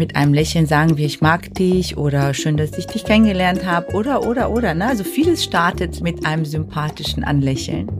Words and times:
mit 0.00 0.16
einem 0.16 0.32
Lächeln 0.32 0.64
sagen 0.64 0.96
wir, 0.96 1.04
ich 1.04 1.20
mag 1.20 1.52
dich 1.54 1.98
oder 1.98 2.32
schön, 2.32 2.56
dass 2.56 2.78
ich 2.78 2.86
dich 2.86 3.04
kennengelernt 3.04 3.66
habe 3.66 3.92
oder, 3.92 4.26
oder, 4.26 4.50
oder. 4.50 4.72
Ne? 4.74 4.86
Also 4.86 5.04
vieles 5.04 5.44
startet 5.44 6.00
mit 6.00 6.24
einem 6.24 6.46
sympathischen 6.46 7.22
Anlächeln. 7.22 7.99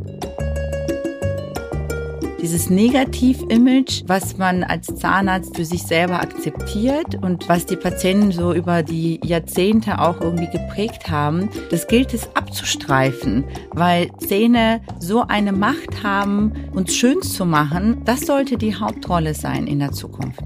Dieses 2.42 2.70
Negativ-Image, 2.70 4.04
was 4.06 4.38
man 4.38 4.64
als 4.64 4.86
Zahnarzt 4.86 5.56
für 5.56 5.64
sich 5.66 5.82
selber 5.82 6.20
akzeptiert 6.20 7.16
und 7.20 7.48
was 7.50 7.66
die 7.66 7.76
Patienten 7.76 8.32
so 8.32 8.54
über 8.54 8.82
die 8.82 9.20
Jahrzehnte 9.22 9.98
auch 10.00 10.20
irgendwie 10.22 10.48
geprägt 10.50 11.10
haben, 11.10 11.50
das 11.70 11.86
gilt 11.86 12.14
es 12.14 12.34
abzustreifen, 12.34 13.44
weil 13.72 14.10
Zähne 14.26 14.80
so 14.98 15.26
eine 15.26 15.52
Macht 15.52 16.02
haben, 16.02 16.52
uns 16.72 16.94
schön 16.94 17.20
zu 17.20 17.44
machen. 17.44 18.02
Das 18.06 18.20
sollte 18.22 18.56
die 18.56 18.74
Hauptrolle 18.74 19.34
sein 19.34 19.66
in 19.66 19.80
der 19.80 19.92
Zukunft. 19.92 20.42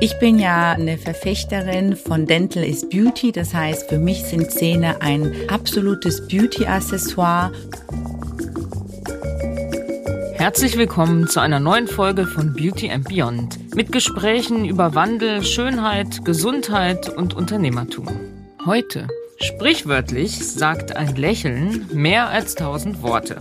Ich 0.00 0.18
bin 0.18 0.38
ja 0.38 0.72
eine 0.72 0.98
Verfechterin 0.98 1.96
von 1.96 2.26
Dental 2.26 2.62
is 2.62 2.86
Beauty. 2.86 3.32
Das 3.32 3.54
heißt, 3.54 3.88
für 3.88 3.98
mich 3.98 4.22
sind 4.24 4.50
Zähne 4.50 5.00
ein 5.00 5.32
absolutes 5.48 6.28
Beauty-Accessoire. 6.28 7.52
Herzlich 10.44 10.76
willkommen 10.76 11.26
zu 11.26 11.40
einer 11.40 11.58
neuen 11.58 11.88
Folge 11.88 12.26
von 12.26 12.52
Beauty 12.52 12.90
and 12.90 13.08
Beyond 13.08 13.74
mit 13.74 13.90
Gesprächen 13.90 14.66
über 14.66 14.94
Wandel, 14.94 15.42
Schönheit, 15.42 16.22
Gesundheit 16.22 17.08
und 17.08 17.32
Unternehmertum. 17.32 18.06
Heute 18.66 19.08
Sprichwörtlich 19.40 20.46
sagt 20.46 20.96
ein 20.96 21.16
Lächeln 21.16 21.88
mehr 21.94 22.28
als 22.28 22.56
tausend 22.56 23.02
Worte. 23.02 23.36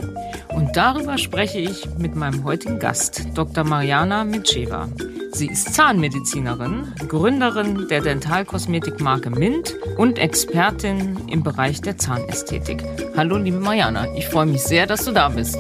Und 0.48 0.78
darüber 0.78 1.18
spreche 1.18 1.60
ich 1.60 1.86
mit 1.98 2.16
meinem 2.16 2.46
heutigen 2.46 2.80
Gast, 2.80 3.28
Dr. 3.34 3.66
Mariana 3.66 4.24
Mitscheva. 4.24 4.88
Sie 5.34 5.48
ist 5.48 5.74
Zahnmedizinerin, 5.74 6.94
Gründerin 7.10 7.90
der 7.90 8.00
Dentalkosmetikmarke 8.00 9.30
Mint 9.30 9.76
und 9.98 10.20
Expertin 10.20 11.18
im 11.28 11.44
Bereich 11.44 11.82
der 11.82 11.98
Zahnästhetik. 11.98 12.82
Hallo, 13.18 13.36
liebe 13.36 13.60
Mariana, 13.60 14.08
ich 14.16 14.26
freue 14.30 14.46
mich 14.46 14.64
sehr, 14.64 14.88
dass 14.88 15.04
du 15.04 15.12
da 15.12 15.28
bist. 15.28 15.58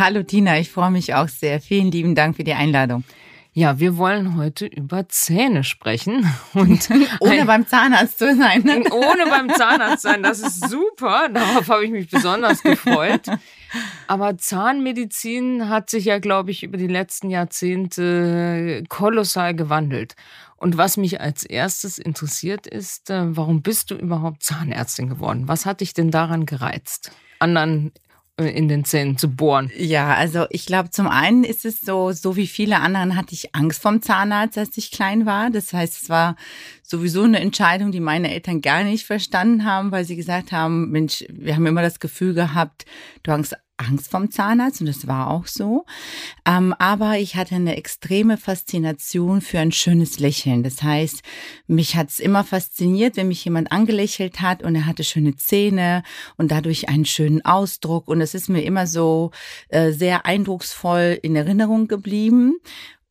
Hallo, 0.00 0.22
Tina, 0.22 0.58
ich 0.58 0.70
freue 0.70 0.90
mich 0.90 1.14
auch 1.14 1.28
sehr. 1.28 1.60
Vielen 1.60 1.92
lieben 1.92 2.14
Dank 2.14 2.36
für 2.36 2.44
die 2.44 2.54
Einladung. 2.54 3.04
Ja, 3.52 3.80
wir 3.80 3.96
wollen 3.96 4.36
heute 4.36 4.64
über 4.64 5.08
Zähne 5.08 5.62
sprechen. 5.62 6.26
Und 6.54 6.88
ohne 7.20 7.44
beim 7.44 7.66
Zahnarzt 7.66 8.18
zu 8.18 8.34
sein. 8.34 8.62
Ne? 8.62 8.82
Ohne 8.90 9.26
beim 9.28 9.50
Zahnarzt 9.50 10.02
sein, 10.02 10.22
das 10.22 10.40
ist 10.40 10.68
super. 10.70 11.28
Darauf 11.34 11.68
habe 11.68 11.84
ich 11.84 11.90
mich 11.90 12.08
besonders 12.08 12.62
gefreut. 12.62 13.26
Aber 14.06 14.38
Zahnmedizin 14.38 15.68
hat 15.68 15.90
sich 15.90 16.06
ja, 16.06 16.18
glaube 16.18 16.50
ich, 16.50 16.62
über 16.62 16.78
die 16.78 16.86
letzten 16.86 17.28
Jahrzehnte 17.28 18.82
kolossal 18.88 19.54
gewandelt. 19.54 20.14
Und 20.56 20.78
was 20.78 20.96
mich 20.96 21.20
als 21.20 21.44
erstes 21.44 21.98
interessiert 21.98 22.66
ist, 22.66 23.10
äh, 23.10 23.36
warum 23.36 23.62
bist 23.62 23.90
du 23.90 23.96
überhaupt 23.96 24.42
Zahnärztin 24.42 25.08
geworden? 25.08 25.46
Was 25.46 25.66
hat 25.66 25.80
dich 25.80 25.92
denn 25.92 26.10
daran 26.10 26.46
gereizt? 26.46 27.12
Anderen 27.38 27.92
in 28.44 28.68
den 28.68 28.84
Zähnen 28.84 29.18
zu 29.18 29.28
bohren? 29.28 29.70
Ja, 29.76 30.14
also 30.14 30.46
ich 30.50 30.66
glaube, 30.66 30.90
zum 30.90 31.08
einen 31.08 31.44
ist 31.44 31.64
es 31.64 31.80
so, 31.80 32.12
so 32.12 32.36
wie 32.36 32.46
viele 32.46 32.80
anderen 32.80 33.16
hatte 33.16 33.34
ich 33.34 33.54
Angst 33.54 33.82
vom 33.82 34.02
Zahnarzt, 34.02 34.58
als 34.58 34.76
ich 34.76 34.90
klein 34.90 35.26
war. 35.26 35.50
Das 35.50 35.72
heißt, 35.72 36.02
es 36.02 36.08
war 36.08 36.36
sowieso 36.82 37.22
eine 37.22 37.40
Entscheidung, 37.40 37.92
die 37.92 38.00
meine 38.00 38.32
Eltern 38.32 38.60
gar 38.60 38.84
nicht 38.84 39.06
verstanden 39.06 39.64
haben, 39.64 39.92
weil 39.92 40.04
sie 40.04 40.16
gesagt 40.16 40.52
haben, 40.52 40.90
Mensch, 40.90 41.24
wir 41.28 41.54
haben 41.54 41.66
immer 41.66 41.82
das 41.82 42.00
Gefühl 42.00 42.34
gehabt, 42.34 42.84
du 43.22 43.32
hast 43.32 43.56
Angst 43.80 44.10
vom 44.10 44.30
Zahnarzt 44.30 44.80
und 44.80 44.86
das 44.86 45.06
war 45.06 45.30
auch 45.30 45.46
so. 45.46 45.84
Ähm, 46.46 46.74
aber 46.78 47.18
ich 47.18 47.36
hatte 47.36 47.54
eine 47.54 47.76
extreme 47.76 48.36
Faszination 48.36 49.40
für 49.40 49.58
ein 49.58 49.72
schönes 49.72 50.18
Lächeln. 50.18 50.62
Das 50.62 50.82
heißt, 50.82 51.22
mich 51.66 51.96
hat 51.96 52.10
es 52.10 52.20
immer 52.20 52.44
fasziniert, 52.44 53.16
wenn 53.16 53.28
mich 53.28 53.44
jemand 53.44 53.72
angelächelt 53.72 54.40
hat 54.40 54.62
und 54.62 54.74
er 54.74 54.86
hatte 54.86 55.04
schöne 55.04 55.36
Zähne 55.36 56.02
und 56.36 56.50
dadurch 56.50 56.88
einen 56.88 57.06
schönen 57.06 57.44
Ausdruck. 57.44 58.08
Und 58.08 58.20
es 58.20 58.34
ist 58.34 58.48
mir 58.48 58.62
immer 58.62 58.86
so 58.86 59.30
äh, 59.68 59.92
sehr 59.92 60.26
eindrucksvoll 60.26 61.18
in 61.22 61.36
Erinnerung 61.36 61.88
geblieben. 61.88 62.56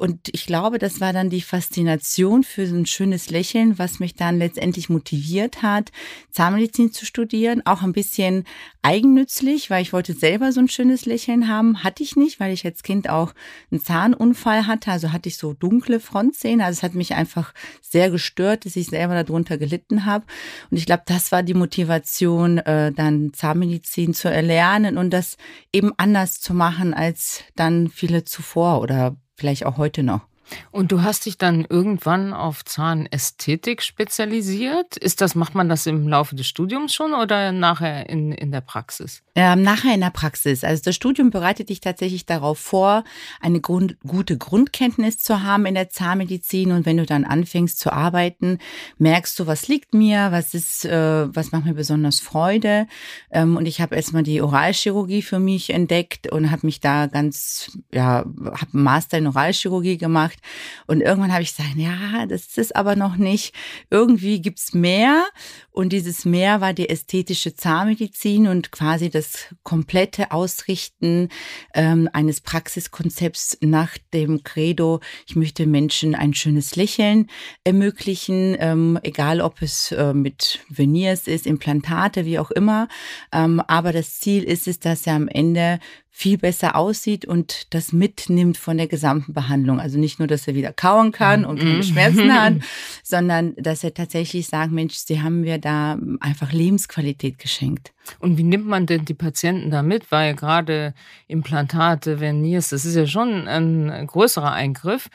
Und 0.02 0.30
ich 0.32 0.46
glaube, 0.46 0.80
das 0.80 1.02
war 1.02 1.12
dann 1.12 1.30
die 1.30 1.42
Faszination 1.42 2.44
für 2.44 2.66
so 2.66 2.74
ein 2.74 2.86
schönes 2.86 3.32
Lächeln, 3.32 3.78
was 3.78 4.00
mich 4.00 4.16
dann 4.16 4.38
letztendlich 4.38 4.88
motiviert 4.88 5.62
hat, 5.62 5.92
Zahnmedizin 6.32 6.94
zu 6.94 7.06
studieren. 7.06 7.62
Auch 7.66 7.82
ein 7.82 7.92
bisschen 7.92 8.46
eigennützlich, 8.82 9.70
weil 9.70 9.82
ich 9.82 9.92
wollte 9.92 10.14
selber 10.14 10.54
so 10.54 10.62
ein 10.62 10.70
schönes 10.70 11.06
Lächeln 11.06 11.50
haben. 11.50 11.84
Hatte 11.84 12.02
ich 12.02 12.16
nicht, 12.16 12.40
weil 12.40 12.54
ich 12.54 12.64
als 12.64 12.82
Kind 12.82 13.10
auch 13.10 13.34
einen 13.72 13.82
Zahnunfall 13.82 14.68
hatte. 14.68 14.90
Also 14.90 15.12
hatte 15.12 15.28
ich 15.28 15.36
so 15.36 15.52
dunkle 15.54 16.00
Frontzähne. 16.00 16.64
Also 16.64 16.78
es 16.78 16.84
hat 16.84 16.96
mich 16.96 17.16
einfach 17.16 17.54
sehr 17.81 18.10
gestört, 18.10 18.66
dass 18.66 18.78
ich 18.78 18.88
selber 18.88 19.22
darunter 19.22 19.58
gelitten 19.58 20.06
habe. 20.06 20.26
Und 20.72 20.78
ich 20.78 20.86
glaube, 20.86 21.04
das 21.08 21.34
war 21.34 21.44
die 21.44 21.54
Motivation, 21.54 22.60
äh, 22.60 22.94
dann 22.94 23.34
Zahnmedizin 23.34 24.14
zu 24.14 24.31
erlernen 24.31 24.98
und 24.98 25.10
das 25.10 25.36
eben 25.74 25.92
anders 25.98 26.40
zu 26.40 26.54
machen 26.54 26.94
als 26.94 27.44
dann 27.58 27.90
viele 27.90 28.24
zuvor 28.24 28.80
oder 28.80 29.18
vielleicht 29.40 29.66
auch 29.66 29.78
heute 29.78 30.04
noch. 30.04 30.29
Und 30.72 30.92
du 30.92 31.02
hast 31.02 31.26
dich 31.26 31.38
dann 31.38 31.66
irgendwann 31.70 32.34
auf 32.34 32.66
Zahnästhetik 32.66 33.82
spezialisiert. 33.82 34.98
Ist 34.98 35.22
das, 35.22 35.36
macht 35.36 35.56
man 35.56 35.70
das 35.70 35.86
im 35.86 36.08
Laufe 36.08 36.36
des 36.36 36.48
Studiums 36.48 36.94
schon 36.94 37.14
oder 37.14 37.52
nachher 37.52 38.10
in, 38.10 38.32
in 38.32 38.52
der 38.52 38.62
Praxis? 38.62 39.24
Ähm, 39.36 39.62
nachher 39.62 39.94
in 39.94 40.02
der 40.02 40.10
Praxis. 40.10 40.64
Also 40.64 40.84
das 40.84 40.96
Studium 40.96 41.30
bereitet 41.30 41.70
dich 41.70 41.80
tatsächlich 41.80 42.26
darauf 42.26 42.60
vor, 42.60 43.04
eine 43.40 43.62
Grund, 43.62 43.98
gute 44.06 44.38
Grundkenntnis 44.38 45.18
zu 45.20 45.44
haben 45.44 45.66
in 45.66 45.76
der 45.76 45.90
Zahnmedizin. 45.90 46.72
Und 46.72 46.86
wenn 46.86 46.98
du 46.98 47.06
dann 47.06 47.24
anfängst 47.24 47.80
zu 47.80 47.94
arbeiten, 47.94 48.60
merkst 48.98 49.40
du, 49.40 49.48
was 49.48 49.68
liegt 49.68 49.94
mir, 49.94 50.31
was 50.31 50.54
ist, 50.54 50.86
äh, 50.86 51.34
was 51.34 51.52
macht 51.52 51.66
mir 51.66 51.74
besonders 51.74 52.20
Freude. 52.20 52.88
Ähm, 53.31 53.58
und 53.58 53.66
ich 53.66 53.81
habe 53.81 53.96
erstmal 53.96 54.24
die 54.24 54.42
Oralchirurgie 54.42 55.22
für 55.22 55.40
mich 55.40 55.70
entdeckt 55.70 56.31
und 56.31 56.52
habe 56.52 56.66
mich 56.66 56.80
da 56.80 57.08
ganz, 57.08 57.78
ja, 57.94 58.26
habe 58.26 58.68
einen 58.74 58.84
Master 58.84 59.18
in 59.18 59.28
Oralchirurgie 59.28 59.98
gemacht 59.98 60.39
und 60.88 61.02
irgendwann 61.02 61.34
habe 61.34 61.44
ich 61.44 61.56
gesagt, 61.56 61.76
ja, 61.76 62.26
das 62.26 62.48
ist 62.48 62.58
es 62.58 62.72
aber 62.72 62.96
noch 62.96 63.18
nicht. 63.18 63.54
Irgendwie 63.90 64.42
gibt's 64.42 64.74
mehr. 64.74 65.26
Und 65.72 65.94
dieses 65.94 66.26
mehr 66.26 66.62
war 66.62 66.74
die 66.74 66.90
ästhetische 66.90 67.56
Zahnmedizin 67.56 68.48
und 68.48 68.72
quasi 68.72 69.10
das 69.10 69.48
komplette 69.64 70.32
Ausrichten 70.32 71.30
ähm, 71.74 72.10
eines 72.12 72.42
Praxiskonzepts 72.42 73.58
nach 73.62 73.98
dem 74.14 74.44
Credo, 74.44 75.00
ich 75.28 75.36
möchte 75.36 75.66
Menschen 75.66 76.16
ein 76.16 76.34
schönes 76.34 76.76
Lächeln 76.76 77.28
ermöglichen, 77.64 78.58
ähm, 78.60 79.00
egal 79.04 79.42
ob 79.42 79.62
es 79.62 79.92
äh, 79.92 80.14
mit 80.14 80.60
Veneers 80.70 81.28
ist, 81.28 81.48
Implantate, 81.48 82.26
wie 82.26 82.40
auch 82.40 82.52
immer. 82.52 82.88
Ähm, 83.32 83.62
aber 83.68 83.94
das 83.94 84.20
Ziel 84.20 84.44
ist 84.44 84.68
es, 84.68 84.80
dass 84.80 85.08
er 85.08 85.16
am 85.16 85.28
Ende 85.28 85.80
viel 86.12 86.38
besser 86.38 86.75
aussieht 86.75 87.25
und 87.25 87.74
das 87.74 87.94
mitnimmt 87.94 88.58
von 88.58 88.78
der 88.78 88.88
gesamten 88.88 89.34
Behandlung. 89.34 89.80
Also 89.80 89.97
nicht 89.97 90.20
nur, 90.20 90.28
dass 90.28 90.47
er 90.47 90.56
wieder 90.56 90.74
kauen 90.74 91.12
kann 91.12 91.46
und 91.46 91.59
keine 91.59 91.75
mhm. 91.75 91.84
Schmerzen 91.84 92.34
hat, 92.34 92.56
sondern 93.03 93.56
dass 93.56 93.84
er 93.84 93.94
tatsächlich 93.94 94.48
sagt, 94.48 94.72
Mensch, 94.72 94.96
Sie 94.96 95.22
haben 95.22 95.42
mir 95.42 95.59
da 95.59 95.98
einfach 96.19 96.52
Lebensqualität 96.52 97.40
geschenkt. 97.40 97.94
Und 98.19 98.38
wie 98.38 98.44
nimmt 98.44 98.66
man 98.66 98.86
denn 98.86 99.06
die 99.06 99.14
Patienten 99.14 99.69
da 99.69 99.84
mit? 99.84 100.12
Weil 100.12 100.36
gerade 100.36 100.94
Implantate, 101.28 102.19
Veneers, 102.19 102.69
das 102.69 102.86
ist 102.86 102.96
ja 102.96 103.06
schon 103.06 103.48
ein 103.48 104.08
größerer 104.08 104.52
Eingriff. 104.52 105.09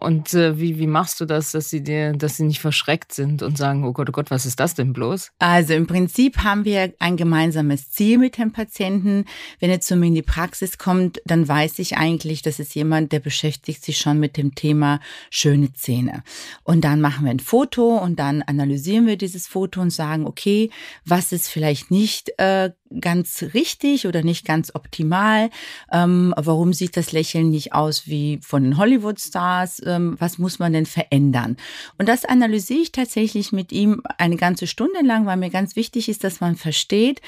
Und 0.00 0.34
äh, 0.34 0.58
wie, 0.58 0.78
wie 0.78 0.86
machst 0.86 1.20
du 1.20 1.24
das, 1.24 1.52
dass 1.52 1.70
sie 1.70 1.82
dir, 1.82 2.12
dass 2.12 2.36
sie 2.36 2.44
nicht 2.44 2.60
verschreckt 2.60 3.12
sind 3.12 3.42
und 3.42 3.58
sagen, 3.58 3.84
oh 3.84 3.92
Gott, 3.92 4.08
oh 4.08 4.12
Gott, 4.12 4.30
was 4.30 4.46
ist 4.46 4.58
das 4.60 4.74
denn 4.74 4.92
bloß? 4.92 5.32
Also 5.38 5.74
im 5.74 5.86
Prinzip 5.86 6.38
haben 6.38 6.64
wir 6.64 6.92
ein 6.98 7.16
gemeinsames 7.16 7.90
Ziel 7.90 8.18
mit 8.18 8.38
dem 8.38 8.52
Patienten. 8.52 9.26
Wenn 9.58 9.70
er 9.70 9.80
zu 9.80 9.96
mir 9.96 10.06
in 10.06 10.14
die 10.14 10.22
Praxis 10.22 10.78
kommt, 10.78 11.20
dann 11.26 11.46
weiß 11.46 11.78
ich 11.78 11.96
eigentlich, 11.96 12.42
das 12.42 12.58
ist 12.58 12.74
jemand, 12.74 13.12
der 13.12 13.20
beschäftigt 13.20 13.84
sich 13.84 13.98
schon 13.98 14.18
mit 14.18 14.36
dem 14.36 14.54
Thema 14.54 15.00
schöne 15.30 15.72
Zähne. 15.72 16.22
Und 16.64 16.82
dann 16.82 17.00
machen 17.00 17.24
wir 17.24 17.30
ein 17.30 17.40
Foto 17.40 17.98
und 17.98 18.18
dann 18.18 18.42
analysieren 18.42 19.06
wir 19.06 19.16
dieses 19.16 19.46
Foto 19.46 19.80
und 19.80 19.90
sagen, 19.90 20.26
okay, 20.26 20.70
was 21.04 21.32
ist 21.32 21.48
vielleicht 21.48 21.90
nicht 21.90 22.32
äh, 22.38 22.70
ganz 22.98 23.44
richtig 23.54 24.06
oder 24.06 24.22
nicht 24.22 24.44
ganz 24.44 24.74
optimal? 24.74 25.50
Ähm, 25.92 26.34
warum 26.36 26.72
sieht 26.72 26.96
das 26.96 27.12
Lächeln 27.12 27.50
nicht 27.50 27.72
aus 27.72 28.06
wie 28.06 28.40
von 28.42 28.62
den 28.64 28.76
Hollywood-Stars? 28.76 29.82
Ähm, 29.86 30.16
was 30.18 30.38
muss 30.38 30.58
man 30.58 30.72
denn 30.72 30.86
verändern? 30.86 31.56
Und 31.98 32.08
das 32.08 32.24
analysiere 32.24 32.80
ich 32.80 32.92
tatsächlich 32.92 33.52
mit 33.52 33.72
ihm 33.72 34.02
eine 34.18 34.36
ganze 34.36 34.66
Stunde 34.66 35.00
lang, 35.02 35.26
weil 35.26 35.36
mir 35.36 35.50
ganz 35.50 35.76
wichtig 35.76 36.08
ist, 36.08 36.24
dass 36.24 36.40
man 36.40 36.56
versteht, 36.56 37.20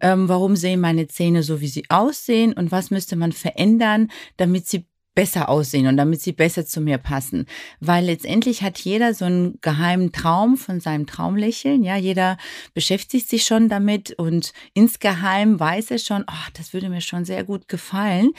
ähm, 0.00 0.28
warum 0.28 0.56
sehen 0.56 0.80
meine 0.80 1.08
Zähne 1.08 1.42
so, 1.42 1.60
wie 1.60 1.68
sie 1.68 1.84
aussehen 1.88 2.52
und 2.52 2.72
was 2.72 2.90
müsste 2.90 3.16
man 3.16 3.32
verändern, 3.32 4.08
damit 4.36 4.66
sie 4.66 4.86
besser 5.14 5.48
aussehen 5.48 5.86
und 5.86 5.96
damit 5.96 6.20
sie 6.22 6.32
besser 6.32 6.64
zu 6.64 6.80
mir 6.80 6.98
passen. 6.98 7.46
Weil 7.80 8.04
letztendlich 8.04 8.62
hat 8.62 8.78
jeder 8.78 9.14
so 9.14 9.24
einen 9.24 9.58
geheimen 9.60 10.12
Traum 10.12 10.56
von 10.56 10.80
seinem 10.80 11.06
Traumlächeln. 11.06 11.82
Ja, 11.82 11.96
jeder 11.96 12.38
beschäftigt 12.74 13.28
sich 13.28 13.44
schon 13.44 13.68
damit 13.68 14.12
und 14.12 14.52
insgeheim 14.74 15.58
weiß 15.58 15.90
er 15.90 15.98
schon, 15.98 16.24
oh, 16.28 16.48
das 16.54 16.72
würde 16.72 16.88
mir 16.88 17.00
schon 17.00 17.24
sehr 17.24 17.44
gut 17.44 17.68
gefallen. 17.68 18.30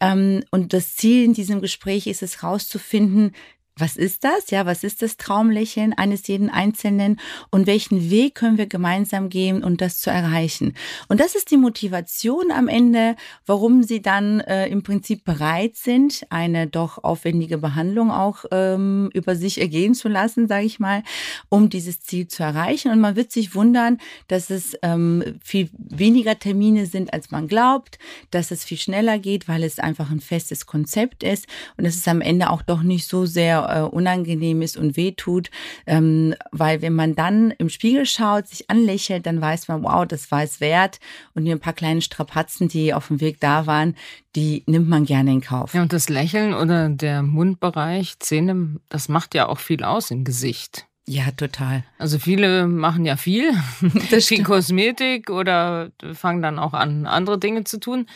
Ähm, 0.00 0.44
und 0.50 0.72
das 0.72 0.96
Ziel 0.96 1.24
in 1.24 1.34
diesem 1.34 1.60
Gespräch 1.60 2.06
ist 2.06 2.22
es 2.22 2.42
rauszufinden, 2.42 3.32
was 3.80 3.96
ist 3.96 4.24
das? 4.24 4.50
Ja, 4.50 4.66
was 4.66 4.84
ist 4.84 5.02
das 5.02 5.16
Traumlächeln 5.16 5.92
eines 5.92 6.26
jeden 6.26 6.50
Einzelnen 6.50 7.20
und 7.50 7.66
welchen 7.66 8.10
Weg 8.10 8.34
können 8.34 8.58
wir 8.58 8.66
gemeinsam 8.66 9.28
gehen, 9.28 9.64
um 9.64 9.76
das 9.76 9.98
zu 9.98 10.10
erreichen? 10.10 10.74
Und 11.08 11.20
das 11.20 11.34
ist 11.34 11.50
die 11.50 11.56
Motivation 11.56 12.50
am 12.50 12.68
Ende, 12.68 13.16
warum 13.46 13.82
sie 13.82 14.02
dann 14.02 14.40
äh, 14.40 14.66
im 14.68 14.82
Prinzip 14.82 15.24
bereit 15.24 15.76
sind, 15.76 16.26
eine 16.30 16.66
doch 16.66 17.02
aufwendige 17.02 17.58
Behandlung 17.58 18.10
auch 18.10 18.44
ähm, 18.50 19.10
über 19.14 19.36
sich 19.36 19.60
ergehen 19.60 19.94
zu 19.94 20.08
lassen, 20.08 20.48
sage 20.48 20.66
ich 20.66 20.78
mal, 20.80 21.02
um 21.48 21.70
dieses 21.70 22.00
Ziel 22.00 22.28
zu 22.28 22.42
erreichen. 22.42 22.90
Und 22.90 23.00
man 23.00 23.16
wird 23.16 23.32
sich 23.32 23.54
wundern, 23.54 23.98
dass 24.28 24.50
es 24.50 24.76
ähm, 24.82 25.38
viel 25.42 25.70
weniger 25.72 26.38
Termine 26.38 26.86
sind, 26.86 27.12
als 27.12 27.30
man 27.30 27.48
glaubt, 27.48 27.98
dass 28.30 28.50
es 28.50 28.64
viel 28.64 28.78
schneller 28.78 29.18
geht, 29.18 29.48
weil 29.48 29.62
es 29.64 29.78
einfach 29.78 30.10
ein 30.10 30.20
festes 30.20 30.66
Konzept 30.66 31.22
ist 31.22 31.46
und 31.76 31.84
es 31.84 31.96
ist 31.96 32.08
am 32.08 32.20
Ende 32.20 32.50
auch 32.50 32.62
doch 32.62 32.82
nicht 32.82 33.06
so 33.06 33.26
sehr 33.26 33.69
äh, 33.74 33.80
unangenehm 33.80 34.62
ist 34.62 34.76
und 34.76 34.96
wehtut. 34.96 35.50
Ähm, 35.86 36.34
weil 36.52 36.82
wenn 36.82 36.94
man 36.94 37.14
dann 37.14 37.52
im 37.52 37.68
Spiegel 37.68 38.06
schaut, 38.06 38.48
sich 38.48 38.70
anlächelt, 38.70 39.26
dann 39.26 39.40
weiß 39.40 39.68
man, 39.68 39.82
wow, 39.82 40.06
das 40.06 40.30
war 40.30 40.42
es 40.42 40.60
wert. 40.60 41.00
Und 41.34 41.44
hier 41.44 41.54
ein 41.54 41.60
paar 41.60 41.72
kleine 41.72 42.02
Strapazen, 42.02 42.68
die 42.68 42.94
auf 42.94 43.08
dem 43.08 43.20
Weg 43.20 43.40
da 43.40 43.66
waren, 43.66 43.96
die 44.36 44.62
nimmt 44.66 44.88
man 44.88 45.04
gerne 45.04 45.32
in 45.32 45.40
Kauf. 45.40 45.74
Ja, 45.74 45.82
und 45.82 45.92
das 45.92 46.08
Lächeln 46.08 46.54
oder 46.54 46.88
der 46.88 47.22
Mundbereich, 47.22 48.18
Zähne, 48.20 48.76
das 48.88 49.08
macht 49.08 49.34
ja 49.34 49.48
auch 49.48 49.58
viel 49.58 49.82
aus 49.82 50.10
im 50.10 50.24
Gesicht. 50.24 50.86
Ja, 51.06 51.32
total. 51.32 51.82
Also 51.98 52.20
viele 52.20 52.68
machen 52.68 53.04
ja 53.04 53.16
viel, 53.16 53.52
das 54.12 54.26
viel 54.28 54.44
Kosmetik 54.44 55.28
oder 55.30 55.90
fangen 56.12 56.40
dann 56.40 56.58
auch 56.58 56.72
an, 56.72 57.06
andere 57.06 57.38
Dinge 57.38 57.64
zu 57.64 57.80
tun. 57.80 58.06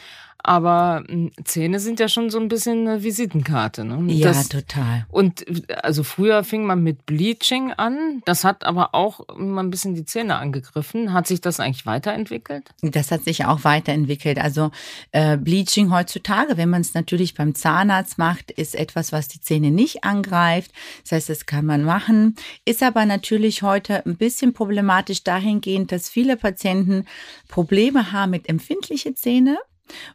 Aber 0.46 1.02
hm, 1.08 1.30
Zähne 1.44 1.80
sind 1.80 1.98
ja 1.98 2.08
schon 2.08 2.28
so 2.28 2.38
ein 2.38 2.48
bisschen 2.48 2.86
eine 2.86 3.02
Visitenkarte. 3.02 3.82
Ne? 3.82 4.12
Ja, 4.12 4.28
das, 4.28 4.50
total. 4.50 5.06
Und 5.08 5.46
also 5.82 6.04
früher 6.04 6.44
fing 6.44 6.66
man 6.66 6.82
mit 6.82 7.06
Bleaching 7.06 7.72
an. 7.72 8.20
Das 8.26 8.44
hat 8.44 8.64
aber 8.64 8.94
auch 8.94 9.20
immer 9.30 9.62
ein 9.62 9.70
bisschen 9.70 9.94
die 9.94 10.04
Zähne 10.04 10.36
angegriffen. 10.36 11.14
Hat 11.14 11.26
sich 11.26 11.40
das 11.40 11.60
eigentlich 11.60 11.86
weiterentwickelt? 11.86 12.74
Das 12.82 13.10
hat 13.10 13.24
sich 13.24 13.46
auch 13.46 13.64
weiterentwickelt. 13.64 14.38
Also 14.38 14.70
äh, 15.12 15.38
Bleaching 15.38 15.90
heutzutage, 15.90 16.58
wenn 16.58 16.68
man 16.68 16.82
es 16.82 16.92
natürlich 16.92 17.32
beim 17.32 17.54
Zahnarzt 17.54 18.18
macht, 18.18 18.50
ist 18.50 18.74
etwas, 18.74 19.12
was 19.12 19.28
die 19.28 19.40
Zähne 19.40 19.70
nicht 19.70 20.04
angreift. 20.04 20.72
Das 21.04 21.12
heißt, 21.12 21.30
das 21.30 21.46
kann 21.46 21.64
man 21.64 21.84
machen. 21.84 22.36
Ist 22.66 22.82
aber 22.82 23.06
natürlich 23.06 23.62
heute 23.62 24.04
ein 24.04 24.16
bisschen 24.18 24.52
problematisch 24.52 25.24
dahingehend, 25.24 25.90
dass 25.90 26.10
viele 26.10 26.36
Patienten 26.36 27.06
Probleme 27.48 28.12
haben 28.12 28.32
mit 28.32 28.50
empfindlichen 28.50 29.16
Zähnen 29.16 29.56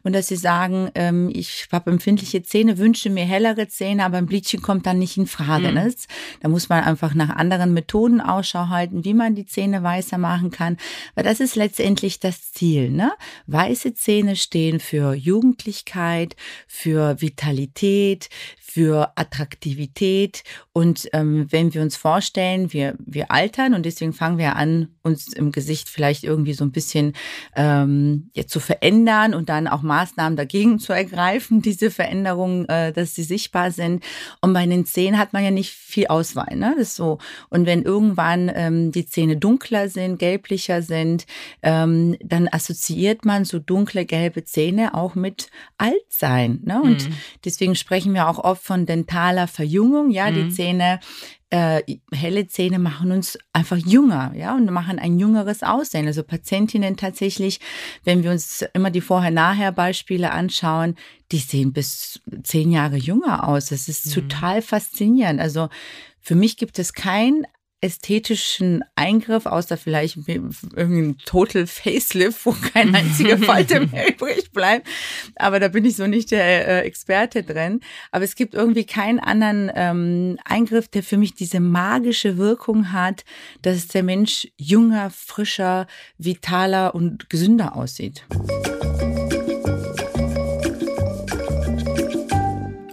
und 0.02 0.14
dass 0.14 0.28
sie 0.28 0.36
sagen, 0.36 0.90
ähm, 0.94 1.30
ich 1.32 1.68
habe 1.72 1.90
empfindliche 1.90 2.42
Zähne, 2.42 2.78
wünsche 2.78 3.10
mir 3.10 3.24
hellere 3.24 3.68
Zähne, 3.68 4.04
aber 4.04 4.18
ein 4.18 4.26
Bleaching 4.26 4.60
kommt 4.62 4.86
dann 4.86 4.98
nicht 4.98 5.16
in 5.16 5.26
Frage. 5.26 5.68
Mhm. 5.68 5.74
Ne? 5.74 5.94
Da 6.40 6.48
muss 6.48 6.68
man 6.68 6.84
einfach 6.84 7.14
nach 7.14 7.30
anderen 7.30 7.72
Methoden 7.72 8.20
Ausschau 8.20 8.68
halten, 8.68 9.04
wie 9.04 9.14
man 9.14 9.34
die 9.34 9.46
Zähne 9.46 9.82
weißer 9.82 10.18
machen 10.18 10.50
kann. 10.50 10.76
Weil 11.14 11.24
das 11.24 11.40
ist 11.40 11.56
letztendlich 11.56 12.20
das 12.20 12.52
Ziel. 12.52 12.90
Ne? 12.90 13.12
Weiße 13.46 13.94
Zähne 13.94 14.36
stehen 14.36 14.80
für 14.80 15.14
Jugendlichkeit, 15.14 16.36
für 16.66 17.20
Vitalität, 17.20 18.28
für 18.70 19.12
Attraktivität. 19.16 20.44
Und 20.72 21.08
ähm, 21.12 21.46
wenn 21.50 21.74
wir 21.74 21.82
uns 21.82 21.96
vorstellen, 21.96 22.72
wir, 22.72 22.94
wir 22.98 23.32
altern 23.32 23.74
und 23.74 23.84
deswegen 23.84 24.12
fangen 24.12 24.38
wir 24.38 24.54
an, 24.54 24.88
uns 25.02 25.32
im 25.32 25.50
Gesicht 25.50 25.88
vielleicht 25.88 26.22
irgendwie 26.22 26.52
so 26.52 26.64
ein 26.64 26.70
bisschen 26.70 27.14
ähm, 27.56 28.30
ja, 28.34 28.46
zu 28.46 28.60
verändern 28.60 29.34
und 29.34 29.48
dann 29.48 29.66
auch 29.66 29.82
Maßnahmen 29.82 30.36
dagegen 30.36 30.78
zu 30.78 30.92
ergreifen, 30.92 31.62
diese 31.62 31.90
Veränderungen, 31.90 32.68
äh, 32.68 32.92
dass 32.92 33.14
sie 33.14 33.24
sichtbar 33.24 33.72
sind. 33.72 34.04
Und 34.40 34.52
bei 34.52 34.64
den 34.66 34.86
Zähnen 34.86 35.18
hat 35.18 35.32
man 35.32 35.42
ja 35.42 35.50
nicht 35.50 35.72
viel 35.72 36.06
Auswahl. 36.06 36.54
Ne? 36.54 36.74
Das 36.78 36.88
ist 36.88 36.96
so. 36.96 37.18
Und 37.48 37.66
wenn 37.66 37.82
irgendwann 37.82 38.52
ähm, 38.54 38.92
die 38.92 39.06
Zähne 39.06 39.36
dunkler 39.36 39.88
sind, 39.88 40.18
gelblicher 40.18 40.82
sind, 40.82 41.26
ähm, 41.62 42.16
dann 42.22 42.48
assoziiert 42.50 43.24
man 43.24 43.44
so 43.44 43.58
dunkle 43.58 44.04
gelbe 44.04 44.44
Zähne 44.44 44.94
auch 44.94 45.16
mit 45.16 45.48
Altsein. 45.76 46.60
Ne? 46.62 46.80
Und 46.80 47.08
mhm. 47.08 47.14
deswegen 47.44 47.74
sprechen 47.74 48.14
wir 48.14 48.28
auch 48.28 48.38
oft 48.38 48.59
von 48.60 48.86
dentaler 48.86 49.48
Verjüngung. 49.48 50.10
Ja, 50.10 50.30
mhm. 50.30 50.34
die 50.34 50.50
Zähne, 50.50 51.00
äh, 51.50 51.82
helle 52.12 52.46
Zähne 52.46 52.78
machen 52.78 53.12
uns 53.12 53.38
einfach 53.52 53.76
jünger, 53.76 54.32
ja, 54.36 54.54
und 54.54 54.70
machen 54.70 54.98
ein 54.98 55.18
jüngeres 55.18 55.62
Aussehen. 55.62 56.06
Also 56.06 56.22
Patientinnen 56.22 56.96
tatsächlich, 56.96 57.60
wenn 58.04 58.22
wir 58.22 58.30
uns 58.30 58.64
immer 58.74 58.90
die 58.90 59.00
Vorher-Nachher-Beispiele 59.00 60.30
anschauen, 60.30 60.96
die 61.32 61.38
sehen 61.38 61.72
bis 61.72 62.20
zehn 62.42 62.70
Jahre 62.72 62.96
jünger 62.96 63.48
aus. 63.48 63.66
Das 63.66 63.88
ist 63.88 64.06
mhm. 64.06 64.28
total 64.28 64.62
faszinierend. 64.62 65.40
Also 65.40 65.68
für 66.20 66.34
mich 66.34 66.56
gibt 66.56 66.78
es 66.78 66.92
kein 66.92 67.46
ästhetischen 67.80 68.84
Eingriff, 68.94 69.46
außer 69.46 69.76
vielleicht 69.76 70.18
irgendein 70.28 71.16
Total 71.24 71.66
Facelift, 71.66 72.44
wo 72.44 72.52
kein 72.52 72.94
einziger 72.94 73.38
Falte 73.50 73.86
mehr 73.86 74.10
übrig 74.10 74.52
bleibt. 74.52 74.86
Aber 75.36 75.60
da 75.60 75.68
bin 75.68 75.84
ich 75.84 75.96
so 75.96 76.06
nicht 76.06 76.30
der 76.30 76.68
äh, 76.68 76.80
Experte 76.80 77.42
drin. 77.42 77.80
Aber 78.10 78.24
es 78.24 78.34
gibt 78.34 78.54
irgendwie 78.54 78.84
keinen 78.84 79.18
anderen 79.18 79.70
ähm, 79.74 80.38
Eingriff, 80.44 80.88
der 80.88 81.02
für 81.02 81.16
mich 81.16 81.34
diese 81.34 81.60
magische 81.60 82.36
Wirkung 82.36 82.92
hat, 82.92 83.24
dass 83.62 83.88
der 83.88 84.02
Mensch 84.02 84.48
jünger, 84.56 85.10
frischer, 85.10 85.86
vitaler 86.18 86.94
und 86.94 87.30
gesünder 87.30 87.76
aussieht. 87.76 88.24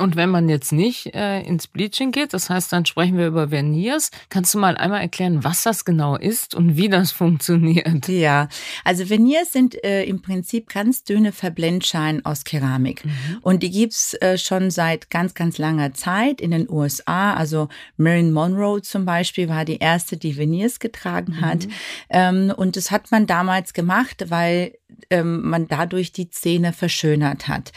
Und 0.07 0.15
wenn 0.15 0.29
man 0.29 0.47
jetzt 0.47 0.71
nicht 0.71 1.13
äh, 1.15 1.41
ins 1.41 1.67
Bleaching 1.67 2.13
geht, 2.13 2.33
das 2.33 2.49
heißt, 2.49 2.71
dann 2.71 2.85
sprechen 2.85 3.17
wir 3.17 3.27
über 3.27 3.49
Verniers. 3.49 4.09
Kannst 4.29 4.53
du 4.53 4.57
mal 4.57 4.77
einmal 4.77 5.01
erklären, 5.01 5.43
was 5.43 5.63
das 5.63 5.83
genau 5.83 6.15
ist 6.15 6.55
und 6.55 6.77
wie 6.77 6.87
das 6.87 7.11
funktioniert? 7.21 8.07
Ja, 8.07 8.47
also 8.85 9.05
Verniers 9.05 9.51
sind 9.51 9.83
äh, 9.83 10.05
im 10.05 10.21
Prinzip 10.21 10.69
ganz 10.69 11.03
dünne 11.03 11.33
Verblendscheine 11.33 12.21
aus 12.23 12.45
Keramik. 12.45 13.03
Mhm. 13.03 13.11
Und 13.41 13.63
die 13.63 13.69
gibt's 13.69 14.13
äh, 14.21 14.37
schon 14.37 14.71
seit 14.71 15.09
ganz, 15.09 15.33
ganz 15.33 15.57
langer 15.57 15.93
Zeit 15.93 16.39
in 16.39 16.51
den 16.51 16.69
USA. 16.69 17.33
Also 17.33 17.67
Marilyn 17.97 18.31
Monroe 18.31 18.81
zum 18.81 19.03
Beispiel 19.03 19.49
war 19.49 19.65
die 19.65 19.79
erste, 19.79 20.15
die 20.15 20.35
Verniers 20.35 20.79
getragen 20.79 21.41
hat. 21.41 21.65
Mhm. 21.65 21.71
Ähm, 22.11 22.53
und 22.55 22.77
das 22.77 22.91
hat 22.91 23.11
man 23.11 23.27
damals 23.27 23.73
gemacht, 23.73 24.23
weil 24.29 24.71
ähm, 25.09 25.41
man 25.49 25.67
dadurch 25.67 26.11
die 26.11 26.29
Zähne 26.29 26.73
verschönert 26.73 27.47
hat. 27.47 27.71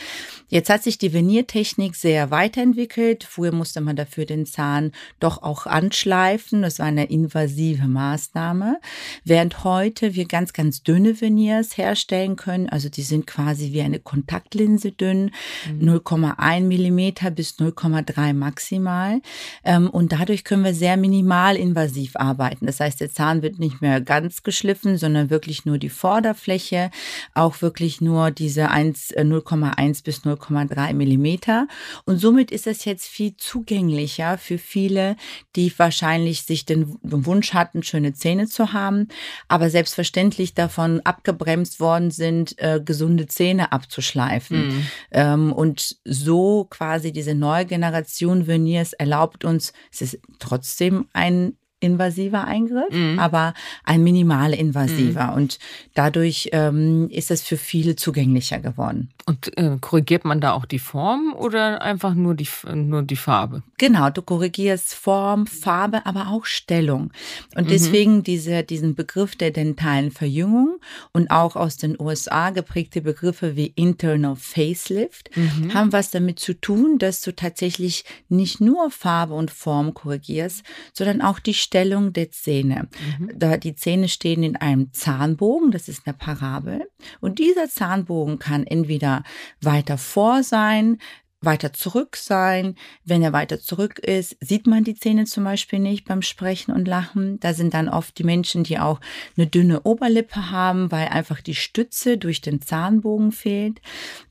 Jetzt 0.48 0.70
hat 0.70 0.82
sich 0.82 0.98
die 0.98 1.12
Veniertechnik 1.12 1.94
sehr 1.94 2.19
weiterentwickelt. 2.28 3.24
Früher 3.24 3.52
musste 3.52 3.80
man 3.80 3.96
dafür 3.96 4.26
den 4.26 4.46
Zahn 4.46 4.92
doch 5.20 5.42
auch 5.42 5.66
anschleifen. 5.66 6.62
Das 6.62 6.78
war 6.78 6.86
eine 6.86 7.04
invasive 7.04 7.86
Maßnahme. 7.86 8.80
Während 9.24 9.64
heute 9.64 10.14
wir 10.14 10.26
ganz, 10.26 10.52
ganz 10.52 10.82
dünne 10.82 11.20
Veneers 11.20 11.78
herstellen 11.78 12.36
können. 12.36 12.68
Also 12.68 12.88
die 12.88 13.02
sind 13.02 13.26
quasi 13.26 13.72
wie 13.72 13.82
eine 13.82 14.00
Kontaktlinse 14.00 14.92
dünn. 14.92 15.30
Mhm. 15.72 15.88
0,1 15.88 16.62
Millimeter 16.62 17.30
bis 17.30 17.58
0,3 17.58 18.34
maximal. 18.34 19.20
Ähm, 19.64 19.88
und 19.88 20.12
dadurch 20.12 20.44
können 20.44 20.64
wir 20.64 20.74
sehr 20.74 20.96
minimal 20.96 21.56
invasiv 21.56 22.16
arbeiten. 22.16 22.66
Das 22.66 22.80
heißt, 22.80 23.00
der 23.00 23.12
Zahn 23.12 23.42
wird 23.42 23.58
nicht 23.58 23.80
mehr 23.80 24.00
ganz 24.00 24.42
geschliffen, 24.42 24.98
sondern 24.98 25.30
wirklich 25.30 25.64
nur 25.64 25.78
die 25.78 25.88
Vorderfläche. 25.88 26.90
Auch 27.34 27.62
wirklich 27.62 28.00
nur 28.00 28.30
diese 28.30 28.70
0,1 28.70 29.14
äh, 29.16 30.02
bis 30.02 30.24
0,3 30.24 30.40
0,3 30.50 30.94
Millimeter. 30.94 31.66
Und 32.04 32.18
somit 32.18 32.50
ist 32.50 32.66
es 32.66 32.84
jetzt 32.84 33.06
viel 33.06 33.36
zugänglicher 33.36 34.38
für 34.38 34.58
viele, 34.58 35.16
die 35.56 35.72
wahrscheinlich 35.78 36.42
sich 36.42 36.64
den 36.64 36.96
Wunsch 37.02 37.54
hatten, 37.54 37.82
schöne 37.82 38.12
Zähne 38.12 38.46
zu 38.46 38.72
haben, 38.72 39.08
aber 39.48 39.70
selbstverständlich 39.70 40.54
davon 40.54 41.00
abgebremst 41.00 41.80
worden 41.80 42.10
sind, 42.10 42.58
äh, 42.58 42.80
gesunde 42.84 43.26
Zähne 43.26 43.72
abzuschleifen. 43.72 44.68
Mhm. 44.68 44.86
Ähm, 45.12 45.52
und 45.52 45.96
so 46.04 46.64
quasi 46.64 47.12
diese 47.12 47.34
neue 47.34 47.66
Generation 47.66 48.46
Veneers 48.46 48.92
erlaubt 48.92 49.44
uns, 49.44 49.72
es 49.92 50.02
ist 50.02 50.18
trotzdem 50.38 51.08
ein 51.12 51.56
invasiver 51.80 52.44
Eingriff, 52.44 52.92
mhm. 52.92 53.18
aber 53.18 53.54
ein 53.84 54.04
minimal 54.04 54.52
invasiver. 54.52 55.28
Mhm. 55.28 55.34
Und 55.34 55.58
dadurch 55.94 56.50
ähm, 56.52 57.08
ist 57.10 57.30
es 57.30 57.42
für 57.42 57.56
viele 57.56 57.96
zugänglicher 57.96 58.60
geworden. 58.60 59.08
Und 59.26 59.56
äh, 59.56 59.76
korrigiert 59.80 60.24
man 60.24 60.40
da 60.40 60.52
auch 60.52 60.66
die 60.66 60.78
Form 60.78 61.34
oder 61.36 61.82
einfach 61.82 62.14
nur 62.14 62.34
die, 62.34 62.48
nur 62.74 63.02
die 63.02 63.16
Farbe? 63.16 63.62
Genau, 63.78 64.10
du 64.10 64.22
korrigierst 64.22 64.94
Form, 64.94 65.46
Farbe, 65.46 66.04
aber 66.04 66.28
auch 66.28 66.44
Stellung. 66.44 67.12
Und 67.54 67.64
mhm. 67.64 67.70
deswegen 67.70 68.22
diese, 68.22 68.62
diesen 68.62 68.94
Begriff 68.94 69.36
der 69.36 69.50
dentalen 69.50 70.10
Verjüngung 70.10 70.80
und 71.12 71.30
auch 71.30 71.56
aus 71.56 71.76
den 71.76 71.98
USA 71.98 72.50
geprägte 72.50 73.00
Begriffe 73.00 73.56
wie 73.56 73.72
Internal 73.76 74.36
Facelift 74.36 75.30
mhm. 75.36 75.72
haben 75.72 75.92
was 75.92 76.10
damit 76.10 76.40
zu 76.40 76.54
tun, 76.54 76.98
dass 76.98 77.22
du 77.22 77.34
tatsächlich 77.34 78.04
nicht 78.28 78.60
nur 78.60 78.90
Farbe 78.90 79.34
und 79.34 79.50
Form 79.50 79.94
korrigierst, 79.94 80.62
sondern 80.92 81.22
auch 81.22 81.38
die 81.38 81.54
Stellung 81.54 81.69
der 82.12 82.30
Zähne. 82.30 82.88
Mhm. 83.18 83.30
Da 83.34 83.56
die 83.56 83.74
Zähne 83.74 84.08
stehen 84.08 84.42
in 84.42 84.56
einem 84.56 84.92
Zahnbogen, 84.92 85.70
das 85.70 85.88
ist 85.88 86.06
eine 86.06 86.16
Parabel. 86.16 86.88
Und 87.20 87.38
dieser 87.38 87.68
Zahnbogen 87.68 88.38
kann 88.38 88.66
entweder 88.66 89.22
weiter 89.60 89.98
vor 89.98 90.42
sein, 90.42 90.98
weiter 91.42 91.72
zurück 91.72 92.16
sein. 92.16 92.74
Wenn 93.04 93.22
er 93.22 93.32
weiter 93.32 93.60
zurück 93.60 93.98
ist, 93.98 94.36
sieht 94.40 94.66
man 94.66 94.84
die 94.84 94.94
Zähne 94.94 95.24
zum 95.24 95.44
Beispiel 95.44 95.78
nicht 95.78 96.06
beim 96.06 96.22
Sprechen 96.22 96.72
und 96.72 96.86
Lachen. 96.86 97.40
Da 97.40 97.54
sind 97.54 97.72
dann 97.72 97.88
oft 97.88 98.18
die 98.18 98.24
Menschen, 98.24 98.62
die 98.62 98.78
auch 98.78 99.00
eine 99.36 99.46
dünne 99.46 99.82
Oberlippe 99.82 100.50
haben, 100.50 100.92
weil 100.92 101.08
einfach 101.08 101.40
die 101.40 101.54
Stütze 101.54 102.18
durch 102.18 102.42
den 102.42 102.60
Zahnbogen 102.60 103.32
fehlt. 103.32 103.80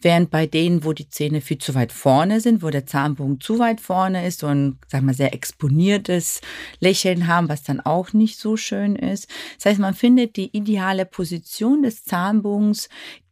Während 0.01 0.29
bei 0.29 0.45
denen, 0.45 0.83
wo 0.83 0.93
die 0.93 1.09
Zähne 1.09 1.41
viel 1.41 1.57
zu 1.57 1.73
weit 1.73 1.91
vorne 1.91 2.41
sind, 2.41 2.61
wo 2.61 2.69
der 2.69 2.85
Zahnbogen 2.85 3.41
zu 3.41 3.57
weit 3.57 3.81
vorne 3.81 4.27
ist, 4.27 4.43
ein, 4.43 4.77
sagen 4.87 5.07
wir, 5.07 5.13
sehr 5.13 5.33
exponiertes 5.33 6.41
Lächeln 6.79 7.27
haben, 7.27 7.49
was 7.49 7.63
dann 7.63 7.79
auch 7.79 8.13
nicht 8.13 8.37
so 8.37 8.55
schön 8.55 8.95
ist. 8.95 9.27
Das 9.57 9.65
heißt, 9.65 9.79
man 9.79 9.95
findet 9.95 10.35
die 10.35 10.55
ideale 10.55 11.05
Position 11.05 11.81
des 11.81 12.03
Zahnbogens 12.03 12.89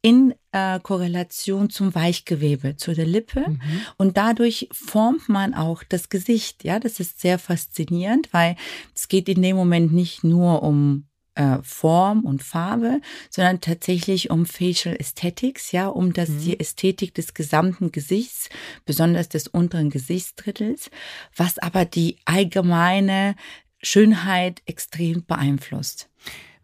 in 0.07 0.33
äh, 0.53 0.79
Korrelation 0.79 1.69
zum 1.69 1.93
Weichgewebe, 1.93 2.77
zu 2.77 2.93
der 2.93 3.05
Lippe. 3.05 3.41
Mhm. 3.49 3.59
Und 3.97 4.15
dadurch 4.15 4.69
formt 4.71 5.27
man 5.27 5.53
auch 5.53 5.83
das 5.83 6.07
Gesicht. 6.07 6.63
Ja, 6.63 6.79
das 6.79 7.01
ist 7.01 7.19
sehr 7.19 7.37
faszinierend, 7.37 8.29
weil 8.31 8.55
es 8.95 9.09
geht 9.09 9.27
in 9.27 9.41
dem 9.41 9.57
Moment 9.57 9.91
nicht 9.91 10.23
nur 10.23 10.63
um 10.63 11.09
äh, 11.35 11.57
Form 11.61 12.21
und 12.21 12.41
Farbe, 12.41 13.01
sondern 13.29 13.59
tatsächlich 13.59 14.29
um 14.29 14.45
Facial 14.45 14.95
Aesthetics, 14.97 15.73
ja, 15.73 15.87
um 15.89 16.13
das, 16.13 16.29
mhm. 16.29 16.39
die 16.39 16.57
Ästhetik 16.57 17.13
des 17.13 17.33
gesamten 17.33 17.91
Gesichts, 17.91 18.47
besonders 18.85 19.27
des 19.27 19.49
unteren 19.49 19.89
Gesichtsdrittels, 19.89 20.89
was 21.35 21.59
aber 21.59 21.83
die 21.83 22.15
allgemeine 22.23 23.35
Schönheit 23.81 24.61
extrem 24.67 25.25
beeinflusst 25.25 26.07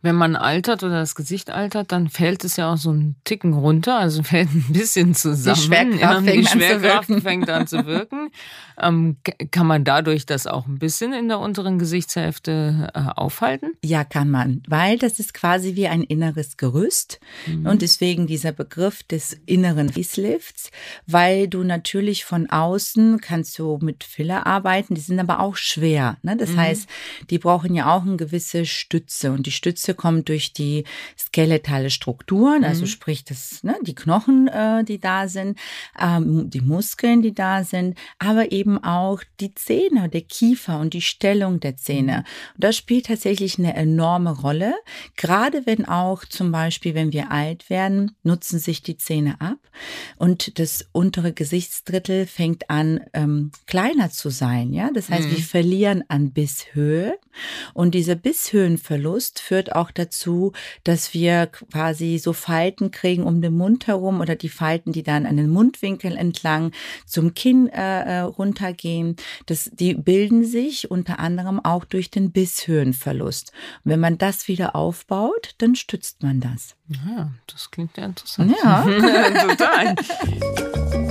wenn 0.03 0.15
man 0.15 0.35
altert 0.35 0.83
oder 0.83 0.99
das 0.99 1.15
Gesicht 1.15 1.49
altert, 1.49 1.93
dann 1.93 2.09
fällt 2.09 2.43
es 2.43 2.57
ja 2.57 2.73
auch 2.73 2.77
so 2.77 2.89
einen 2.89 3.15
Ticken 3.23 3.53
runter, 3.53 3.97
also 3.97 4.21
fällt 4.23 4.53
ein 4.53 4.65
bisschen 4.69 5.15
zusammen. 5.15 5.55
Die 5.55 5.61
Schwerkraft, 5.61 6.25
fängt, 6.25 6.43
die 6.43 6.47
Schwerkraft 6.47 7.09
an 7.09 7.21
fängt 7.21 7.49
an 7.49 7.65
zu 7.65 7.85
wirken. 7.85 8.29
Ähm, 8.81 9.17
kann 9.51 9.67
man 9.67 9.83
dadurch 9.83 10.25
das 10.25 10.47
auch 10.47 10.65
ein 10.65 10.79
bisschen 10.79 11.13
in 11.13 11.27
der 11.27 11.37
unteren 11.37 11.77
Gesichtshälfte 11.77 12.89
äh, 12.95 12.99
aufhalten? 13.15 13.73
Ja, 13.83 14.03
kann 14.03 14.31
man, 14.31 14.63
weil 14.67 14.97
das 14.97 15.19
ist 15.19 15.35
quasi 15.35 15.75
wie 15.75 15.87
ein 15.87 16.01
inneres 16.01 16.57
Gerüst 16.57 17.19
mhm. 17.45 17.67
und 17.67 17.83
deswegen 17.83 18.25
dieser 18.25 18.51
Begriff 18.51 19.03
des 19.03 19.37
inneren 19.45 19.89
Facelifts, 19.89 20.71
weil 21.05 21.47
du 21.47 21.63
natürlich 21.63 22.25
von 22.25 22.49
außen 22.49 23.21
kannst 23.21 23.59
du 23.59 23.77
mit 23.79 24.03
Filler 24.03 24.47
arbeiten, 24.47 24.95
die 24.95 25.01
sind 25.01 25.19
aber 25.19 25.39
auch 25.39 25.55
schwer. 25.55 26.17
Ne? 26.23 26.35
Das 26.35 26.49
mhm. 26.49 26.57
heißt, 26.57 26.89
die 27.29 27.37
brauchen 27.37 27.75
ja 27.75 27.95
auch 27.95 28.01
eine 28.01 28.17
gewisse 28.17 28.65
Stütze 28.65 29.31
und 29.31 29.45
die 29.45 29.51
Stütze 29.51 29.92
kommt 29.93 30.29
durch 30.29 30.53
die 30.53 30.83
skeletale 31.17 31.89
Strukturen, 31.89 32.63
also 32.63 32.81
mhm. 32.81 32.87
sprich 32.87 33.23
das, 33.23 33.63
ne, 33.63 33.75
die 33.81 33.95
Knochen, 33.95 34.47
äh, 34.47 34.83
die 34.83 34.99
da 34.99 35.27
sind, 35.27 35.57
ähm, 35.99 36.49
die 36.49 36.61
Muskeln, 36.61 37.21
die 37.21 37.33
da 37.33 37.63
sind, 37.63 37.97
aber 38.19 38.51
eben 38.51 38.83
auch 38.83 39.21
die 39.39 39.53
Zähne, 39.53 40.09
der 40.09 40.21
Kiefer 40.21 40.79
und 40.79 40.93
die 40.93 41.01
Stellung 41.01 41.59
der 41.59 41.77
Zähne. 41.77 42.23
Und 42.55 42.63
das 42.63 42.75
spielt 42.75 43.07
tatsächlich 43.07 43.59
eine 43.59 43.75
enorme 43.75 44.31
Rolle, 44.31 44.73
gerade 45.15 45.65
wenn 45.65 45.85
auch 45.85 46.25
zum 46.25 46.51
Beispiel, 46.51 46.95
wenn 46.95 47.13
wir 47.13 47.31
alt 47.31 47.69
werden, 47.69 48.15
nutzen 48.23 48.59
sich 48.59 48.81
die 48.81 48.97
Zähne 48.97 49.39
ab 49.41 49.57
und 50.17 50.59
das 50.59 50.87
untere 50.91 51.33
Gesichtsdrittel 51.33 52.25
fängt 52.25 52.69
an, 52.69 53.01
ähm, 53.13 53.51
kleiner 53.65 54.09
zu 54.09 54.29
sein. 54.29 54.73
Ja, 54.73 54.89
das 54.93 55.09
heißt, 55.09 55.27
mhm. 55.29 55.31
wir 55.31 55.43
verlieren 55.43 56.03
an 56.07 56.31
Bisshöhe 56.31 57.17
und 57.73 57.95
dieser 57.95 58.15
Bisshöhenverlust 58.15 59.39
führt 59.39 59.75
auch 59.75 59.82
auch 59.83 59.91
dazu, 59.91 60.53
dass 60.83 61.13
wir 61.13 61.47
quasi 61.47 62.17
so 62.17 62.33
Falten 62.33 62.91
kriegen 62.91 63.23
um 63.23 63.41
den 63.41 63.57
Mund 63.57 63.87
herum 63.87 64.21
oder 64.21 64.35
die 64.35 64.49
Falten, 64.49 64.93
die 64.93 65.03
dann 65.03 65.25
an 65.25 65.37
den 65.37 65.49
Mundwinkel 65.49 66.15
entlang 66.15 66.71
zum 67.05 67.33
Kinn 67.33 67.67
äh, 67.67 68.01
äh, 68.01 68.19
runtergehen. 68.19 69.17
Das, 69.45 69.69
die 69.73 69.93
bilden 69.93 70.45
sich 70.45 70.89
unter 70.89 71.19
anderem 71.19 71.63
auch 71.63 71.83
durch 71.85 72.09
den 72.09 72.31
Bisshöhenverlust. 72.31 73.51
Und 73.83 73.91
wenn 73.91 73.99
man 73.99 74.17
das 74.17 74.47
wieder 74.47 74.75
aufbaut, 74.75 75.55
dann 75.57 75.75
stützt 75.75 76.23
man 76.23 76.39
das. 76.39 76.75
Ja, 76.87 77.31
das 77.47 77.71
klingt 77.71 77.97
ja 77.97 78.05
interessant. 78.05 78.55
Ja, 78.63 78.83
total. 79.47 79.95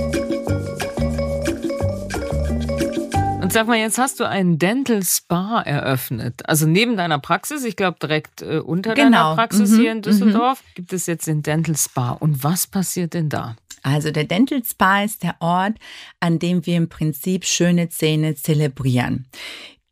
sag 3.53 3.67
mal, 3.67 3.77
jetzt 3.77 3.97
hast 3.97 4.19
du 4.19 4.27
einen 4.27 4.59
Dental 4.59 5.03
Spa 5.03 5.61
eröffnet. 5.61 6.47
Also 6.47 6.65
neben 6.67 6.97
deiner 6.97 7.19
Praxis, 7.19 7.63
ich 7.63 7.75
glaube 7.75 7.97
direkt 8.01 8.41
äh, 8.41 8.59
unter 8.59 8.93
genau. 8.93 9.11
deiner 9.11 9.35
Praxis 9.35 9.71
mhm. 9.71 9.79
hier 9.79 9.91
in 9.91 10.01
Düsseldorf, 10.01 10.61
mhm. 10.61 10.73
gibt 10.75 10.93
es 10.93 11.05
jetzt 11.05 11.27
den 11.27 11.43
Dental 11.43 11.77
Spa. 11.77 12.11
Und 12.11 12.43
was 12.43 12.67
passiert 12.67 13.13
denn 13.13 13.29
da? 13.29 13.55
Also 13.83 14.11
der 14.11 14.23
Dental 14.23 14.63
Spa 14.63 15.03
ist 15.03 15.23
der 15.23 15.35
Ort, 15.39 15.73
an 16.19 16.39
dem 16.39 16.65
wir 16.65 16.77
im 16.77 16.89
Prinzip 16.89 17.45
schöne 17.45 17.89
Zähne 17.89 18.35
zelebrieren. 18.35 19.25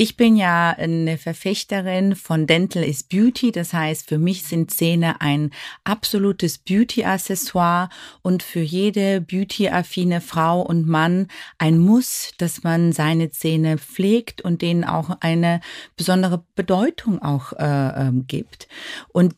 Ich 0.01 0.17
bin 0.17 0.35
ja 0.35 0.71
eine 0.71 1.19
Verfechterin 1.19 2.15
von 2.15 2.47
Dental 2.47 2.83
is 2.83 3.03
Beauty. 3.03 3.51
Das 3.51 3.71
heißt, 3.71 4.09
für 4.09 4.17
mich 4.17 4.41
sind 4.41 4.71
Zähne 4.71 5.21
ein 5.21 5.51
absolutes 5.83 6.57
Beauty-Accessoire 6.57 7.89
und 8.23 8.41
für 8.41 8.61
jede 8.61 9.21
beauty-affine 9.21 10.19
Frau 10.19 10.61
und 10.61 10.87
Mann 10.87 11.27
ein 11.59 11.77
Muss, 11.77 12.31
dass 12.39 12.63
man 12.63 12.93
seine 12.93 13.29
Zähne 13.29 13.77
pflegt 13.77 14.41
und 14.41 14.63
denen 14.63 14.85
auch 14.85 15.17
eine 15.19 15.61
besondere 15.95 16.43
Bedeutung 16.55 17.21
auch 17.21 17.53
äh, 17.53 18.07
äh, 18.07 18.11
gibt. 18.25 18.69
Und 19.09 19.35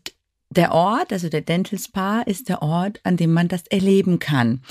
der 0.53 0.71
Ort, 0.71 1.11
also 1.11 1.29
der 1.29 1.41
Dental 1.41 1.79
Spa, 1.79 2.21
ist 2.21 2.49
der 2.49 2.61
Ort, 2.61 2.99
an 3.03 3.17
dem 3.17 3.33
man 3.33 3.47
das 3.47 3.63
erleben 3.69 4.19
kann. 4.19 4.61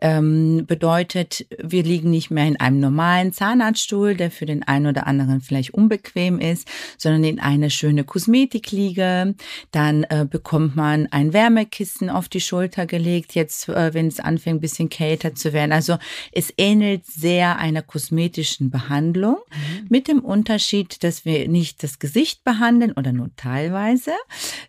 Ähm, 0.00 0.64
bedeutet, 0.66 1.46
wir 1.62 1.82
liegen 1.82 2.10
nicht 2.10 2.30
mehr 2.30 2.46
in 2.46 2.58
einem 2.58 2.80
normalen 2.80 3.32
Zahnarztstuhl, 3.32 4.14
der 4.14 4.30
für 4.30 4.46
den 4.46 4.62
einen 4.62 4.86
oder 4.86 5.06
anderen 5.06 5.40
vielleicht 5.40 5.74
unbequem 5.74 6.38
ist, 6.38 6.68
sondern 6.96 7.24
in 7.24 7.40
eine 7.40 7.70
schöne 7.70 8.04
Kosmetikliege. 8.04 9.34
Dann 9.70 10.04
äh, 10.04 10.26
bekommt 10.28 10.76
man 10.76 11.08
ein 11.10 11.32
Wärmekissen 11.32 12.08
auf 12.08 12.28
die 12.28 12.40
Schulter 12.40 12.86
gelegt, 12.86 13.34
jetzt, 13.34 13.68
äh, 13.68 13.94
wenn 13.94 14.06
es 14.06 14.20
anfängt, 14.20 14.58
ein 14.58 14.60
bisschen 14.60 14.88
kälter 14.88 15.34
zu 15.34 15.52
werden. 15.52 15.72
Also 15.72 15.98
es 16.32 16.52
ähnelt 16.56 17.06
sehr 17.06 17.58
einer 17.58 17.82
kosmetischen 17.82 18.70
Behandlung, 18.70 19.36
mhm. 19.50 19.86
mit 19.88 20.08
dem 20.08 20.20
Unterschied, 20.20 21.02
dass 21.02 21.24
wir 21.24 21.48
nicht 21.48 21.82
das 21.82 21.98
Gesicht 21.98 22.44
behandeln 22.44 22.92
oder 22.92 23.12
nur 23.12 23.30
teilweise, 23.36 24.12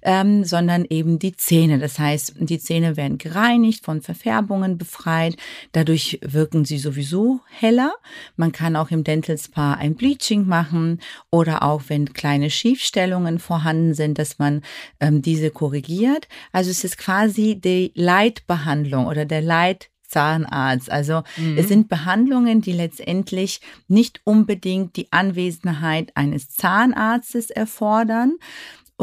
ähm, 0.02 0.44
sondern 0.44 0.63
sondern 0.64 0.86
eben 0.90 1.20
die 1.20 1.36
Zähne. 1.36 1.78
Das 1.78 2.00
heißt, 2.00 2.36
die 2.40 2.58
Zähne 2.58 2.96
werden 2.96 3.18
gereinigt, 3.18 3.84
von 3.84 4.02
Verfärbungen 4.02 4.78
befreit. 4.78 5.36
Dadurch 5.74 6.20
wirken 6.22 6.64
sie 6.64 6.78
sowieso 6.78 7.42
heller. 7.50 7.94
Man 8.38 8.54
kann 8.54 8.78
auch 8.78 8.90
im 8.90 9.04
Dental 9.04 9.38
Spa 9.38 9.74
ein 9.74 9.96
Bleaching 9.96 10.48
machen 10.48 11.02
oder 11.32 11.64
auch 11.64 11.84
wenn 11.88 12.14
kleine 12.14 12.50
Schiefstellungen 12.50 13.40
vorhanden 13.40 13.94
sind, 13.94 14.18
dass 14.18 14.40
man 14.40 14.62
ähm, 15.02 15.22
diese 15.22 15.52
korrigiert. 15.52 16.30
Also 16.54 16.72
es 16.72 16.86
ist 16.86 16.98
quasi 16.98 17.60
die 17.60 17.92
Leitbehandlung 17.94 19.08
oder 19.08 19.26
der 19.26 19.42
Leit 19.42 19.90
Zahnarzt. 20.08 20.90
Also 20.90 21.24
mhm. 21.36 21.58
es 21.58 21.68
sind 21.68 21.90
Behandlungen, 21.90 22.62
die 22.62 22.72
letztendlich 22.72 23.60
nicht 23.90 24.22
unbedingt 24.24 24.96
die 24.96 25.12
Anwesenheit 25.12 26.16
eines 26.16 26.52
Zahnarztes 26.52 27.50
erfordern, 27.50 28.38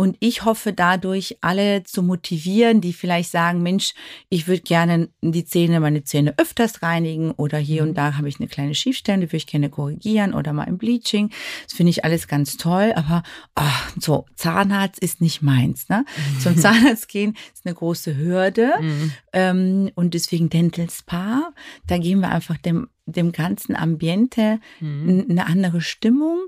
und 0.01 0.17
ich 0.21 0.47
hoffe 0.47 0.73
dadurch, 0.73 1.37
alle 1.43 1.83
zu 1.83 2.03
motivieren, 2.03 2.81
die 2.81 2.95
vielleicht 2.95 3.31
sagen, 3.31 3.63
Mensch, 3.63 3.93
ich 4.31 4.49
würde 4.49 4.63
gerne 4.63 5.11
die 5.21 5.45
Zähne, 5.45 5.79
meine 5.79 6.05
Zähne 6.05 6.33
öfters 6.39 6.83
reinigen 6.83 7.33
oder 7.33 7.59
hier 7.59 7.83
und 7.83 7.91
mhm. 7.91 7.95
da 7.97 8.17
habe 8.17 8.27
ich 8.27 8.41
eine 8.41 8.49
kleine 8.49 8.75
Schiefstelle, 8.75 9.21
die 9.21 9.27
würde 9.27 9.37
ich 9.37 9.47
gerne 9.47 9.69
korrigieren 9.69 10.33
oder 10.33 10.55
mal 10.55 10.63
ein 10.63 10.79
Bleaching. 10.79 11.29
Das 11.65 11.75
finde 11.77 11.91
ich 11.91 12.03
alles 12.03 12.29
ganz 12.29 12.57
toll, 12.57 12.95
aber 12.97 13.23
ach, 13.55 13.93
so, 14.01 14.25
Zahnarzt 14.37 14.99
ist 15.01 15.21
nicht 15.21 15.43
meins. 15.43 15.91
Ne? 15.91 16.07
Zum 16.41 16.57
Zahnarzt 16.57 17.09
gehen 17.09 17.37
ist 17.53 17.67
eine 17.67 17.75
große 17.75 18.17
Hürde. 18.17 18.73
Mhm. 18.81 19.13
Ähm, 19.35 19.91
und 19.97 20.15
deswegen 20.15 20.49
Dental 20.49 20.89
Spa, 20.89 21.53
da 21.87 21.99
geben 21.99 22.21
wir 22.21 22.31
einfach 22.31 22.57
dem, 22.57 22.89
dem 23.05 23.33
ganzen 23.33 23.77
Ambiente 23.77 24.61
mhm. 24.81 25.27
eine 25.29 25.45
andere 25.45 25.83
Stimmung 25.83 26.39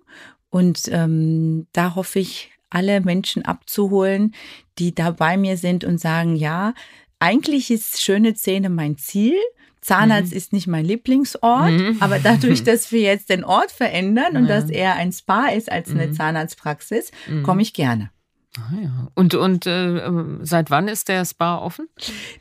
Und 0.48 0.88
ähm, 0.90 1.66
da 1.72 1.96
hoffe 1.96 2.18
ich, 2.18 2.51
alle 2.74 3.00
Menschen 3.00 3.44
abzuholen, 3.44 4.34
die 4.78 4.94
da 4.94 5.10
bei 5.10 5.36
mir 5.36 5.56
sind 5.56 5.84
und 5.84 5.98
sagen, 5.98 6.36
ja, 6.36 6.74
eigentlich 7.18 7.70
ist 7.70 8.02
schöne 8.02 8.34
Zähne 8.34 8.68
mein 8.68 8.98
Ziel. 8.98 9.36
Zahnarzt 9.80 10.30
mhm. 10.30 10.36
ist 10.36 10.52
nicht 10.52 10.68
mein 10.68 10.84
Lieblingsort, 10.84 11.72
mhm. 11.72 11.96
aber 12.00 12.18
dadurch, 12.18 12.62
dass 12.64 12.92
wir 12.92 13.00
jetzt 13.00 13.30
den 13.30 13.44
Ort 13.44 13.72
verändern 13.72 14.36
und 14.36 14.46
ja. 14.46 14.60
dass 14.60 14.70
er 14.70 14.94
ein 14.94 15.12
Spa 15.12 15.46
ist 15.46 15.70
als 15.70 15.90
eine 15.90 16.06
mhm. 16.08 16.14
Zahnarztpraxis, 16.14 17.10
mhm. 17.28 17.42
komme 17.42 17.62
ich 17.62 17.74
gerne. 17.74 18.10
Ah 18.56 18.74
ja. 18.80 19.08
Und, 19.14 19.34
und 19.34 19.66
äh, 19.66 20.02
seit 20.42 20.70
wann 20.70 20.86
ist 20.86 21.08
der 21.08 21.24
Spa 21.24 21.58
offen? 21.58 21.88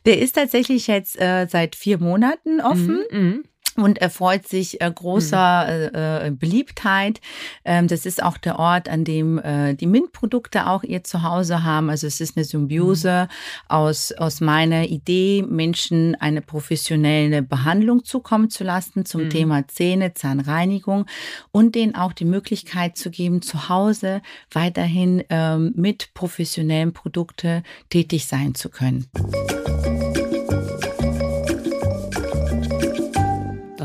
Der 0.05 0.19
ist 0.19 0.33
tatsächlich 0.33 0.87
jetzt 0.87 1.19
äh, 1.19 1.47
seit 1.49 1.75
vier 1.75 1.99
Monaten 1.99 2.59
offen. 2.61 3.03
Mhm, 3.11 3.19
mhm 3.19 3.43
und 3.77 3.99
erfreut 3.99 4.47
sich 4.47 4.81
äh, 4.81 4.91
großer 4.91 5.89
mhm. 5.91 5.95
äh, 5.95 6.31
Beliebtheit. 6.31 7.21
Ähm, 7.65 7.87
das 7.87 8.05
ist 8.05 8.21
auch 8.21 8.37
der 8.37 8.59
Ort, 8.59 8.89
an 8.89 9.03
dem 9.03 9.39
äh, 9.39 9.73
die 9.73 9.87
MINT-Produkte 9.87 10.67
auch 10.67 10.83
ihr 10.83 11.03
Zuhause 11.03 11.63
haben. 11.63 11.89
Also 11.89 12.07
es 12.07 12.21
ist 12.21 12.37
eine 12.37 12.43
Symbiose 12.43 13.27
mhm. 13.29 13.75
aus, 13.75 14.11
aus 14.11 14.41
meiner 14.41 14.85
Idee, 14.85 15.43
Menschen 15.47 16.15
eine 16.15 16.41
professionelle 16.41 17.41
Behandlung 17.41 18.03
zukommen 18.03 18.49
zu 18.49 18.63
lassen 18.63 19.05
zum 19.05 19.25
mhm. 19.25 19.29
Thema 19.29 19.67
Zähne, 19.67 20.13
Zahnreinigung 20.13 21.05
und 21.51 21.75
denen 21.75 21.95
auch 21.95 22.13
die 22.13 22.25
Möglichkeit 22.25 22.97
zu 22.97 23.09
geben, 23.09 23.41
zu 23.41 23.69
Hause 23.69 24.21
weiterhin 24.51 25.23
ähm, 25.29 25.73
mit 25.75 26.13
professionellen 26.13 26.93
Produkten 26.93 27.63
tätig 27.89 28.25
sein 28.25 28.55
zu 28.55 28.69
können. 28.69 29.07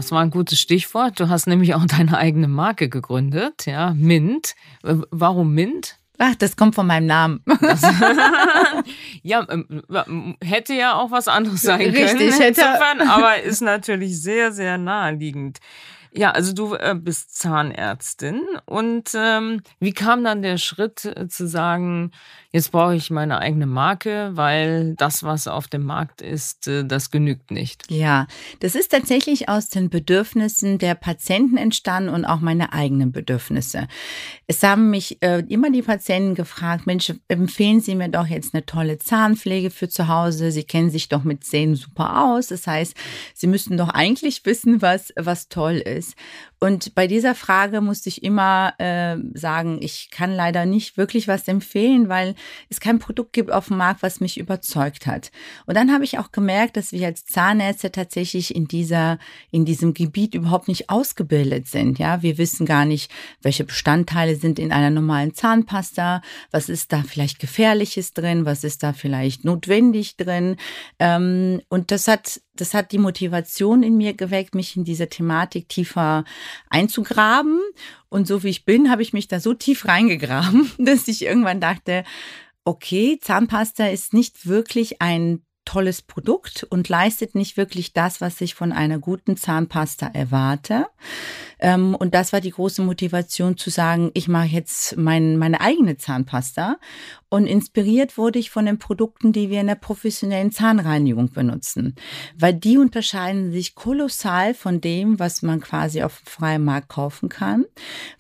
Das 0.07 0.13
war 0.13 0.21
ein 0.23 0.31
gutes 0.31 0.61
Stichwort. 0.61 1.19
Du 1.19 1.29
hast 1.29 1.49
nämlich 1.49 1.75
auch 1.75 1.85
deine 1.85 2.17
eigene 2.17 2.47
Marke 2.47 2.89
gegründet, 2.89 3.67
ja, 3.67 3.93
Mint. 3.93 4.55
Warum 4.83 5.53
Mint? 5.53 5.99
Ach, 6.17 6.37
das 6.37 6.55
kommt 6.55 6.77
von 6.77 6.87
meinem 6.87 7.07
Namen. 7.07 7.43
ja, 9.25 9.45
ähm, 9.51 10.37
hätte 10.41 10.75
ja 10.75 10.95
auch 10.95 11.11
was 11.11 11.27
anderes 11.27 11.63
sein 11.63 11.81
Richtig, 11.81 12.07
können. 12.07 12.19
Richtig, 12.19 12.39
hätte. 12.39 13.11
aber 13.11 13.43
ist 13.43 13.63
natürlich 13.63 14.23
sehr, 14.23 14.53
sehr 14.53 14.79
naheliegend. 14.79 15.59
Ja, 16.13 16.31
also 16.31 16.53
du 16.53 16.75
äh, 16.75 16.95
bist 16.97 17.37
Zahnärztin 17.37 18.43
und 18.65 19.11
ähm, 19.15 19.61
wie 19.81 19.93
kam 19.93 20.23
dann 20.23 20.41
der 20.41 20.57
Schritt 20.57 21.05
äh, 21.05 21.27
zu 21.27 21.49
sagen, 21.49 22.13
jetzt 22.57 22.73
brauche 22.73 22.97
ich 22.97 23.11
meine 23.11 23.39
eigene 23.39 23.67
Marke, 23.67 24.31
weil 24.33 24.95
das, 24.97 25.23
was 25.23 25.47
auf 25.47 25.69
dem 25.69 25.85
Markt 25.85 26.23
ist, 26.23 26.67
äh, 26.67 26.85
das 26.85 27.11
genügt 27.11 27.51
nicht? 27.51 27.85
Ja, 27.91 28.27
das 28.61 28.75
ist 28.75 28.93
tatsächlich 28.93 29.51
aus 29.51 29.69
den 29.69 29.91
Bedürfnissen 29.91 30.79
der 30.79 30.95
Patienten 30.95 31.59
entstanden 31.59 32.09
und 32.09 32.25
auch 32.25 32.41
meine 32.41 32.73
eigenen 32.73 33.13
Bedürfnisse. 33.13 33.89
Es 34.47 34.63
haben 34.63 34.89
mich 34.89 35.23
äh, 35.23 35.45
immer 35.49 35.71
die 35.71 35.83
Patienten 35.83 36.35
gefragt, 36.35 36.87
Mensch, 36.87 37.13
empfehlen 37.29 37.81
Sie 37.81 37.95
mir 37.95 38.09
doch 38.09 38.27
jetzt 38.27 38.55
eine 38.55 38.65
tolle 38.65 38.99
Zahnpflege 38.99 39.71
für 39.71 39.91
zu 39.91 40.09
Hause. 40.09 40.51
Sie 40.51 40.65
kennen 40.65 40.91
sich 40.91 41.11
doch 41.11 41.25
mit 41.25 41.45
Zähnen 41.45 41.75
super 41.75 42.25
aus. 42.25 42.47
Das 42.47 42.67
heißt, 42.67 42.97
Sie 43.35 43.49
müssten 43.49 43.77
doch 43.77 43.91
eigentlich 43.91 44.47
wissen, 44.47 44.81
was, 44.81 45.13
was 45.17 45.51
toll 45.51 45.75
ist. 45.77 46.17
Und 46.59 46.95
bei 46.95 47.07
dieser 47.07 47.35
Frage 47.35 47.83
musste 47.83 48.09
ich 48.09 48.23
immer 48.23 48.73
äh, 48.79 49.19
sagen, 49.35 49.79
ich 49.83 50.09
kann 50.11 50.35
leider 50.35 50.65
nicht 50.65 50.97
wirklich 50.97 51.29
was 51.29 51.47
empfehlen, 51.49 52.09
weil 52.09 52.35
es 52.69 52.81
kein 52.81 52.99
Produkt 52.99 53.33
gibt 53.33 53.51
auf 53.51 53.69
dem 53.69 53.77
Markt, 53.77 54.03
was 54.03 54.21
mich 54.21 54.39
überzeugt 54.39 55.07
hat. 55.07 55.31
Und 55.67 55.77
dann 55.77 55.93
habe 55.93 56.05
ich 56.05 56.19
auch 56.19 56.33
gemerkt, 56.33 56.77
dass 56.77 56.93
wir 56.93 57.07
als 57.07 57.25
Zahnärzte 57.25 57.93
tatsächlich 57.93 58.55
in 58.55 58.67
dieser, 58.67 59.19
in 59.51 59.65
diesem 59.65 59.95
Gebiet 59.95 60.35
überhaupt 60.35 60.69
nicht 60.69 60.91
ausgebildet 60.91 61.67
sind. 61.69 61.99
Ja, 61.99 62.23
wir 62.23 62.39
wissen 62.39 62.67
gar 62.67 62.85
nicht, 62.85 63.11
welche 63.43 63.65
Bestandteile 63.65 64.37
sind 64.37 64.59
in 64.59 64.73
einer 64.73 64.91
normalen 64.91 65.35
Zahnpasta, 65.35 66.23
was 66.51 66.69
ist 66.69 66.93
da 66.93 67.03
vielleicht 67.03 67.39
Gefährliches 67.39 68.13
drin, 68.13 68.45
was 68.45 68.65
ist 68.65 68.83
da 68.83 68.93
vielleicht 68.93 69.45
notwendig 69.45 70.17
drin. 70.17 70.57
Ähm, 70.99 71.63
und 71.69 71.91
das 71.91 72.09
hat 72.09 72.41
das 72.57 72.75
hat 72.75 72.93
die 72.93 72.99
Motivation 72.99 73.83
in 73.83 73.97
mir 73.97 74.15
geweckt, 74.15 74.55
mich 74.55 74.77
in 74.77 74.85
diese 74.85 75.09
Thematik 75.09 75.69
tiefer 75.69 76.25
einzugraben. 76.69 77.61
Und 78.17 78.27
so 78.27 78.43
wie 78.43 78.49
ich 78.49 78.65
bin, 78.65 78.91
habe 78.91 79.03
ich 79.03 79.13
mich 79.13 79.29
da 79.29 79.41
so 79.41 79.53
tief 79.53 79.87
reingegraben, 79.87 80.73
dass 80.79 81.07
ich 81.07 81.21
irgendwann 81.21 81.61
dachte, 81.61 82.03
okay, 82.65 83.19
Zahnpasta 83.21 83.89
ist 83.89 84.15
nicht 84.15 84.47
wirklich 84.47 85.03
ein 85.03 85.43
tolles 85.67 86.01
Produkt 86.01 86.65
und 86.71 86.89
leistet 86.89 87.35
nicht 87.35 87.59
wirklich 87.59 87.93
das, 87.93 88.23
was 88.23 88.41
ich 88.41 88.55
von 88.55 88.73
einer 88.73 88.99
guten 88.99 89.37
Zahnpasta 89.37 90.07
erwarte. 90.07 90.87
Ähm, 91.59 91.95
und 91.95 92.15
das 92.15 92.33
war 92.33 92.41
die 92.41 92.51
große 92.51 92.81
Motivation 92.83 93.59
zu 93.59 93.69
sagen, 93.69 94.11
ich 94.15 94.29
mache 94.29 94.47
jetzt 94.47 94.97
mein, 94.97 95.37
meine 95.37 95.61
eigene 95.61 95.99
Zahnpasta. 95.99 96.79
Und 97.29 97.47
inspiriert 97.47 98.17
wurde 98.17 98.39
ich 98.39 98.51
von 98.51 98.67
den 98.67 98.79
Produkten, 98.79 99.33
die 99.33 99.51
wir 99.51 99.61
in 99.61 99.67
der 99.67 99.75
professionellen 99.75 100.53
Zahnreinigung 100.53 101.33
benutzen, 101.33 101.97
weil 102.39 102.55
die 102.55 102.79
unterscheiden 102.79 103.51
sich 103.53 103.75
kolossal 103.75 104.55
von 104.55 104.81
dem, 104.81 105.19
was 105.19 105.43
man 105.43 105.61
quasi 105.61 106.03
auf 106.03 106.21
dem 106.21 106.27
freien 106.27 106.65
Markt 106.65 106.89
kaufen 106.89 107.29
kann, 107.29 107.65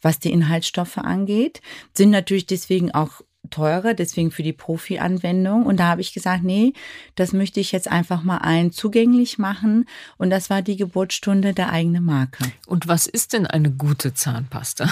was 0.03 0.19
die 0.19 0.33
Inhaltsstoffe 0.33 0.99
angeht, 0.99 1.61
sind 1.95 2.11
natürlich 2.11 2.47
deswegen 2.47 2.91
auch 2.91 3.23
teurer, 3.51 3.95
deswegen 3.95 4.31
für 4.31 4.43
die 4.43 4.53
Profi-Anwendung. 4.53 5.67
Und 5.67 5.79
da 5.79 5.89
habe 5.89 6.01
ich 6.01 6.13
gesagt, 6.13 6.43
nee, 6.43 6.73
das 7.15 7.33
möchte 7.33 7.61
ich 7.61 7.73
jetzt 7.73 7.91
einfach 7.91 8.23
mal 8.23 8.39
allen 8.39 8.73
zugänglich 8.73 9.39
machen. 9.39 9.87
Und 10.17 10.31
das 10.31 10.51
war 10.51 10.63
die 10.63 10.77
Geburtsstunde 10.77 11.55
der 11.55 11.71
eigenen 11.71 12.05
Marke. 12.05 12.45
Und 12.67 12.89
was 12.89 13.07
ist 13.07 13.33
denn 13.33 13.47
eine 13.47 13.71
gute 13.71 14.15
Zahnpasta? 14.15 14.89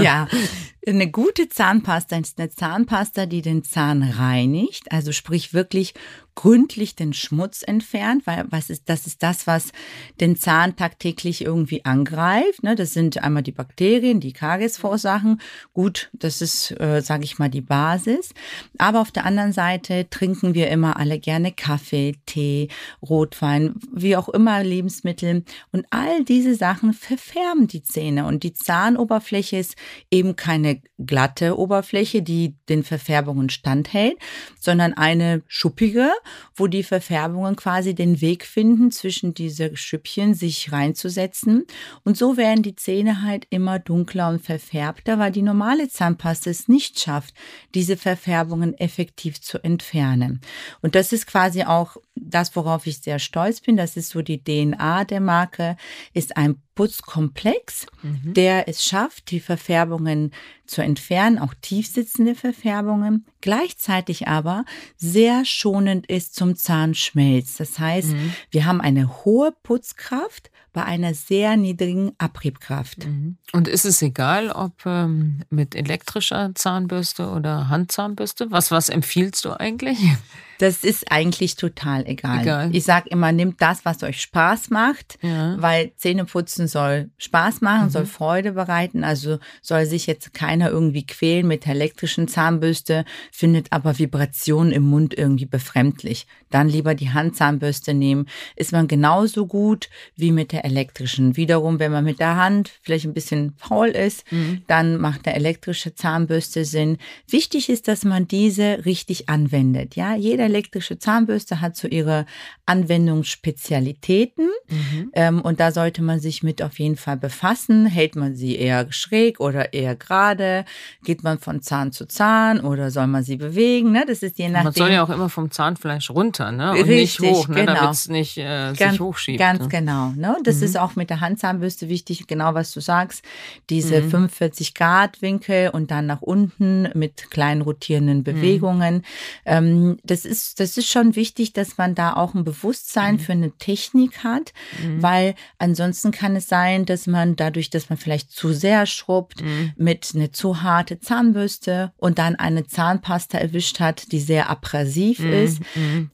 ja, 0.00 0.28
eine 0.86 1.10
gute 1.10 1.48
Zahnpasta 1.48 2.16
ist 2.18 2.38
eine 2.38 2.50
Zahnpasta, 2.50 3.26
die 3.26 3.42
den 3.42 3.64
Zahn 3.64 4.02
reinigt, 4.02 4.92
also 4.92 5.12
sprich 5.12 5.54
wirklich 5.54 5.94
gründlich 6.34 6.96
den 6.96 7.12
Schmutz 7.12 7.62
entfernt, 7.62 8.26
weil 8.26 8.44
was 8.50 8.70
ist, 8.70 8.88
das 8.88 9.06
ist 9.06 9.22
das, 9.22 9.46
was 9.46 9.72
den 10.20 10.36
Zahn 10.36 10.76
tagtäglich 10.76 11.44
irgendwie 11.44 11.84
angreift. 11.84 12.62
Ne? 12.62 12.74
Das 12.74 12.92
sind 12.92 13.22
einmal 13.22 13.42
die 13.42 13.52
Bakterien, 13.52 14.20
die 14.20 14.32
Karies 14.32 14.76
verursachen. 14.76 15.40
Gut, 15.72 16.10
das 16.12 16.42
ist, 16.42 16.72
äh, 16.80 17.00
sage 17.02 17.24
ich 17.24 17.38
mal, 17.38 17.50
die 17.50 17.60
Basis. 17.60 18.30
Aber 18.78 19.00
auf 19.00 19.12
der 19.12 19.26
anderen 19.26 19.52
Seite 19.52 20.08
trinken 20.10 20.54
wir 20.54 20.68
immer 20.68 20.98
alle 20.98 21.18
gerne 21.18 21.52
Kaffee, 21.52 22.16
Tee, 22.26 22.68
Rotwein, 23.00 23.76
wie 23.92 24.16
auch 24.16 24.28
immer 24.28 24.62
Lebensmittel. 24.64 25.44
Und 25.70 25.86
all 25.90 26.24
diese 26.24 26.54
Sachen 26.54 26.94
verfärben 26.94 27.68
die 27.68 27.82
Zähne. 27.82 28.26
Und 28.26 28.42
die 28.42 28.54
Zahnoberfläche 28.54 29.58
ist 29.58 29.76
eben 30.10 30.34
keine 30.34 30.73
glatte 30.98 31.58
Oberfläche, 31.58 32.22
die 32.22 32.54
den 32.68 32.82
Verfärbungen 32.82 33.50
standhält, 33.50 34.16
sondern 34.60 34.94
eine 34.94 35.42
schuppige 35.46 36.10
wo 36.56 36.66
die 36.66 36.82
Verfärbungen 36.82 37.56
quasi 37.56 37.94
den 37.94 38.20
Weg 38.20 38.44
finden, 38.44 38.90
zwischen 38.90 39.34
diese 39.34 39.76
Schüppchen 39.76 40.34
sich 40.34 40.72
reinzusetzen. 40.72 41.66
Und 42.04 42.16
so 42.16 42.36
werden 42.36 42.62
die 42.62 42.76
Zähne 42.76 43.22
halt 43.22 43.46
immer 43.50 43.78
dunkler 43.78 44.28
und 44.28 44.42
verfärbter, 44.42 45.18
weil 45.18 45.32
die 45.32 45.42
normale 45.42 45.88
Zahnpasta 45.88 46.50
es 46.50 46.68
nicht 46.68 47.00
schafft, 47.00 47.34
diese 47.74 47.96
Verfärbungen 47.96 48.78
effektiv 48.78 49.40
zu 49.40 49.62
entfernen. 49.62 50.40
Und 50.80 50.94
das 50.94 51.12
ist 51.12 51.26
quasi 51.26 51.64
auch 51.64 51.96
das, 52.14 52.54
worauf 52.54 52.86
ich 52.86 52.98
sehr 52.98 53.18
stolz 53.18 53.60
bin. 53.60 53.76
Das 53.76 53.96
ist 53.96 54.10
so 54.10 54.22
die 54.22 54.42
DNA 54.42 55.04
der 55.04 55.20
Marke, 55.20 55.76
ist 56.12 56.36
ein 56.36 56.60
Putzkomplex, 56.74 57.86
mhm. 58.02 58.34
der 58.34 58.68
es 58.68 58.84
schafft, 58.84 59.30
die 59.30 59.40
Verfärbungen 59.40 60.32
zu 60.66 60.82
entfernen, 60.82 61.38
auch 61.38 61.54
tiefsitzende 61.60 62.34
Verfärbungen, 62.34 63.26
gleichzeitig 63.44 64.26
aber 64.26 64.64
sehr 64.96 65.44
schonend 65.44 66.06
ist 66.06 66.34
zum 66.34 66.56
Zahnschmelz. 66.56 67.56
Das 67.58 67.78
heißt, 67.78 68.12
mhm. 68.12 68.32
wir 68.50 68.64
haben 68.64 68.80
eine 68.80 69.22
hohe 69.22 69.52
Putzkraft 69.62 70.50
bei 70.72 70.82
einer 70.82 71.12
sehr 71.12 71.58
niedrigen 71.58 72.12
Abriebkraft. 72.16 73.04
Mhm. 73.04 73.36
Und 73.52 73.68
ist 73.68 73.84
es 73.84 74.00
egal, 74.00 74.50
ob 74.50 74.86
ähm, 74.86 75.42
mit 75.50 75.74
elektrischer 75.74 76.52
Zahnbürste 76.54 77.28
oder 77.28 77.68
Handzahnbürste? 77.68 78.50
Was, 78.50 78.70
was 78.70 78.88
empfiehlst 78.88 79.44
du 79.44 79.52
eigentlich? 79.52 79.98
Das 80.58 80.84
ist 80.84 81.10
eigentlich 81.10 81.56
total 81.56 82.06
egal. 82.06 82.42
egal. 82.42 82.70
Ich 82.72 82.84
sage 82.84 83.08
immer, 83.10 83.32
nehmt 83.32 83.60
das, 83.60 83.84
was 83.84 84.02
euch 84.02 84.20
Spaß 84.20 84.70
macht, 84.70 85.18
ja. 85.20 85.60
weil 85.60 85.92
Zähneputzen 85.96 86.68
soll 86.68 87.10
Spaß 87.18 87.60
machen, 87.60 87.86
mhm. 87.86 87.90
soll 87.90 88.06
Freude 88.06 88.52
bereiten. 88.52 89.04
Also 89.04 89.38
soll 89.62 89.86
sich 89.86 90.06
jetzt 90.06 90.32
keiner 90.32 90.70
irgendwie 90.70 91.06
quälen 91.06 91.46
mit 91.46 91.64
der 91.66 91.74
elektrischen 91.74 92.28
Zahnbürste, 92.28 93.04
findet 93.36 93.72
aber 93.72 93.98
Vibrationen 93.98 94.72
im 94.72 94.84
Mund 94.84 95.12
irgendwie 95.18 95.44
befremdlich. 95.44 96.28
Dann 96.50 96.68
lieber 96.68 96.94
die 96.94 97.10
Handzahnbürste 97.10 97.92
nehmen. 97.92 98.26
Ist 98.54 98.70
man 98.70 98.86
genauso 98.86 99.46
gut 99.46 99.90
wie 100.14 100.30
mit 100.30 100.52
der 100.52 100.64
elektrischen. 100.64 101.36
Wiederum, 101.36 101.80
wenn 101.80 101.90
man 101.90 102.04
mit 102.04 102.20
der 102.20 102.36
Hand 102.36 102.70
vielleicht 102.82 103.06
ein 103.06 103.12
bisschen 103.12 103.54
faul 103.56 103.88
ist, 103.88 104.30
mhm. 104.30 104.62
dann 104.68 104.98
macht 104.98 105.26
eine 105.26 105.34
elektrische 105.34 105.96
Zahnbürste 105.96 106.64
Sinn. 106.64 106.98
Wichtig 107.28 107.70
ist, 107.70 107.88
dass 107.88 108.04
man 108.04 108.28
diese 108.28 108.84
richtig 108.84 109.28
anwendet. 109.28 109.96
Ja, 109.96 110.14
jede 110.14 110.44
elektrische 110.44 111.00
Zahnbürste 111.00 111.60
hat 111.60 111.76
so 111.76 111.88
ihre 111.88 112.26
Anwendungsspezialitäten 112.66 114.48
mhm. 114.68 115.10
ähm, 115.12 115.40
und 115.40 115.58
da 115.58 115.72
sollte 115.72 116.02
man 116.02 116.20
sich 116.20 116.44
mit 116.44 116.62
auf 116.62 116.78
jeden 116.78 116.96
Fall 116.96 117.16
befassen. 117.16 117.86
Hält 117.86 118.14
man 118.14 118.36
sie 118.36 118.54
eher 118.54 118.92
schräg 118.92 119.40
oder 119.40 119.72
eher 119.72 119.96
gerade? 119.96 120.64
Geht 121.02 121.24
man 121.24 121.40
von 121.40 121.62
Zahn 121.62 121.90
zu 121.90 122.06
Zahn 122.06 122.60
oder 122.60 122.92
soll 122.92 123.08
man 123.08 123.23
sie 123.24 123.36
bewegen? 123.36 123.92
Ne? 123.92 124.04
Das 124.06 124.22
ist 124.22 124.38
je 124.38 124.48
nachdem. 124.48 124.64
Man 124.64 124.72
soll 124.72 124.90
ja 124.90 125.02
auch 125.02 125.10
immer 125.10 125.28
vom 125.28 125.50
Zahnfleisch 125.50 126.10
runter, 126.10 126.52
ne? 126.52 126.72
Und 126.72 126.88
Richtig, 126.88 127.20
nicht 127.20 127.32
hoch, 127.32 127.48
ne? 127.48 127.54
Genau. 127.56 127.74
Damit 127.74 127.90
es 127.90 128.08
nicht 128.08 128.38
äh, 128.38 128.70
sich 128.70 128.78
ganz, 128.78 129.00
hochschiebt. 129.00 129.38
Ganz 129.38 129.62
ne? 129.62 129.68
genau. 129.68 130.12
Ne? 130.16 130.36
Das 130.44 130.58
mhm. 130.58 130.64
ist 130.64 130.78
auch 130.78 130.96
mit 130.96 131.10
der 131.10 131.20
Handzahnbürste 131.20 131.88
wichtig, 131.88 132.26
genau 132.26 132.54
was 132.54 132.72
du 132.72 132.80
sagst. 132.80 133.24
Diese 133.70 134.02
mhm. 134.02 134.10
45 134.10 134.74
Grad 134.74 135.22
Winkel 135.22 135.70
und 135.70 135.90
dann 135.90 136.06
nach 136.06 136.22
unten 136.22 136.88
mit 136.94 137.30
kleinen 137.30 137.62
rotierenden 137.62 138.18
mhm. 138.18 138.24
Bewegungen. 138.24 138.94
Mhm. 138.96 139.02
Ähm, 139.44 139.96
das 140.04 140.24
ist, 140.24 140.60
das 140.60 140.76
ist 140.76 140.88
schon 140.88 141.16
wichtig, 141.16 141.52
dass 141.52 141.78
man 141.78 141.94
da 141.94 142.14
auch 142.14 142.34
ein 142.34 142.44
Bewusstsein 142.44 143.14
mhm. 143.14 143.18
für 143.20 143.32
eine 143.32 143.50
Technik 143.52 144.24
hat, 144.24 144.52
mhm. 144.82 145.02
weil 145.02 145.34
ansonsten 145.58 146.10
kann 146.10 146.36
es 146.36 146.48
sein, 146.48 146.84
dass 146.84 147.06
man 147.06 147.36
dadurch, 147.36 147.70
dass 147.70 147.88
man 147.88 147.98
vielleicht 147.98 148.30
zu 148.30 148.52
sehr 148.52 148.86
schrubbt, 148.86 149.42
mit 149.76 150.12
eine 150.14 150.30
zu 150.30 150.62
harte 150.62 151.00
Zahnbürste 151.00 151.92
und 151.96 152.18
dann 152.18 152.36
eine 152.36 152.66
Zahnpasta 152.66 153.13
erwischt 153.38 153.80
hat, 153.80 154.12
die 154.12 154.20
sehr 154.20 154.50
abrasiv 154.50 155.20
ist, 155.20 155.62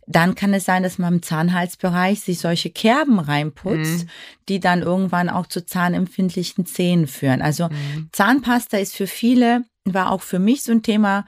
dann 0.06 0.34
kann 0.34 0.54
es 0.54 0.64
sein, 0.64 0.82
dass 0.82 0.98
man 0.98 1.14
im 1.14 1.22
Zahnhalsbereich 1.22 2.20
sich 2.20 2.38
solche 2.38 2.70
Kerben 2.70 3.18
reinputzt, 3.18 4.04
mhm. 4.04 4.08
die 4.48 4.60
dann 4.60 4.82
irgendwann 4.82 5.28
auch 5.28 5.46
zu 5.46 5.64
zahnempfindlichen 5.64 6.66
Zähnen 6.66 7.06
führen. 7.06 7.42
Also 7.42 7.68
mhm. 7.68 8.08
Zahnpasta 8.12 8.78
ist 8.78 8.94
für 8.94 9.06
viele, 9.06 9.64
war 9.84 10.12
auch 10.12 10.22
für 10.22 10.38
mich 10.38 10.62
so 10.62 10.72
ein 10.72 10.82
Thema, 10.82 11.24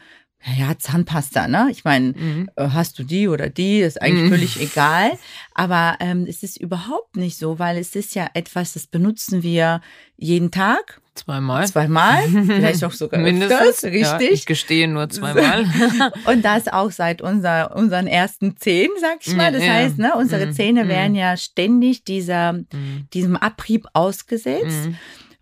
ja, 0.56 0.76
Zahnpasta, 0.76 1.46
ne? 1.46 1.68
Ich 1.70 1.84
meine, 1.84 2.12
mhm. 2.12 2.50
Äh, 2.56 2.68
hast 2.70 2.98
du 2.98 3.04
die 3.04 3.28
oder 3.28 3.48
die, 3.48 3.80
ist 3.80 4.00
eigentlich 4.02 4.24
mhm. 4.24 4.30
völlig 4.30 4.60
egal. 4.60 5.12
Aber 5.54 5.96
ähm, 6.00 6.26
es 6.28 6.42
ist 6.42 6.60
überhaupt 6.60 7.16
nicht 7.16 7.38
so, 7.38 7.58
weil 7.58 7.78
es 7.78 7.94
ist 7.94 8.14
ja 8.14 8.28
etwas, 8.34 8.72
das 8.72 8.86
benutzen 8.86 9.42
wir 9.42 9.80
jeden 10.16 10.50
Tag. 10.50 11.00
Zweimal. 11.14 11.66
Zweimal, 11.66 12.22
vielleicht 12.28 12.82
auch 12.84 12.92
sogar 12.92 13.20
Mindestens, 13.20 13.60
öfters, 13.60 13.84
richtig. 13.84 14.28
Ja, 14.28 14.32
ich 14.32 14.46
gestehe 14.46 14.88
nur 14.88 15.10
zweimal. 15.10 15.66
Und 16.26 16.42
das 16.42 16.68
auch 16.68 16.90
seit 16.90 17.20
unser, 17.20 17.76
unseren 17.76 18.06
ersten 18.06 18.56
Zähnen, 18.56 18.94
sag 18.98 19.18
ich 19.20 19.36
mal. 19.36 19.52
Das 19.52 19.62
ja. 19.62 19.72
heißt, 19.74 19.98
ne, 19.98 20.14
unsere 20.16 20.46
mhm. 20.46 20.52
Zähne 20.54 20.84
mhm. 20.84 20.88
werden 20.88 21.14
ja 21.14 21.36
ständig 21.36 22.04
dieser, 22.04 22.54
mhm. 22.54 23.08
diesem 23.12 23.36
Abrieb 23.36 23.86
ausgesetzt. 23.92 24.86
Mhm. 24.86 24.96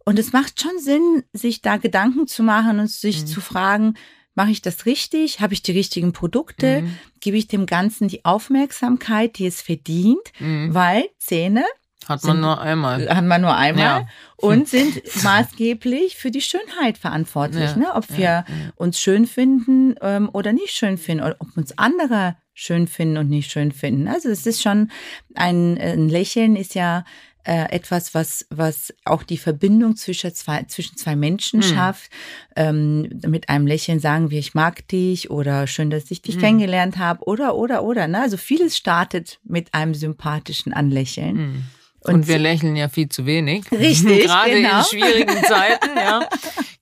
Und 0.04 0.18
es 0.18 0.32
macht 0.32 0.60
schon 0.60 0.76
Sinn, 0.80 1.22
sich 1.32 1.62
da 1.62 1.76
Gedanken 1.76 2.26
zu 2.26 2.42
machen 2.42 2.80
und 2.80 2.90
sich 2.90 3.26
zu 3.26 3.40
fragen, 3.40 3.94
mache 4.34 4.50
ich 4.50 4.62
das 4.62 4.86
richtig? 4.86 5.40
Habe 5.40 5.54
ich 5.54 5.62
die 5.62 5.72
richtigen 5.72 6.12
Produkte? 6.12 6.84
Gebe 7.20 7.36
ich 7.36 7.48
dem 7.48 7.66
Ganzen 7.66 8.08
die 8.08 8.24
Aufmerksamkeit, 8.24 9.38
die 9.38 9.46
es 9.46 9.60
verdient? 9.60 10.32
Weil 10.38 11.08
Zähne 11.18 11.64
hat 12.06 12.24
man 12.24 12.36
sind, 12.36 12.40
nur 12.40 12.60
einmal. 12.60 13.08
Hat 13.08 13.24
man 13.24 13.40
nur 13.40 13.54
einmal 13.54 14.00
ja. 14.00 14.08
und 14.36 14.68
sind 14.68 15.02
maßgeblich 15.22 16.16
für 16.16 16.30
die 16.30 16.40
Schönheit 16.40 16.98
verantwortlich. 16.98 17.70
Ja. 17.70 17.76
Ne? 17.76 17.94
Ob 17.94 18.08
wir 18.10 18.18
ja. 18.18 18.44
uns 18.76 18.98
schön 18.98 19.26
finden 19.26 19.94
ähm, 20.00 20.30
oder 20.32 20.52
nicht 20.52 20.70
schön 20.70 20.98
finden, 20.98 21.24
oder 21.24 21.36
ob 21.38 21.56
uns 21.56 21.76
andere 21.78 22.36
schön 22.54 22.88
finden 22.88 23.16
und 23.16 23.28
nicht 23.28 23.50
schön 23.50 23.70
finden. 23.70 24.08
Also 24.08 24.28
es 24.28 24.46
ist 24.46 24.62
schon 24.62 24.90
ein, 25.34 25.78
ein 25.78 26.08
Lächeln 26.08 26.56
ist 26.56 26.74
ja 26.74 27.04
äh, 27.44 27.70
etwas, 27.70 28.14
was, 28.14 28.46
was 28.50 28.92
auch 29.04 29.22
die 29.22 29.38
Verbindung 29.38 29.96
zwischen 29.96 30.34
zwei, 30.34 30.62
zwischen 30.64 30.96
zwei 30.96 31.16
Menschen 31.16 31.60
mhm. 31.60 31.64
schafft. 31.64 32.10
Ähm, 32.56 33.20
mit 33.26 33.48
einem 33.48 33.66
Lächeln 33.66 34.00
sagen 34.00 34.30
wir, 34.30 34.38
ich 34.38 34.54
mag 34.54 34.86
dich 34.88 35.30
oder 35.30 35.66
schön, 35.66 35.90
dass 35.90 36.10
ich 36.10 36.22
dich 36.22 36.36
mhm. 36.36 36.40
kennengelernt 36.40 36.98
habe 36.98 37.24
oder, 37.24 37.56
oder, 37.56 37.82
oder. 37.82 38.08
Ne? 38.08 38.20
Also 38.20 38.36
vieles 38.36 38.76
startet 38.76 39.38
mit 39.44 39.74
einem 39.74 39.94
sympathischen 39.94 40.72
Anlächeln. 40.72 41.64
Und, 42.02 42.14
und 42.14 42.28
wir 42.28 42.38
lächeln 42.38 42.76
ja 42.76 42.88
viel 42.88 43.08
zu 43.08 43.26
wenig. 43.26 43.64
Richtig. 43.72 44.24
gerade 44.24 44.50
genau. 44.50 44.78
in 44.78 44.84
schwierigen 44.84 45.44
Zeiten, 45.48 45.96
ja. 45.96 46.28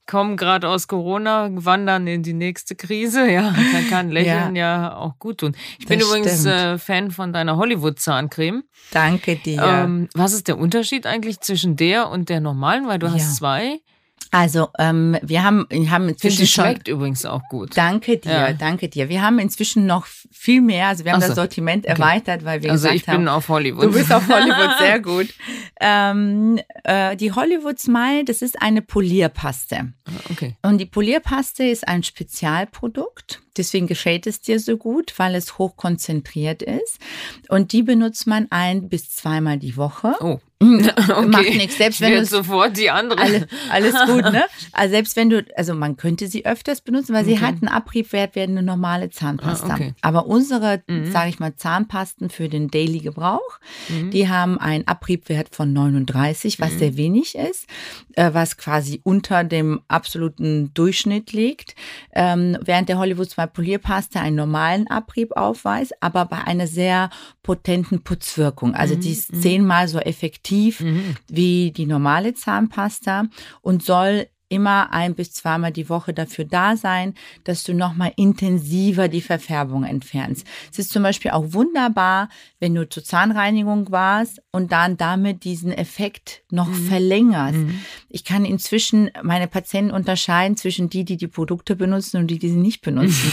Kommen 0.07 0.38
gerade 0.38 0.68
aus 0.68 0.88
Corona, 0.88 1.50
wandern 1.52 2.07
in 2.07 2.22
die 2.22 2.33
nächste 2.33 2.74
Krise. 2.74 3.31
Ja, 3.31 3.52
da 3.52 3.81
kann 3.90 4.11
Lächeln 4.11 4.57
ja, 4.57 4.85
ja 4.85 4.96
auch 4.96 5.18
gut 5.18 5.38
tun. 5.38 5.54
Ich 5.78 5.87
bin 5.87 6.00
übrigens 6.00 6.46
äh, 6.46 6.78
Fan 6.78 7.11
von 7.11 7.35
deiner 7.35 7.59
Hollywood-Zahncreme. 7.59 8.62
Danke 8.90 9.37
dir. 9.37 9.62
Ähm, 9.62 10.09
was 10.14 10.33
ist 10.33 10.48
der 10.48 10.57
Unterschied 10.57 11.04
eigentlich 11.04 11.40
zwischen 11.40 11.76
der 11.76 12.09
und 12.09 12.31
der 12.31 12.40
normalen? 12.40 12.87
Weil 12.87 12.98
du 12.98 13.07
ja. 13.07 13.12
hast 13.12 13.37
zwei. 13.37 13.81
Also 14.31 14.68
ähm, 14.78 15.16
wir 15.22 15.42
haben, 15.42 15.66
haben 15.70 16.09
inzwischen 16.09 16.37
Finde, 16.37 16.50
schmeckt 16.50 16.88
schon, 16.88 16.96
übrigens 16.96 17.24
auch 17.24 17.42
gut. 17.48 17.76
Danke 17.76 18.18
dir, 18.18 18.31
ja. 18.31 18.52
danke 18.52 18.88
dir. 18.88 19.09
Wir 19.09 19.22
haben 19.22 19.38
inzwischen 19.38 19.87
noch 19.87 20.07
viel 20.07 20.61
mehr. 20.61 20.88
Also 20.88 21.04
wir 21.04 21.12
haben 21.12 21.20
so. 21.22 21.28
das 21.28 21.37
Sortiment 21.37 21.87
okay. 21.87 21.92
erweitert, 21.92 22.44
weil 22.44 22.62
wir 22.62 22.70
also 22.70 22.88
gesagt 22.88 23.09
haben. 23.09 23.14
Also 23.14 23.20
ich 23.20 23.24
bin 23.24 23.28
auf 23.28 23.48
Hollywood. 23.48 23.85
Du 23.85 23.92
bist 23.92 24.12
auf 24.12 24.28
Hollywood, 24.28 24.78
sehr 24.78 25.00
gut. 25.00 25.28
Ähm, 25.81 26.61
äh, 26.85 27.16
die 27.16 27.33
Hollywood 27.33 27.78
Smile, 27.78 28.24
das 28.24 28.42
ist 28.42 28.61
eine 28.61 28.83
Polierpaste. 28.83 29.92
Ah, 30.04 30.11
okay. 30.31 30.57
Und 30.62 30.78
die 30.78 30.87
Polierpaste 30.87 31.64
ist 31.64 31.88
ein 31.88 32.02
Spezialprodukt. 32.02 33.40
Deswegen 33.57 33.87
gefällt 33.87 34.26
es 34.26 34.40
dir 34.40 34.61
so 34.61 34.76
gut, 34.76 35.14
weil 35.16 35.35
es 35.35 35.59
hochkonzentriert 35.59 36.62
ist. 36.62 36.98
Und 37.48 37.72
die 37.72 37.83
benutzt 37.83 38.26
man 38.26 38.46
ein 38.50 38.88
bis 38.88 39.11
zweimal 39.11 39.59
die 39.59 39.76
Woche. 39.76 40.14
Oh. 40.20 40.38
Okay. 41.09 41.27
Macht 41.27 41.55
nichts. 41.55 41.79
Selbst 41.79 42.01
wenn 42.01 42.12
du 42.12 42.25
sofort 42.25 42.77
die 42.77 42.90
andere. 42.90 43.21
Alle, 43.21 43.49
alles 43.71 43.94
gut, 44.07 44.25
ne? 44.25 44.44
Also 44.73 44.92
selbst 44.92 45.16
wenn 45.16 45.31
du, 45.31 45.44
also 45.57 45.75
man 45.75 45.97
könnte 45.97 46.29
sie 46.29 46.44
öfters 46.44 46.81
benutzen, 46.81 47.14
weil 47.14 47.25
sie 47.25 47.35
okay. 47.35 47.42
hat 47.42 47.55
einen 47.62 47.68
Abriebwert 47.68 48.35
wie 48.35 48.40
eine 48.40 48.62
normale 48.62 49.11
Zahnpasta. 49.11 49.68
Ah, 49.68 49.75
okay. 49.75 49.94
Aber 50.03 50.27
unsere, 50.27 50.83
mhm. 50.87 51.11
sage 51.11 51.31
ich 51.31 51.38
mal, 51.38 51.55
Zahnpasten 51.55 52.31
für 52.31 52.49
den 52.49 52.68
Daily 52.68 52.99
Gebrauch, 52.99 53.59
mhm. 53.88 54.11
die 54.11 54.29
haben 54.29 54.59
einen 54.59 54.87
Abriebwert 54.87 55.55
von 55.55 55.73
39, 55.73 56.61
was 56.61 56.73
mhm. 56.75 56.79
sehr 56.79 56.97
wenig 56.97 57.35
ist, 57.35 57.66
äh, 58.14 58.31
was 58.33 58.57
quasi 58.57 59.01
unter 59.05 59.44
dem 59.44 59.81
absoluten 59.88 60.73
Durchschnitt 60.75 61.33
liegt. 61.33 61.75
Ähm, 62.12 62.59
während 62.62 62.88
der 62.88 62.99
Hollywood 62.99 63.31
2 63.31 63.47
Polierpaste 63.47 64.21
einen 64.21 64.37
normalen 64.37 64.88
Abrieb 64.88 65.37
aufweist, 65.37 65.94
aber 66.01 66.25
bei 66.27 66.38
einer 66.44 66.66
sehr 66.66 67.11
potenten 67.42 68.03
Putzwirkung. 68.03 68.75
Also 68.75 68.94
die 68.94 69.12
ist 69.12 69.33
mhm. 69.33 69.40
zehnmal 69.40 69.88
so 69.88 69.99
effektiv 69.99 70.47
mhm. 70.80 71.16
wie 71.28 71.72
die 71.72 71.87
normale 71.87 72.34
Zahnpasta 72.34 73.24
und 73.61 73.82
soll 73.82 74.28
immer 74.48 74.92
ein 74.92 75.14
bis 75.14 75.32
zweimal 75.32 75.72
die 75.72 75.88
Woche 75.88 76.12
dafür 76.12 76.44
da 76.44 76.76
sein, 76.76 77.14
dass 77.44 77.64
du 77.64 77.74
nochmal 77.74 78.12
intensiver 78.16 79.08
die 79.08 79.20
Verfärbung 79.20 79.84
entfernst. 79.84 80.46
Es 80.72 80.78
ist 80.78 80.90
zum 80.90 81.02
Beispiel 81.02 81.32
auch 81.32 81.52
wunderbar, 81.52 82.28
wenn 82.61 82.74
du 82.74 82.88
zur 82.88 83.04
Zahnreinigung 83.04 83.90
warst 83.90 84.40
und 84.50 84.72
dann 84.72 84.96
damit 84.96 85.44
diesen 85.44 85.72
Effekt 85.72 86.42
noch 86.50 86.68
mhm. 86.68 86.88
verlängerst. 86.88 87.58
Mhm. 87.58 87.80
Ich 88.08 88.24
kann 88.24 88.44
inzwischen 88.44 89.11
meine 89.22 89.48
Patienten 89.48 89.92
unterscheiden 89.92 90.56
zwischen 90.56 90.88
die, 90.88 91.04
die 91.04 91.16
die 91.16 91.28
Produkte 91.28 91.76
benutzen 91.76 92.18
und 92.18 92.28
die, 92.28 92.38
die 92.38 92.48
sie 92.48 92.56
nicht 92.56 92.80
benutzen. 92.80 93.30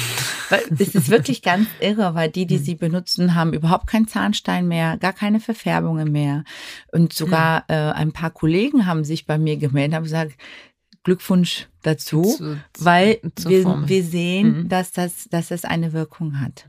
es 0.80 0.96
ist 0.96 1.10
wirklich 1.10 1.42
ganz 1.42 1.68
irre, 1.80 2.14
weil 2.14 2.30
die, 2.30 2.46
die 2.46 2.58
mhm. 2.58 2.64
sie 2.64 2.76
benutzen, 2.76 3.36
haben 3.36 3.54
überhaupt 3.54 3.88
keinen 3.88 4.08
Zahnstein 4.08 4.68
mehr, 4.68 4.98
gar 4.98 5.14
keine 5.14 5.40
Verfärbungen 5.40 6.12
mehr. 6.12 6.44
Und 6.92 7.14
sogar 7.14 7.62
mhm. 7.62 7.76
äh, 7.76 7.92
ein 7.92 8.12
paar 8.12 8.32
Kollegen 8.32 8.86
haben 8.86 9.04
sich 9.04 9.26
bei 9.26 9.38
mir 9.38 9.58
gemeldet, 9.58 9.96
haben 9.96 10.04
gesagt, 10.04 10.34
Glückwunsch 11.06 11.68
dazu, 11.84 12.24
zu, 12.24 12.58
weil 12.80 13.22
wir, 13.46 13.88
wir 13.88 14.04
sehen, 14.04 14.64
mhm. 14.64 14.70
dass, 14.70 14.92
das, 14.92 15.30
dass 15.30 15.48
das 15.48 15.64
eine 15.64 15.94
Wirkung 15.94 16.42
hat. 16.42 16.68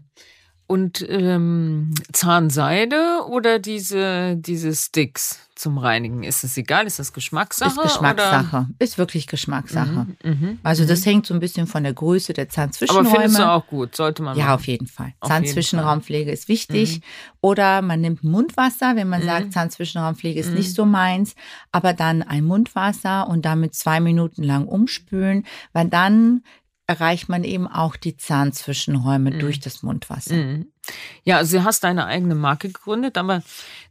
Und 0.66 1.04
ähm, 1.08 1.94
Zahnseide 2.12 3.20
oder 3.28 3.58
diese, 3.58 4.36
diese 4.36 4.74
Sticks? 4.74 5.46
zum 5.56 5.78
Reinigen? 5.78 6.22
Ist 6.22 6.44
es 6.44 6.56
egal? 6.56 6.86
Ist 6.86 6.98
das 6.98 7.12
Geschmackssache? 7.12 7.80
Ist 7.80 7.82
Geschmackssache. 7.82 8.56
Oder? 8.56 8.68
Ist 8.78 8.98
wirklich 8.98 9.26
Geschmackssache. 9.26 10.06
Mhm, 10.22 10.30
mhm, 10.30 10.58
also 10.62 10.84
das 10.84 11.00
mhm. 11.00 11.10
hängt 11.10 11.26
so 11.26 11.34
ein 11.34 11.40
bisschen 11.40 11.66
von 11.66 11.82
der 11.82 11.94
Größe 11.94 12.34
der 12.34 12.48
Zahnzwischenräume. 12.48 13.08
Aber 13.08 13.18
findest 13.18 13.38
du 13.40 13.50
auch 13.50 13.66
gut? 13.66 13.96
Sollte 13.96 14.22
man 14.22 14.36
Ja, 14.36 14.44
machen. 14.44 14.54
auf 14.54 14.66
jeden 14.66 14.86
Fall. 14.86 15.14
Auf 15.20 15.30
Zahnzwischenraumpflege 15.30 16.30
ist 16.30 16.48
wichtig. 16.48 16.98
Mhm. 16.98 17.02
Oder 17.40 17.82
man 17.82 18.00
nimmt 18.02 18.22
Mundwasser, 18.22 18.96
wenn 18.96 19.08
man 19.08 19.22
mhm. 19.22 19.26
sagt, 19.26 19.52
Zahnzwischenraumpflege 19.54 20.38
ist 20.38 20.50
nicht 20.50 20.74
so 20.74 20.84
meins. 20.84 21.34
Aber 21.72 21.94
dann 21.94 22.22
ein 22.22 22.44
Mundwasser 22.44 23.26
und 23.26 23.44
damit 23.46 23.74
zwei 23.74 23.98
Minuten 24.00 24.42
lang 24.42 24.68
umspülen, 24.68 25.44
weil 25.72 25.88
dann 25.88 26.42
erreicht 26.86 27.28
man 27.28 27.42
eben 27.42 27.66
auch 27.66 27.96
die 27.96 28.16
Zahnzwischenräume 28.16 29.32
mhm. 29.32 29.38
durch 29.40 29.60
das 29.60 29.82
Mundwasser. 29.82 30.34
Mhm. 30.34 30.66
Ja, 31.24 31.38
also 31.38 31.58
du 31.58 31.64
hast 31.64 31.82
deine 31.82 32.06
eigene 32.06 32.36
Marke 32.36 32.68
gegründet, 32.68 33.18
aber 33.18 33.42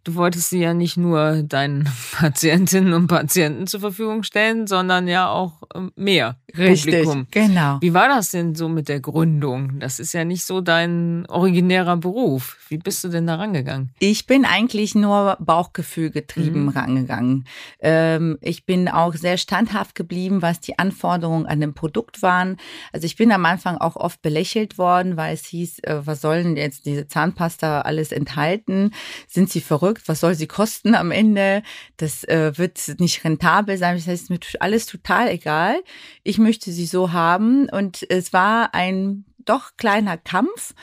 du 0.05 0.15
wolltest 0.15 0.49
sie 0.49 0.62
ja 0.62 0.73
nicht 0.73 0.95
nur 0.95 1.43
deinen 1.43 1.89
Patientinnen 2.13 2.93
und 2.93 3.08
Patienten 3.08 3.67
zur 3.67 3.81
Verfügung 3.81 4.23
stellen, 4.23 4.65
sondern 4.65 5.10
ja 5.10 5.27
auch 5.27 5.63
ähm, 5.73 5.91
mehr 5.97 6.38
Richtig, 6.58 7.03
Publikum. 7.03 7.27
genau. 7.31 7.79
Wie 7.81 7.93
war 7.93 8.08
das 8.08 8.31
denn 8.31 8.55
so 8.55 8.69
mit 8.69 8.88
der 8.88 9.01
Gründung? 9.01 9.79
Das 9.79 9.99
ist 9.99 10.13
ja 10.13 10.23
nicht 10.23 10.45
so 10.45 10.62
dein 10.62 11.25
originärer 11.27 11.97
Beruf. 11.97 12.58
Wie 12.69 12.78
bist 12.78 13.04
du 13.04 13.10
denn 13.10 13.28
da 13.28 13.36
rangegangen? 13.36 13.91
Ich 13.99 14.25
bin 14.25 14.45
eigentlich 14.45 14.95
nur 14.95 15.38
Bauchgefühl 15.39 16.10
getrieben 16.10 16.63
mhm. 16.63 16.69
rangegangen. 16.69 17.47
Ähm, 17.80 18.38
ich 18.41 18.65
bin 18.65 18.88
auch 18.88 19.13
sehr 19.13 19.38
standhaft 19.38 19.95
geblieben, 19.95 20.41
was 20.41 20.60
die 20.60 20.80
Anforderungen 20.80 21.45
an 21.45 21.60
dem 21.60 21.73
Produkt 21.73 22.21
waren. 22.21 22.58
Also 22.91 23.06
ich 23.06 23.15
bin 23.15 23.32
am 23.32 23.45
Anfang 23.45 23.78
auch 23.78 23.95
oft 23.95 24.21
belächelt 24.21 24.78
worden, 24.78 25.17
weil 25.17 25.34
es 25.34 25.45
hieß, 25.45 25.80
äh, 25.80 26.06
was 26.06 26.21
sollen 26.21 26.58
jetzt 26.58 26.86
diese 26.86 27.08
Zahnpasta 27.08 27.82
alles 27.82 28.12
enthalten? 28.12 28.91
Sind 29.28 29.49
sie 29.49 29.62
verrückt? 29.62 30.08
Was 30.08 30.19
soll 30.19 30.36
sie 30.36 30.47
kosten 30.47 30.95
am 30.95 31.12
Ende? 31.12 31.63
Das 31.97 32.23
äh, 32.23 32.58
wird 32.58 32.99
nicht 32.99 33.23
rentabel 33.23 33.78
sein. 33.78 33.95
Das 33.95 34.08
heißt, 34.08 34.30
mir 34.30 34.39
alles 34.60 34.86
total 34.86 35.30
egal. 35.30 35.75
Ich 36.23 36.38
möchte 36.38 36.71
sie 36.71 36.86
so 36.86 37.12
haben. 37.12 37.69
Und 37.69 38.06
es 38.10 38.34
war 38.34 38.73
ein 38.73 39.25
doch 39.45 39.78
kleiner 39.78 40.17
Kampf. 40.17 40.73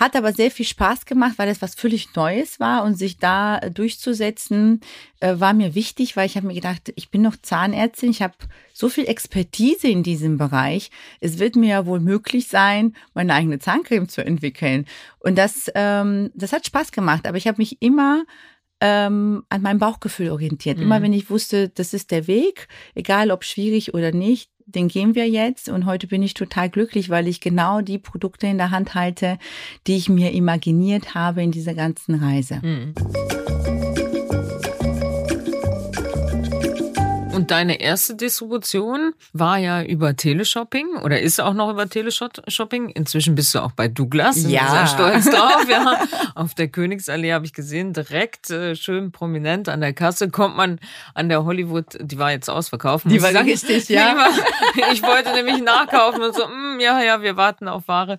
Hat 0.00 0.16
aber 0.16 0.32
sehr 0.32 0.50
viel 0.50 0.64
Spaß 0.64 1.04
gemacht, 1.04 1.34
weil 1.36 1.50
es 1.50 1.60
was 1.60 1.74
völlig 1.74 2.14
Neues 2.14 2.58
war 2.58 2.84
und 2.84 2.94
sich 2.94 3.18
da 3.18 3.60
durchzusetzen 3.60 4.80
äh, 5.20 5.34
war 5.38 5.52
mir 5.52 5.74
wichtig, 5.74 6.16
weil 6.16 6.24
ich 6.24 6.36
habe 6.36 6.46
mir 6.46 6.54
gedacht, 6.54 6.90
ich 6.96 7.10
bin 7.10 7.20
noch 7.20 7.36
Zahnärztin, 7.36 8.08
ich 8.08 8.22
habe 8.22 8.32
so 8.72 8.88
viel 8.88 9.06
Expertise 9.06 9.88
in 9.88 10.02
diesem 10.02 10.38
Bereich. 10.38 10.90
Es 11.20 11.38
wird 11.38 11.54
mir 11.54 11.68
ja 11.68 11.86
wohl 11.86 12.00
möglich 12.00 12.48
sein, 12.48 12.96
meine 13.12 13.34
eigene 13.34 13.58
Zahncreme 13.58 14.08
zu 14.08 14.24
entwickeln. 14.24 14.86
Und 15.18 15.36
das, 15.36 15.70
ähm, 15.74 16.30
das 16.34 16.54
hat 16.54 16.64
Spaß 16.64 16.92
gemacht. 16.92 17.26
Aber 17.26 17.36
ich 17.36 17.46
habe 17.46 17.58
mich 17.58 17.82
immer 17.82 18.24
ähm, 18.80 19.44
an 19.50 19.60
meinem 19.60 19.78
Bauchgefühl 19.78 20.30
orientiert. 20.30 20.78
Mhm. 20.78 20.84
Immer 20.84 21.02
wenn 21.02 21.12
ich 21.12 21.28
wusste, 21.28 21.68
das 21.68 21.92
ist 21.92 22.10
der 22.10 22.26
Weg, 22.26 22.68
egal 22.94 23.30
ob 23.30 23.44
schwierig 23.44 23.92
oder 23.92 24.12
nicht, 24.12 24.50
den 24.74 24.88
gehen 24.88 25.14
wir 25.14 25.28
jetzt. 25.28 25.68
Und 25.68 25.86
heute 25.86 26.06
bin 26.06 26.22
ich 26.22 26.34
total 26.34 26.70
glücklich, 26.70 27.10
weil 27.10 27.28
ich 27.28 27.40
genau 27.40 27.80
die 27.80 27.98
Produkte 27.98 28.46
in 28.46 28.58
der 28.58 28.70
Hand 28.70 28.94
halte, 28.94 29.38
die 29.86 29.96
ich 29.96 30.08
mir 30.08 30.32
imaginiert 30.32 31.14
habe 31.14 31.42
in 31.42 31.50
dieser 31.50 31.74
ganzen 31.74 32.14
Reise. 32.14 32.60
Mhm. 32.62 32.94
Und 37.40 37.50
deine 37.50 37.80
erste 37.80 38.16
Distribution 38.16 39.14
war 39.32 39.56
ja 39.56 39.82
über 39.82 40.14
Teleshopping 40.14 40.98
oder 41.02 41.22
ist 41.22 41.40
auch 41.40 41.54
noch 41.54 41.70
über 41.70 41.88
Teleshopping. 41.88 42.90
Inzwischen 42.90 43.34
bist 43.34 43.54
du 43.54 43.60
auch 43.60 43.72
bei 43.72 43.88
Douglas. 43.88 44.42
Ja. 44.42 44.70
Sehr 44.70 44.86
stolz 44.88 45.24
drauf. 45.30 45.66
Ja. 45.66 46.04
Auf 46.34 46.52
der 46.52 46.68
Königsallee 46.68 47.32
habe 47.32 47.46
ich 47.46 47.54
gesehen, 47.54 47.94
direkt 47.94 48.50
äh, 48.50 48.76
schön 48.76 49.10
prominent 49.10 49.70
an 49.70 49.80
der 49.80 49.94
Kasse 49.94 50.28
kommt 50.28 50.58
man 50.58 50.80
an 51.14 51.30
der 51.30 51.46
Hollywood, 51.46 51.96
die 51.98 52.18
war 52.18 52.30
jetzt 52.30 52.50
ausverkauft. 52.50 53.06
Die 53.08 53.22
war 53.22 53.32
richtig, 53.42 53.88
ja. 53.88 54.16
War, 54.16 54.92
ich 54.92 55.02
wollte 55.02 55.32
nämlich 55.32 55.62
nachkaufen 55.62 56.22
und 56.22 56.34
so, 56.34 56.46
mm, 56.46 56.78
ja, 56.80 57.02
ja, 57.02 57.22
wir 57.22 57.38
warten 57.38 57.68
auf 57.68 57.88
Ware. 57.88 58.18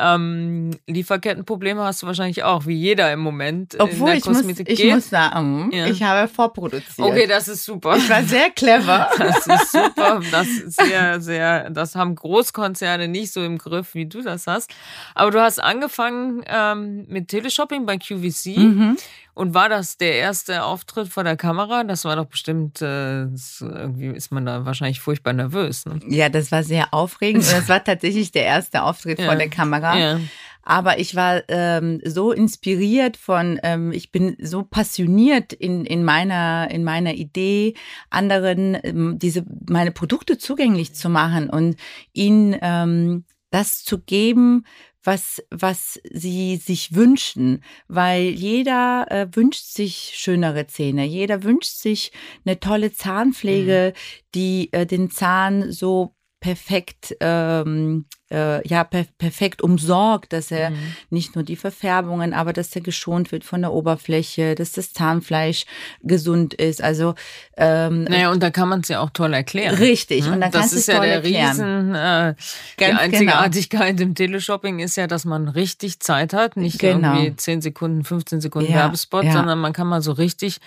Ähm, 0.00 0.70
Lieferkettenprobleme 0.86 1.82
hast 1.82 2.02
du 2.02 2.06
wahrscheinlich 2.06 2.44
auch, 2.44 2.66
wie 2.66 2.76
jeder 2.76 3.12
im 3.12 3.18
Moment 3.18 3.74
Obwohl, 3.80 4.10
in 4.10 4.14
der 4.14 4.32
Kosmetik 4.32 4.68
ich 4.68 4.78
muss, 4.78 4.86
ich 4.86 4.94
muss 4.94 5.10
sagen, 5.10 5.70
ja. 5.72 5.86
ich 5.86 6.02
habe 6.04 6.28
vorproduziert. 6.28 6.98
Okay, 6.98 7.26
das 7.26 7.48
ist 7.48 7.64
super. 7.64 7.96
Ich 7.96 8.08
war 8.08 8.22
sehr 8.22 8.47
clever. 8.50 9.08
Das 9.18 9.46
ist 9.46 9.72
super. 9.72 10.20
Das 10.30 10.46
ist 10.46 10.80
sehr, 10.80 11.20
sehr, 11.20 11.70
das 11.70 11.94
haben 11.94 12.14
Großkonzerne 12.14 13.08
nicht 13.08 13.32
so 13.32 13.42
im 13.44 13.58
Griff, 13.58 13.94
wie 13.94 14.06
du 14.06 14.22
das 14.22 14.46
hast. 14.46 14.70
Aber 15.14 15.30
du 15.30 15.40
hast 15.40 15.62
angefangen 15.62 16.42
ähm, 16.46 17.06
mit 17.08 17.28
Teleshopping 17.28 17.86
bei 17.86 17.98
QVC. 17.98 18.56
Mhm. 18.56 18.96
Und 19.34 19.54
war 19.54 19.68
das 19.68 19.96
der 19.96 20.14
erste 20.16 20.64
Auftritt 20.64 21.06
vor 21.06 21.22
der 21.22 21.36
Kamera? 21.36 21.84
Das 21.84 22.04
war 22.04 22.16
doch 22.16 22.24
bestimmt, 22.24 22.82
äh, 22.82 23.26
irgendwie 23.60 24.08
ist 24.08 24.32
man 24.32 24.44
da 24.44 24.64
wahrscheinlich 24.64 24.98
furchtbar 24.98 25.32
nervös. 25.32 25.86
Ne? 25.86 26.00
Ja, 26.08 26.28
das 26.28 26.50
war 26.50 26.64
sehr 26.64 26.92
aufregend 26.92 27.44
und 27.44 27.52
das 27.52 27.68
war 27.68 27.84
tatsächlich 27.84 28.32
der 28.32 28.44
erste 28.44 28.82
Auftritt 28.82 29.20
ja. 29.20 29.26
vor 29.26 29.36
der 29.36 29.48
Kamera. 29.48 29.96
Ja. 29.96 30.20
Aber 30.62 30.98
ich 30.98 31.14
war 31.14 31.42
ähm, 31.48 32.00
so 32.04 32.32
inspiriert 32.32 33.16
von, 33.16 33.58
ähm, 33.62 33.92
ich 33.92 34.12
bin 34.12 34.36
so 34.40 34.62
passioniert 34.62 35.52
in, 35.52 35.84
in, 35.84 36.04
meiner, 36.04 36.70
in 36.70 36.84
meiner 36.84 37.14
Idee, 37.14 37.74
anderen 38.10 38.76
ähm, 38.82 39.18
diese 39.18 39.44
meine 39.68 39.92
Produkte 39.92 40.38
zugänglich 40.38 40.94
zu 40.94 41.08
machen 41.08 41.48
und 41.48 41.76
ihnen 42.12 42.56
ähm, 42.60 43.24
das 43.50 43.82
zu 43.82 43.98
geben, 43.98 44.64
was, 45.08 45.42
was 45.50 45.98
sie 46.10 46.56
sich 46.56 46.94
wünschen, 46.94 47.62
weil 47.86 48.24
jeder 48.24 49.06
äh, 49.10 49.26
wünscht 49.34 49.64
sich 49.64 50.12
schönere 50.14 50.66
Zähne, 50.66 51.06
jeder 51.06 51.44
wünscht 51.44 51.76
sich 51.76 52.12
eine 52.44 52.60
tolle 52.60 52.92
Zahnpflege, 52.92 53.94
mhm. 53.94 54.22
die 54.34 54.72
äh, 54.72 54.84
den 54.84 55.10
Zahn 55.10 55.72
so 55.72 56.14
perfekt 56.40 57.16
ähm, 57.20 58.06
äh, 58.30 58.66
ja 58.68 58.84
per 58.84 59.06
perfekt 59.16 59.62
umsorgt, 59.62 60.32
dass 60.32 60.50
er 60.50 60.70
mhm. 60.70 60.76
nicht 61.10 61.34
nur 61.34 61.44
die 61.44 61.56
Verfärbungen, 61.56 62.34
aber 62.34 62.52
dass 62.52 62.74
er 62.76 62.82
geschont 62.82 63.32
wird 63.32 63.42
von 63.44 63.62
der 63.62 63.72
Oberfläche, 63.72 64.54
dass 64.54 64.72
das 64.72 64.92
Zahnfleisch 64.92 65.64
gesund 66.02 66.54
ist. 66.54 66.82
Also 66.82 67.14
ähm, 67.56 68.04
naja, 68.04 68.30
und 68.30 68.42
da 68.42 68.50
kann 68.50 68.68
man 68.68 68.80
es 68.80 68.88
ja 68.88 69.00
auch 69.00 69.10
toll 69.10 69.32
erklären. 69.32 69.74
Richtig. 69.76 70.26
Hm? 70.26 70.34
Und 70.34 70.40
dann 70.42 70.50
das 70.52 70.72
ist 70.72 70.88
ja 70.88 71.00
der 71.00 71.14
erklären. 71.14 71.48
Riesen. 71.48 71.94
Äh, 71.94 72.34
die 72.78 72.84
genau. 72.84 73.00
Einzigartigkeit 73.00 73.96
genau. 73.96 74.08
im 74.08 74.14
Teleshopping 74.14 74.78
ist 74.78 74.96
ja, 74.96 75.06
dass 75.06 75.24
man 75.24 75.48
richtig 75.48 76.00
Zeit 76.00 76.32
hat, 76.32 76.56
nicht 76.56 76.78
genau. 76.78 77.14
irgendwie 77.14 77.36
10 77.36 77.62
Sekunden, 77.62 78.04
15 78.04 78.40
Sekunden 78.40 78.70
ja, 78.70 78.78
Werbespot, 78.78 79.24
ja. 79.24 79.32
sondern 79.32 79.58
man 79.58 79.72
kann 79.72 79.86
mal 79.86 80.02
so 80.02 80.12
richtig 80.12 80.58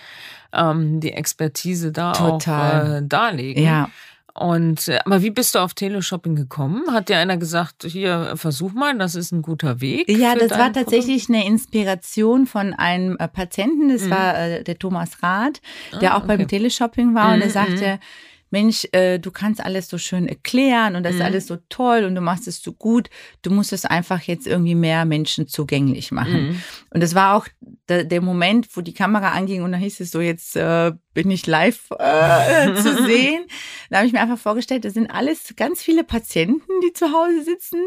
ähm, 0.52 1.00
die 1.00 1.12
Expertise 1.12 1.92
da 1.92 2.12
Total. 2.12 2.82
auch 2.82 2.96
äh, 2.96 3.02
darlegen. 3.04 3.62
Ja. 3.62 3.88
Und 4.34 4.88
äh, 4.88 4.98
aber 5.04 5.22
wie 5.22 5.30
bist 5.30 5.54
du 5.54 5.58
auf 5.58 5.74
Teleshopping 5.74 6.36
gekommen? 6.36 6.84
Hat 6.90 7.08
dir 7.10 7.18
einer 7.18 7.36
gesagt, 7.36 7.84
hier 7.84 8.32
versuch 8.36 8.72
mal, 8.72 8.96
das 8.96 9.14
ist 9.14 9.30
ein 9.32 9.42
guter 9.42 9.80
Weg? 9.80 10.08
Ja, 10.08 10.34
das 10.34 10.50
war 10.50 10.72
tatsächlich 10.72 11.26
Produkt? 11.26 11.44
eine 11.44 11.46
Inspiration 11.46 12.46
von 12.46 12.72
einem 12.72 13.16
äh, 13.18 13.28
Patienten. 13.28 13.90
Das 13.90 14.02
mhm. 14.02 14.10
war 14.10 14.38
äh, 14.38 14.64
der 14.64 14.78
Thomas 14.78 15.22
Rath, 15.22 15.60
der 16.00 16.12
ah, 16.12 16.16
auch 16.16 16.24
okay. 16.24 16.38
beim 16.38 16.48
Teleshopping 16.48 17.14
war 17.14 17.28
mhm, 17.28 17.34
und 17.34 17.40
er 17.42 17.50
sagte, 17.50 17.92
mhm. 17.94 17.98
Mensch, 18.52 18.86
äh, 18.92 19.18
du 19.18 19.30
kannst 19.30 19.64
alles 19.64 19.88
so 19.88 19.96
schön 19.96 20.28
erklären 20.28 20.94
und 20.94 21.04
das 21.04 21.14
ist 21.14 21.20
mhm. 21.20 21.26
alles 21.26 21.46
so 21.46 21.56
toll 21.70 22.04
und 22.04 22.14
du 22.14 22.20
machst 22.20 22.46
es 22.46 22.62
so 22.62 22.72
gut. 22.74 23.08
Du 23.40 23.50
musst 23.50 23.72
es 23.72 23.86
einfach 23.86 24.20
jetzt 24.20 24.46
irgendwie 24.46 24.74
mehr 24.74 25.06
Menschen 25.06 25.48
zugänglich 25.48 26.12
machen. 26.12 26.48
Mhm. 26.48 26.62
Und 26.90 27.02
das 27.02 27.14
war 27.14 27.34
auch 27.34 27.48
der, 27.88 28.04
der, 28.04 28.20
Moment, 28.20 28.68
wo 28.76 28.82
die 28.82 28.92
Kamera 28.92 29.30
anging 29.30 29.62
und 29.62 29.72
dann 29.72 29.80
hieß 29.80 30.00
es 30.00 30.10
so, 30.10 30.20
jetzt 30.20 30.54
äh, 30.56 30.92
bin 31.14 31.30
ich 31.30 31.46
live 31.46 31.90
äh, 31.98 32.74
zu 32.74 33.04
sehen. 33.04 33.44
Da 33.90 33.98
habe 33.98 34.06
ich 34.06 34.12
mir 34.12 34.20
einfach 34.20 34.38
vorgestellt, 34.38 34.84
das 34.84 34.94
sind 34.94 35.10
alles 35.10 35.54
ganz 35.56 35.82
viele 35.82 36.04
Patienten, 36.04 36.72
die 36.84 36.92
zu 36.92 37.12
Hause 37.12 37.42
sitzen 37.42 37.80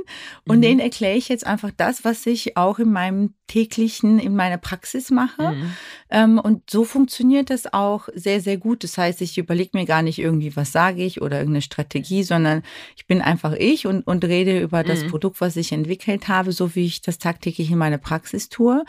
und 0.48 0.58
mhm. 0.58 0.62
denen 0.62 0.80
erkläre 0.80 1.18
ich 1.18 1.30
jetzt 1.30 1.46
einfach 1.46 1.72
das, 1.76 2.04
was 2.04 2.26
ich 2.26 2.58
auch 2.58 2.80
in 2.80 2.92
meinem 2.92 3.34
täglichen, 3.48 4.18
in 4.20 4.36
meiner 4.36 4.58
Praxis 4.58 5.12
mache. 5.12 5.52
Mhm. 5.52 5.72
Ähm, 6.10 6.40
und 6.40 6.70
so 6.70 6.84
funktioniert 6.84 7.50
das 7.50 7.72
auch 7.72 8.10
sehr, 8.14 8.42
sehr 8.42 8.58
gut. 8.58 8.84
Das 8.84 8.98
heißt, 8.98 9.22
ich 9.22 9.38
überlege 9.38 9.78
mir 9.78 9.86
gar 9.86 10.02
nicht 10.02 10.20
irgendwie, 10.20 10.56
was 10.56 10.72
sage 10.72 11.04
ich 11.04 11.22
oder 11.22 11.38
irgendeine 11.38 11.62
Strategie, 11.62 12.24
sondern 12.24 12.64
ich 12.96 13.06
bin 13.06 13.22
einfach 13.22 13.54
ich 13.54 13.86
und, 13.86 14.02
und 14.08 14.26
rede 14.26 14.60
über 14.60 14.84
das 14.84 15.04
mhm. 15.04 15.10
Produkt, 15.10 15.42
was 15.42 15.56
ich 15.58 15.72
entwickelt 15.72 16.28
habe, 16.28 16.52
so 16.52 16.76
wie 16.76 16.86
ich 16.86 17.02
das 17.02 17.20
tagtäglich 17.20 17.70
in 17.70 17.78
meiner 17.78 18.00
Praxis 18.00 18.50
tue. 18.50 18.84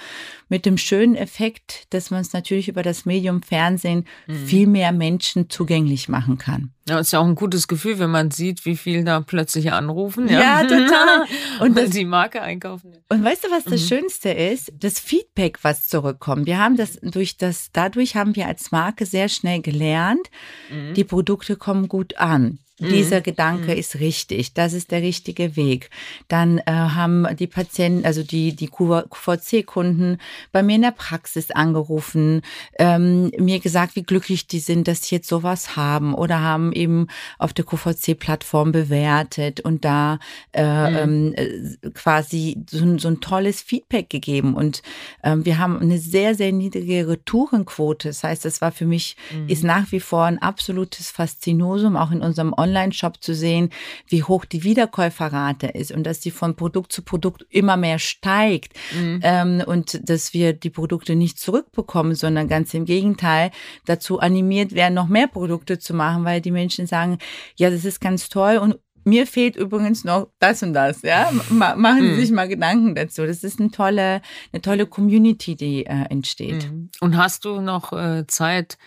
Mit 0.49 0.64
dem 0.64 0.79
schönen 0.79 1.16
Effekt, 1.16 1.92
dass 1.92 2.11
man 2.11 2.22
es 2.22 2.33
natürlich 2.33 2.68
über 2.68 2.83
das 2.83 3.05
Medium 3.05 3.42
Fernsehen 3.42 4.07
mhm. 4.26 4.46
viel 4.46 4.66
mehr 4.66 4.92
Menschen 4.92 5.50
zugänglich 5.50 6.08
machen 6.08 6.38
kann. 6.38 6.72
Ja, 6.88 7.00
ist 7.00 7.12
ja 7.12 7.18
auch 7.18 7.26
ein 7.26 7.34
gutes 7.34 7.66
Gefühl, 7.66 7.98
wenn 7.98 8.10
man 8.10 8.30
sieht, 8.30 8.64
wie 8.64 8.76
viel 8.76 9.04
da 9.04 9.20
plötzlich 9.20 9.72
anrufen. 9.72 10.28
Ja, 10.28 10.40
ja 10.40 10.62
total. 10.62 11.26
Und 11.60 11.76
das, 11.76 11.90
die 11.90 12.04
Marke 12.04 12.42
einkaufen. 12.42 12.92
Und 13.08 13.24
weißt 13.24 13.44
du, 13.44 13.50
was 13.50 13.64
das 13.64 13.82
mhm. 13.82 13.86
Schönste 13.88 14.30
ist? 14.30 14.72
Das 14.78 15.00
Feedback, 15.00 15.58
was 15.62 15.88
zurückkommt. 15.88 16.46
Wir 16.46 16.58
haben 16.58 16.76
das 16.76 16.98
durch 17.02 17.36
das, 17.36 17.70
dadurch 17.72 18.14
haben 18.14 18.36
wir 18.36 18.46
als 18.46 18.70
Marke 18.70 19.04
sehr 19.06 19.28
schnell 19.28 19.62
gelernt, 19.62 20.30
mhm. 20.70 20.94
die 20.94 21.04
Produkte 21.04 21.56
kommen 21.56 21.88
gut 21.88 22.16
an. 22.18 22.58
Mhm. 22.78 22.88
Dieser 22.90 23.22
Gedanke 23.22 23.72
mhm. 23.72 23.78
ist 23.78 24.00
richtig, 24.00 24.52
das 24.52 24.74
ist 24.74 24.90
der 24.90 25.00
richtige 25.00 25.56
Weg. 25.56 25.88
Dann 26.28 26.58
äh, 26.58 26.64
haben 26.66 27.26
die 27.36 27.46
Patienten, 27.46 28.04
also 28.04 28.22
die, 28.22 28.54
die 28.54 28.68
QVC-Kunden 28.68 30.18
bei 30.52 30.62
mir 30.62 30.76
in 30.76 30.82
der 30.82 30.90
Praxis 30.90 31.50
angerufen, 31.50 32.42
ähm, 32.78 33.30
mir 33.38 33.60
gesagt, 33.60 33.96
wie 33.96 34.02
glücklich 34.02 34.46
die 34.46 34.58
sind, 34.58 34.88
dass 34.88 35.04
sie 35.04 35.14
jetzt 35.14 35.28
sowas 35.28 35.76
haben 35.76 36.14
oder 36.14 36.42
haben 36.42 36.72
eben 36.72 37.06
auf 37.38 37.54
der 37.54 37.64
QVC-Plattform 37.64 38.72
bewertet 38.72 39.60
und 39.60 39.86
da 39.86 40.18
äh, 40.52 40.90
mhm. 40.90 40.96
ähm, 40.96 41.34
äh, 41.34 41.90
quasi 41.94 42.58
so, 42.68 42.98
so, 42.98 43.08
ein 43.08 43.20
tolles 43.20 43.62
Feedback 43.62 44.10
gegeben. 44.10 44.54
Und 44.54 44.82
ähm, 45.22 45.46
wir 45.46 45.58
haben 45.58 45.80
eine 45.80 45.98
sehr, 45.98 46.34
sehr 46.34 46.52
niedrige 46.52 47.08
Retourenquote. 47.08 48.08
Das 48.08 48.22
heißt, 48.22 48.44
das 48.44 48.60
war 48.60 48.70
für 48.70 48.86
mich, 48.86 49.16
mhm. 49.32 49.48
ist 49.48 49.64
nach 49.64 49.92
wie 49.92 50.00
vor 50.00 50.24
ein 50.24 50.42
absolutes 50.42 51.10
Faszinosum, 51.10 51.96
auch 51.96 52.10
in 52.10 52.20
unserem 52.20 52.52
Online-Shop 52.66 53.22
zu 53.22 53.35
sehen, 53.35 53.70
wie 54.09 54.22
hoch 54.22 54.44
die 54.44 54.62
Wiederkäuferrate 54.62 55.68
ist 55.68 55.92
und 55.92 56.05
dass 56.05 56.20
die 56.20 56.31
von 56.31 56.57
Produkt 56.57 56.92
zu 56.92 57.02
Produkt 57.02 57.46
immer 57.50 57.76
mehr 57.76 57.98
steigt 57.98 58.72
mhm. 58.94 59.20
ähm, 59.22 59.62
und 59.66 60.09
dass 60.09 60.35
wir 60.35 60.52
die 60.52 60.70
Produkte 60.70 61.14
nicht 61.14 61.38
zurückbekommen, 61.38 62.14
sondern 62.14 62.48
ganz 62.48 62.74
im 62.74 62.85
Gegenteil 62.85 63.50
dazu 63.85 64.18
animiert 64.20 64.74
werden, 64.74 64.94
noch 64.94 65.09
mehr 65.09 65.29
Produkte 65.29 65.79
zu 65.79 65.94
machen, 65.94 66.24
weil 66.24 66.40
die 66.40 66.50
Menschen 66.50 66.87
sagen, 66.87 67.18
ja, 67.57 67.70
das 67.70 67.85
ist 67.85 68.00
ganz 68.00 68.29
toll 68.29 68.57
und 68.57 68.76
mir 69.07 69.26
fehlt 69.26 69.55
übrigens 69.55 70.05
noch 70.05 70.29
das 70.40 70.62
und 70.62 70.74
das, 70.74 71.02
ja. 71.02 71.31
machen 71.50 72.02
Sie 72.02 72.09
mhm. 72.09 72.20
sich 72.20 72.31
mal 72.33 72.48
Gedanken 72.48 72.94
dazu. 72.94 73.24
Das 73.24 73.44
ist 73.44 73.61
eine 73.61 73.70
tolle, 73.70 74.20
eine 74.52 74.62
tolle 74.62 74.87
Community, 74.87 75.55
die 75.55 75.87
äh, 75.87 76.07
entsteht. 76.11 76.70
Mhm. 76.70 76.90
Und 77.00 77.16
hast 77.16 77.44
du 77.44 77.61
noch 77.61 77.92
äh, 77.92 78.26
Zeit, 78.26 78.79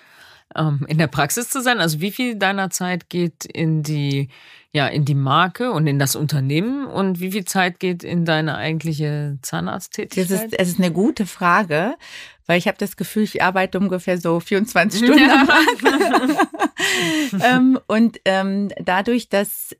ähm, 0.56 0.86
in 0.88 0.98
der 0.98 1.08
Praxis 1.08 1.50
zu 1.50 1.62
sein? 1.62 1.80
Also 1.80 2.02
wie 2.02 2.12
viel 2.12 2.36
deiner 2.36 2.70
Zeit 2.70 3.10
geht 3.10 3.46
in 3.46 3.84
die, 3.84 4.30
ja, 4.72 4.88
in 4.88 5.06
die 5.06 5.16
Marke 5.16 5.72
und 5.72 5.88
in 5.88 6.00
das 6.00 6.16
Unternehmen 6.16 6.86
und 6.86 7.20
wie 7.20 7.32
viel 7.32 7.46
Zeit 7.46 7.80
geht 7.80 8.04
in 8.04 8.26
deine 8.26 8.56
eigentliche 8.56 9.38
Zahnarzttätigkeit? 9.42 10.30
Das 10.30 10.44
ist, 10.44 10.60
das 10.60 10.68
ist 10.68 10.80
eine 10.80 10.92
gute 10.92 11.26
Frage, 11.26 11.96
weil 12.46 12.58
ich 12.58 12.68
habe 12.68 12.78
das 12.78 12.98
Gefühl, 12.98 13.24
ich 13.24 13.44
arbeite 13.44 13.80
ungefähr 13.80 14.18
so 14.18 14.40
24 14.40 15.00
Stunden 15.06 15.20
ja. 15.20 15.42
am 15.42 15.48
Tag. 15.48 16.50
ähm, 17.44 17.80
und 17.88 18.20
ähm, 18.26 18.70
dadurch, 18.80 19.30
dass 19.30 19.76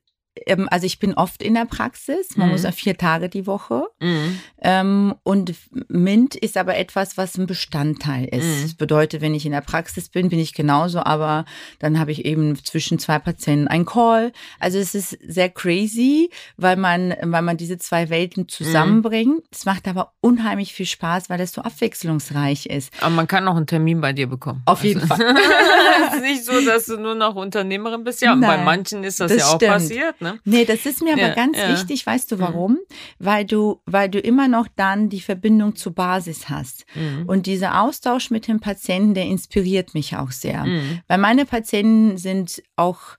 also 0.70 0.86
ich 0.86 1.00
bin 1.00 1.14
oft 1.14 1.42
in 1.42 1.54
der 1.54 1.66
Praxis, 1.66 2.36
man 2.36 2.48
mhm. 2.48 2.54
muss 2.54 2.64
ja 2.64 2.72
vier 2.72 2.98
Tage 2.98 3.30
die 3.30 3.48
Woche. 3.48 3.84
Mhm. 4.00 4.40
Ähm, 4.62 5.16
und 5.24 5.54
MINT 5.88 6.36
ist 6.36 6.58
aber 6.58 6.78
etwas, 6.78 7.18
was 7.18 7.38
ein 7.38 7.48
Bestandteil 7.48 8.26
ist. 8.26 8.46
Mhm. 8.46 8.62
Das 8.64 8.74
bedeutet, 8.74 9.22
wenn 9.22 9.34
ich 9.34 9.46
in 9.46 9.52
der 9.52 9.62
Praxis 9.62 10.10
bin, 10.10 10.30
bin 10.30 10.40
ich 10.40 10.54
genauso, 10.54 11.00
aber 11.04 11.46
dann 11.80 12.00
habe 12.00 12.12
ich 12.12 12.26
eben 12.26 12.56
zwischen 12.64 13.00
zwei 13.00 13.20
Patienten 13.20 13.68
einen 13.68 13.86
Call. 13.86 14.32
Also 14.60 14.78
es 14.78 14.96
ist 14.96 15.18
sehr 15.28 15.50
crazy, 15.50 16.30
weil 16.58 16.76
man, 16.76 17.16
weil 17.22 17.42
man 17.42 17.58
diese 17.58 17.78
zwei 17.78 18.10
Welten 18.10 18.48
zusammenbringt. 18.48 19.44
Es 19.52 19.66
macht 19.66 19.88
aber 19.88 20.14
unheimlich 20.22 20.74
viel 20.74 20.86
Spaß, 20.86 21.30
weil 21.30 21.40
es 21.42 21.54
so 21.54 21.62
abwechslungsreich 21.62 22.66
ist. 22.66 22.92
Aber 23.02 23.12
man 23.12 23.28
kann 23.28 23.44
noch 23.44 23.56
einen 23.56 23.68
Termin 23.68 24.02
bei 24.02 24.14
dir 24.14 24.28
bekommen. 24.28 24.62
Auf 24.66 24.84
jeden 24.84 25.02
also. 25.02 25.16
Fall. 25.16 25.36
es 26.08 26.16
ist 26.16 26.22
nicht 26.22 26.46
so, 26.46 26.62
dass 26.66 26.86
du 26.86 26.98
nur 26.98 27.16
noch 27.16 27.36
Unternehmerin 27.36 28.04
bist. 28.04 28.22
Ja, 28.22 28.36
Nein, 28.36 28.50
bei 28.50 28.64
manchen 28.64 29.04
ist 29.04 29.20
das, 29.20 29.32
das 29.32 29.42
ja 29.42 29.48
auch 29.48 29.56
stimmt. 29.56 29.72
passiert. 29.72 30.22
Ne? 30.22 30.29
Nee, 30.44 30.66
das 30.66 30.86
ist 30.86 31.02
mir 31.02 31.14
aber 31.14 31.30
ja, 31.30 31.36
ganz 31.36 31.58
ja. 31.58 31.70
wichtig. 31.72 32.06
Weißt 32.06 32.32
du 32.32 32.36
mhm. 32.36 32.40
warum? 32.40 32.72
Mhm. 32.72 32.78
Weil 33.20 33.46
du, 33.46 33.82
weil 33.86 34.10
du 34.10 34.20
immer 34.20 34.48
noch 34.48 34.68
dann 34.76 35.10
die 35.10 35.22
Verbindung 35.22 35.76
zur 35.76 35.94
Basis 35.94 36.50
hast. 36.50 36.86
Mhm. 36.96 37.28
Und 37.28 37.46
dieser 37.46 37.82
Austausch 37.82 38.32
mit 38.32 38.48
dem 38.48 38.60
Patienten, 38.60 39.14
der 39.14 39.26
inspiriert 39.26 39.94
mich 39.94 40.16
auch 40.16 40.32
sehr. 40.32 40.66
Mhm. 40.66 41.02
Weil 41.08 41.18
meine 41.18 41.46
Patienten 41.46 42.18
sind 42.18 42.62
auch 42.76 43.18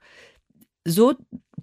so 0.85 1.14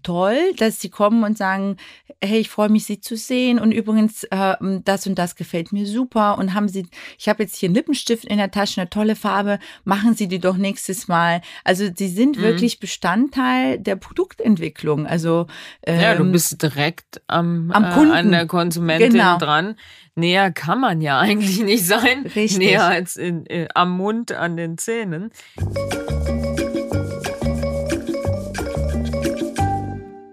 toll, 0.02 0.38
dass 0.58 0.80
sie 0.80 0.90
kommen 0.90 1.24
und 1.24 1.38
sagen, 1.38 1.78
hey, 2.24 2.40
ich 2.40 2.50
freue 2.50 2.70
mich, 2.70 2.86
Sie 2.86 3.00
zu 3.00 3.16
sehen 3.16 3.60
und 3.60 3.72
übrigens, 3.72 4.24
äh, 4.26 4.56
das 4.84 5.06
und 5.06 5.16
das 5.16 5.36
gefällt 5.36 5.72
mir 5.72 5.86
super 5.86 6.38
und 6.38 6.54
haben 6.54 6.68
Sie, 6.68 6.88
ich 7.18 7.30
habe 7.30 7.44
jetzt 7.44 7.56
hier 7.56 7.68
einen 7.68 7.76
Lippenstift 7.76 8.26
in 8.26 8.38
der 8.38 8.52
Tasche, 8.52 8.82
eine 8.82 8.90
tolle 8.90 9.16
Farbe, 9.16 9.60
machen 9.84 10.16
Sie 10.16 10.28
die 10.28 10.40
doch 10.40 10.58
nächstes 10.58 11.08
Mal. 11.08 11.42
Also 11.64 11.90
sie 11.96 12.08
sind 12.08 12.38
mhm. 12.38 12.42
wirklich 12.42 12.80
Bestandteil 12.80 13.80
der 13.80 13.96
Produktentwicklung. 13.96 15.06
Also 15.06 15.48
ähm, 15.84 16.00
ja, 16.00 16.16
du 16.16 16.24
ähm, 16.24 16.32
bist 16.32 16.62
direkt 16.62 17.22
am, 17.28 17.72
am 17.72 17.92
Kunden. 17.94 18.14
Äh, 18.14 18.18
an 18.18 18.32
der 18.32 18.48
Konsumentin 18.48 19.12
genau. 19.14 19.38
dran. 19.38 19.76
Näher 20.16 20.52
kann 20.52 20.80
man 20.80 21.02
ja 21.02 21.20
eigentlich 21.20 21.62
nicht 21.62 21.86
sein. 21.86 22.26
Richtig. 22.36 22.58
Näher 22.58 22.86
als 22.86 23.16
in, 23.16 23.46
äh, 23.48 23.68
am 23.76 23.96
Mund, 23.96 24.32
an 24.32 24.58
den 24.58 24.78
Zähnen. 24.78 25.32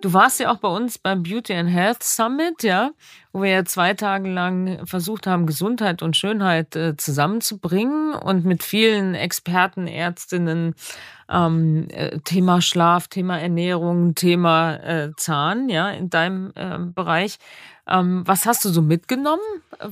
Du 0.05 0.12
warst 0.12 0.38
ja 0.38 0.53
auch 0.53 0.59
bei 0.59 0.69
uns 0.69 0.99
beim 0.99 1.23
Beauty 1.23 1.55
and 1.55 1.71
Health 1.71 2.03
Summit, 2.03 2.62
ja, 2.62 2.90
wo 3.33 3.40
wir 3.40 3.49
ja 3.51 3.64
zwei 3.64 3.95
Tage 3.95 4.29
lang 4.29 4.87
versucht 4.87 5.27
haben, 5.27 5.47
Gesundheit 5.47 6.03
und 6.03 6.14
Schönheit 6.14 6.77
äh, 6.77 6.95
zusammenzubringen 6.95 8.12
und 8.12 8.45
mit 8.45 8.62
vielen 8.62 9.14
Experten, 9.14 9.87
Ärztinnen, 9.87 10.75
ähm, 11.35 11.88
äh, 11.90 12.18
Thema 12.20 12.61
Schlaf, 12.61 13.09
Thema 13.09 13.38
Ernährung, 13.38 14.14
Thema 14.14 14.77
äh, 14.77 15.12
Zahn, 15.16 15.68
ja, 15.68 15.90
in 15.90 16.11
deinem 16.11 16.53
äh, 16.55 16.79
Bereich. 16.79 17.38
Ähm, 17.87 18.23
was 18.25 18.47
hast 18.47 18.64
du 18.64 18.70
so 18.70 18.81
mitgenommen? 18.81 19.42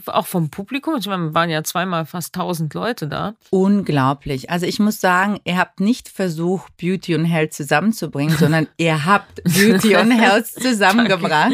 Auch 0.07 0.27
vom 0.27 0.49
Publikum? 0.49 0.97
Ich 0.97 1.07
meine, 1.07 1.35
waren 1.35 1.51
ja 1.51 1.63
zweimal 1.63 2.07
fast 2.07 2.35
tausend 2.35 2.73
Leute 2.73 3.07
da. 3.07 3.35
Unglaublich. 3.51 4.49
Also 4.49 4.65
ich 4.65 4.79
muss 4.79 5.01
sagen, 5.01 5.41
ihr 5.45 5.59
habt 5.59 5.81
nicht 5.81 6.09
versucht, 6.09 6.75
Beauty 6.79 7.15
und 7.15 7.27
Health 7.27 7.53
zusammenzubringen, 7.53 8.37
sondern 8.37 8.67
ihr 8.79 9.05
habt 9.05 9.43
Beauty 9.45 9.97
und 9.97 10.11
Health 10.11 10.47
zusammengebracht. 10.51 11.53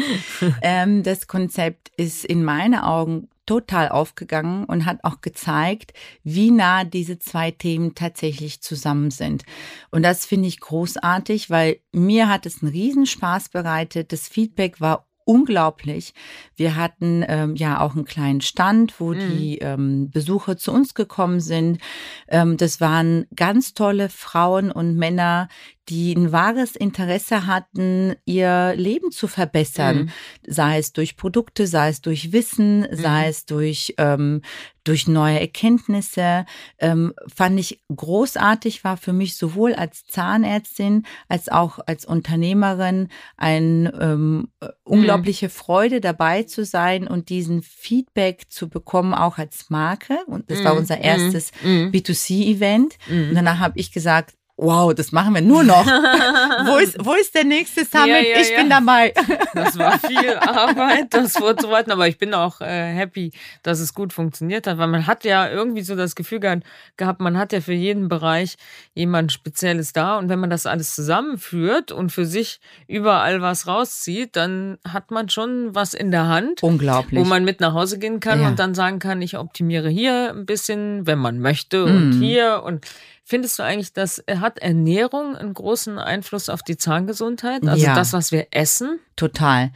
ähm, 0.61 1.03
das 1.03 1.27
Konzept 1.27 1.91
ist 1.97 2.23
in 2.23 2.45
meinen 2.45 2.75
Augen 2.75 3.27
total 3.49 3.89
aufgegangen 3.89 4.63
und 4.65 4.85
hat 4.85 4.99
auch 5.01 5.21
gezeigt, 5.21 5.93
wie 6.23 6.51
nah 6.51 6.83
diese 6.83 7.17
zwei 7.17 7.49
Themen 7.49 7.95
tatsächlich 7.95 8.61
zusammen 8.61 9.09
sind. 9.09 9.43
Und 9.89 10.03
das 10.03 10.27
finde 10.27 10.47
ich 10.47 10.59
großartig, 10.59 11.49
weil 11.49 11.79
mir 11.91 12.29
hat 12.29 12.45
es 12.45 12.61
einen 12.61 12.71
Riesenspaß 12.71 13.49
bereitet. 13.49 14.13
Das 14.13 14.27
Feedback 14.27 14.79
war 14.81 15.07
unglaublich. 15.25 16.13
Wir 16.55 16.75
hatten 16.75 17.25
ähm, 17.27 17.55
ja 17.55 17.81
auch 17.81 17.95
einen 17.95 18.05
kleinen 18.05 18.41
Stand, 18.41 18.99
wo 18.99 19.13
mhm. 19.13 19.19
die 19.19 19.57
ähm, 19.59 20.11
Besucher 20.11 20.57
zu 20.57 20.71
uns 20.71 20.93
gekommen 20.93 21.39
sind. 21.39 21.79
Ähm, 22.27 22.55
das 22.55 22.79
waren 22.79 23.25
ganz 23.35 23.73
tolle 23.73 24.09
Frauen 24.09 24.71
und 24.71 24.95
Männer, 24.95 25.47
die 25.89 26.13
ein 26.13 26.31
wahres 26.31 26.75
Interesse 26.75 27.47
hatten, 27.47 28.15
ihr 28.25 28.73
Leben 28.75 29.11
zu 29.11 29.27
verbessern, 29.27 29.97
mhm. 29.97 30.09
sei 30.45 30.77
es 30.77 30.93
durch 30.93 31.17
Produkte, 31.17 31.67
sei 31.67 31.89
es 31.89 32.01
durch 32.01 32.31
Wissen, 32.31 32.81
mhm. 32.81 32.95
sei 32.95 33.27
es 33.27 33.45
durch 33.45 33.95
ähm, 33.97 34.41
durch 34.85 35.07
neue 35.07 35.39
Erkenntnisse, 35.39 36.45
ähm, 36.79 37.13
fand 37.27 37.59
ich 37.59 37.83
großartig, 37.95 38.83
war 38.83 38.97
für 38.97 39.13
mich 39.13 39.35
sowohl 39.37 39.73
als 39.73 40.05
Zahnärztin 40.05 41.03
als 41.27 41.49
auch 41.49 41.79
als 41.85 42.05
Unternehmerin 42.05 43.09
eine 43.37 43.93
ähm, 44.01 44.47
unglaubliche 44.83 45.45
mhm. 45.45 45.51
Freude 45.51 46.01
dabei 46.01 46.43
zu 46.43 46.65
sein 46.65 47.07
und 47.07 47.29
diesen 47.29 47.61
Feedback 47.61 48.49
zu 48.49 48.67
bekommen, 48.67 49.13
auch 49.13 49.37
als 49.37 49.69
Marke. 49.69 50.17
Und 50.25 50.49
das 50.49 50.63
war 50.63 50.73
mhm. 50.73 50.79
unser 50.79 50.97
mhm. 50.97 51.03
erstes 51.03 51.51
mhm. 51.63 51.91
B2C-Event. 51.93 52.97
Und 53.09 53.35
danach 53.35 53.59
habe 53.59 53.77
ich 53.77 53.91
gesagt, 53.91 54.38
wow, 54.59 54.93
das 54.93 55.11
machen 55.11 55.33
wir 55.33 55.41
nur 55.41 55.63
noch. 55.63 55.85
wo, 56.65 56.77
ist, 56.77 56.97
wo 56.99 57.13
ist 57.13 57.33
der 57.33 57.45
nächste 57.45 57.85
Summit? 57.85 58.07
Ja, 58.07 58.17
ja, 58.17 58.41
ich 58.41 58.51
ja. 58.51 58.57
bin 58.57 58.69
dabei. 58.69 59.13
das 59.53 59.77
war 59.77 59.97
viel 59.99 60.35
Arbeit, 60.35 61.13
das 61.13 61.33
vorzubereiten, 61.33 61.91
aber 61.91 62.07
ich 62.07 62.17
bin 62.17 62.33
auch 62.33 62.61
äh, 62.61 62.93
happy, 62.93 63.31
dass 63.63 63.79
es 63.79 63.93
gut 63.93 64.11
funktioniert 64.13 64.67
hat, 64.67 64.77
weil 64.77 64.87
man 64.87 65.07
hat 65.07 65.23
ja 65.23 65.49
irgendwie 65.49 65.81
so 65.81 65.95
das 65.95 66.15
Gefühl 66.15 66.39
gehabt, 66.39 67.21
man 67.21 67.37
hat 67.37 67.53
ja 67.53 67.61
für 67.61 67.73
jeden 67.73 68.09
Bereich 68.09 68.57
jemand 68.93 69.31
Spezielles 69.31 69.93
da 69.93 70.17
und 70.17 70.29
wenn 70.29 70.39
man 70.39 70.49
das 70.49 70.65
alles 70.65 70.93
zusammenführt 70.93 71.91
und 71.91 72.11
für 72.11 72.25
sich 72.25 72.59
überall 72.87 73.41
was 73.41 73.67
rauszieht, 73.67 74.35
dann 74.35 74.77
hat 74.87 75.11
man 75.11 75.29
schon 75.29 75.73
was 75.73 75.93
in 75.93 76.11
der 76.11 76.27
Hand. 76.27 76.63
Unglaublich. 76.63 77.19
Wo 77.19 77.25
man 77.25 77.45
mit 77.45 77.61
nach 77.61 77.73
Hause 77.73 77.99
gehen 77.99 78.19
kann 78.19 78.45
und 78.45 78.59
dann 78.59 78.73
sagen 78.73 78.99
kann, 78.99 79.21
ich 79.21 79.37
optimiere 79.37 79.89
hier 79.89 80.31
ein 80.31 80.45
bisschen, 80.45 81.07
wenn 81.07 81.19
man 81.19 81.39
möchte 81.39 81.85
und 81.85 82.19
mm. 82.19 82.21
hier 82.21 82.63
und 82.65 82.85
Findest 83.29 83.59
du 83.59 83.63
eigentlich, 83.63 83.93
dass 83.93 84.23
äh, 84.25 84.37
hat 84.37 84.57
Ernährung 84.57 85.35
einen 85.35 85.53
großen 85.53 85.99
Einfluss 85.99 86.49
auf 86.49 86.63
die 86.63 86.77
Zahngesundheit? 86.77 87.63
Also 87.67 87.85
ja. 87.85 87.93
das, 87.93 88.11
was 88.11 88.31
wir 88.31 88.47
essen? 88.49 88.99
Total. 89.15 89.71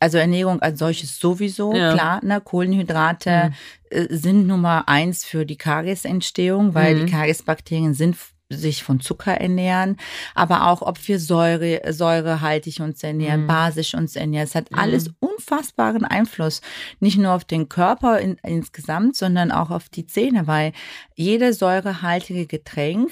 Also 0.00 0.18
Ernährung 0.18 0.60
als 0.60 0.80
solches 0.80 1.18
sowieso, 1.18 1.74
ja. 1.74 1.94
klar, 1.94 2.22
ne? 2.22 2.42
Kohlenhydrate 2.42 3.52
mhm. 3.90 4.06
sind 4.10 4.46
Nummer 4.46 4.86
eins 4.86 5.24
für 5.24 5.46
die 5.46 5.56
Kariesentstehung, 5.56 6.74
weil 6.74 6.94
mhm. 6.94 7.06
die 7.06 7.12
Kariesbakterien 7.12 7.94
sind 7.94 8.16
sich 8.50 8.82
von 8.82 9.00
Zucker 9.00 9.34
ernähren, 9.34 9.96
aber 10.34 10.66
auch 10.66 10.82
ob 10.82 11.06
wir 11.06 11.18
Säure, 11.18 11.80
säurehaltig 11.92 12.80
uns 12.80 13.02
ernähren, 13.02 13.42
mhm. 13.42 13.46
basisch 13.46 13.94
uns 13.94 14.16
ernähren. 14.16 14.44
Es 14.44 14.54
hat 14.54 14.70
mhm. 14.72 14.78
alles 14.78 15.10
unfassbaren 15.20 16.04
Einfluss, 16.04 16.60
nicht 16.98 17.16
nur 17.16 17.32
auf 17.32 17.44
den 17.44 17.68
Körper 17.68 18.18
in, 18.18 18.36
insgesamt, 18.42 19.16
sondern 19.16 19.52
auch 19.52 19.70
auf 19.70 19.88
die 19.88 20.06
Zähne, 20.06 20.46
weil 20.46 20.72
jede 21.20 21.52
säurehaltige 21.52 22.46
Getränk 22.46 23.10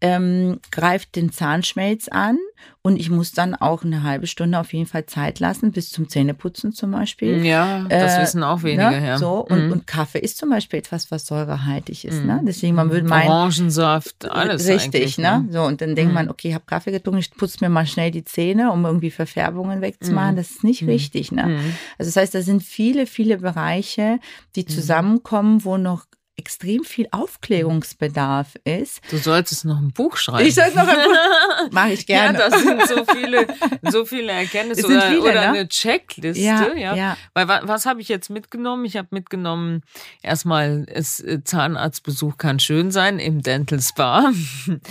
ähm, 0.00 0.60
greift 0.70 1.16
den 1.16 1.32
Zahnschmelz 1.32 2.08
an 2.08 2.38
und 2.82 2.98
ich 2.98 3.10
muss 3.10 3.32
dann 3.32 3.54
auch 3.54 3.82
eine 3.84 4.04
halbe 4.04 4.28
Stunde 4.28 4.58
auf 4.58 4.72
jeden 4.72 4.86
Fall 4.86 5.06
Zeit 5.06 5.40
lassen, 5.40 5.72
bis 5.72 5.90
zum 5.90 6.08
Zähneputzen 6.08 6.72
zum 6.72 6.92
Beispiel. 6.92 7.44
Ja, 7.44 7.84
das 7.88 8.16
äh, 8.16 8.22
wissen 8.22 8.44
auch 8.44 8.62
wenige, 8.62 8.90
ne? 8.90 9.06
ja. 9.06 9.18
So, 9.18 9.44
und, 9.44 9.66
mhm. 9.66 9.72
und 9.72 9.86
Kaffee 9.86 10.20
ist 10.20 10.38
zum 10.38 10.50
Beispiel 10.50 10.78
etwas, 10.78 11.10
was 11.10 11.26
säurehaltig 11.26 12.04
ist. 12.04 12.24
Ne? 12.24 12.34
Mhm. 12.34 12.38
Ne? 12.38 12.40
Deswegen, 12.46 12.76
man 12.76 12.90
würde 12.90 13.08
meinen. 13.08 13.28
Orangensaft, 13.28 14.30
alles. 14.30 14.68
Richtig, 14.68 15.18
ne? 15.18 15.44
ne? 15.46 15.52
So, 15.52 15.62
und 15.62 15.80
dann 15.80 15.96
denkt 15.96 16.12
mhm. 16.12 16.14
man, 16.14 16.30
okay, 16.30 16.48
ich 16.48 16.54
habe 16.54 16.64
Kaffee 16.66 16.92
getrunken, 16.92 17.18
ich 17.18 17.32
putze 17.32 17.58
mir 17.60 17.68
mal 17.68 17.86
schnell 17.86 18.12
die 18.12 18.24
Zähne, 18.24 18.70
um 18.72 18.84
irgendwie 18.84 19.10
Verfärbungen 19.10 19.80
wegzumachen. 19.80 20.32
Mhm. 20.32 20.36
Das 20.36 20.50
ist 20.50 20.64
nicht 20.64 20.86
richtig, 20.86 21.32
ne? 21.32 21.46
Mhm. 21.46 21.74
Also 21.98 22.08
das 22.08 22.16
heißt, 22.16 22.34
da 22.34 22.42
sind 22.42 22.62
viele, 22.62 23.06
viele 23.06 23.38
Bereiche, 23.38 24.20
die 24.54 24.64
zusammenkommen, 24.64 25.64
wo 25.64 25.76
noch 25.76 26.04
extrem 26.38 26.84
viel 26.84 27.08
Aufklärungsbedarf 27.10 28.54
ist. 28.64 29.00
Du 29.10 29.18
solltest 29.18 29.64
noch 29.64 29.78
ein 29.78 29.92
Buch 29.92 30.16
schreiben. 30.16 30.46
Ich 30.46 30.54
soll 30.54 30.70
noch 30.70 30.86
ein 30.86 30.96
Buch. 30.96 31.70
Mache 31.72 31.92
ich 31.92 32.06
gerne. 32.06 32.38
Ja, 32.38 32.48
das 32.48 32.62
sind 32.62 32.86
so 32.88 33.04
viele, 33.04 33.46
so 33.90 34.04
viele 34.04 34.32
Erkenntnisse 34.32 34.86
oder, 34.86 35.02
viele, 35.02 35.20
oder 35.22 35.32
ne? 35.34 35.48
eine 35.48 35.68
Checkliste. 35.68 36.42
Ja, 36.42 36.72
Ja, 36.74 36.94
ja. 36.94 37.16
Weil 37.34 37.48
wa- 37.48 37.60
was 37.64 37.86
habe 37.86 38.00
ich 38.00 38.08
jetzt 38.08 38.30
mitgenommen? 38.30 38.84
Ich 38.84 38.96
habe 38.96 39.08
mitgenommen, 39.10 39.82
erstmal, 40.22 40.86
es, 40.88 41.20
äh, 41.20 41.42
Zahnarztbesuch 41.42 42.38
kann 42.38 42.60
schön 42.60 42.90
sein 42.90 43.18
im 43.18 43.42
Dental 43.42 43.80
Spa. 43.80 44.32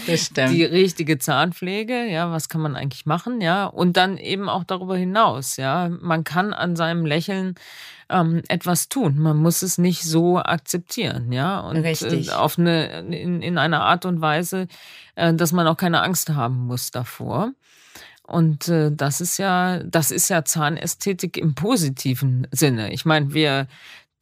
Das 0.06 0.26
stimmt. 0.26 0.52
Die 0.52 0.64
richtige 0.64 1.18
Zahnpflege, 1.18 2.06
ja, 2.06 2.32
was 2.32 2.50
kann 2.50 2.62
man 2.62 2.76
eigentlich 2.76 3.06
machen, 3.06 3.42
ja? 3.42 3.66
Und 3.66 3.96
dann 3.98 4.18
eben 4.18 4.50
auch 4.50 4.64
darüber 4.66 4.98
hinaus, 4.98 5.58
ja. 5.58 5.90
Man 6.02 6.24
kann 6.24 6.54
an 6.54 6.76
seinem 6.76 7.06
Lächeln 7.06 7.56
ähm, 8.10 8.42
etwas 8.48 8.90
tun. 8.90 9.18
Man 9.18 9.38
muss 9.38 9.62
es 9.62 9.78
nicht 9.78 10.04
so 10.04 10.40
akzeptieren, 10.40 11.32
ja. 11.32 11.60
Und 11.60 11.78
Richtig. 11.78 12.30
Äh, 12.30 12.32
auf 12.32 12.58
eine, 12.58 13.00
in, 13.00 13.42
in 13.42 13.58
einer 13.58 13.82
Art 13.84 14.06
und 14.06 14.22
Weise, 14.22 14.68
äh, 15.16 15.34
dass 15.34 15.52
man 15.52 15.68
auch 15.68 15.78
keine 15.78 16.02
Angst 16.02 16.30
haben 16.30 16.68
muss 16.68 16.92
davor. 16.92 17.52
Und 18.24 18.68
äh, 18.68 18.92
das 18.92 19.22
ist 19.22 19.38
ja, 19.38 19.82
das 19.84 20.12
ist 20.12 20.30
ja 20.30 20.44
Zahnästhetik 20.44 21.38
im 21.38 21.56
positiven 21.56 22.48
Sinne. 22.52 22.92
Ich 22.92 23.06
meine, 23.06 23.34
wir 23.34 23.68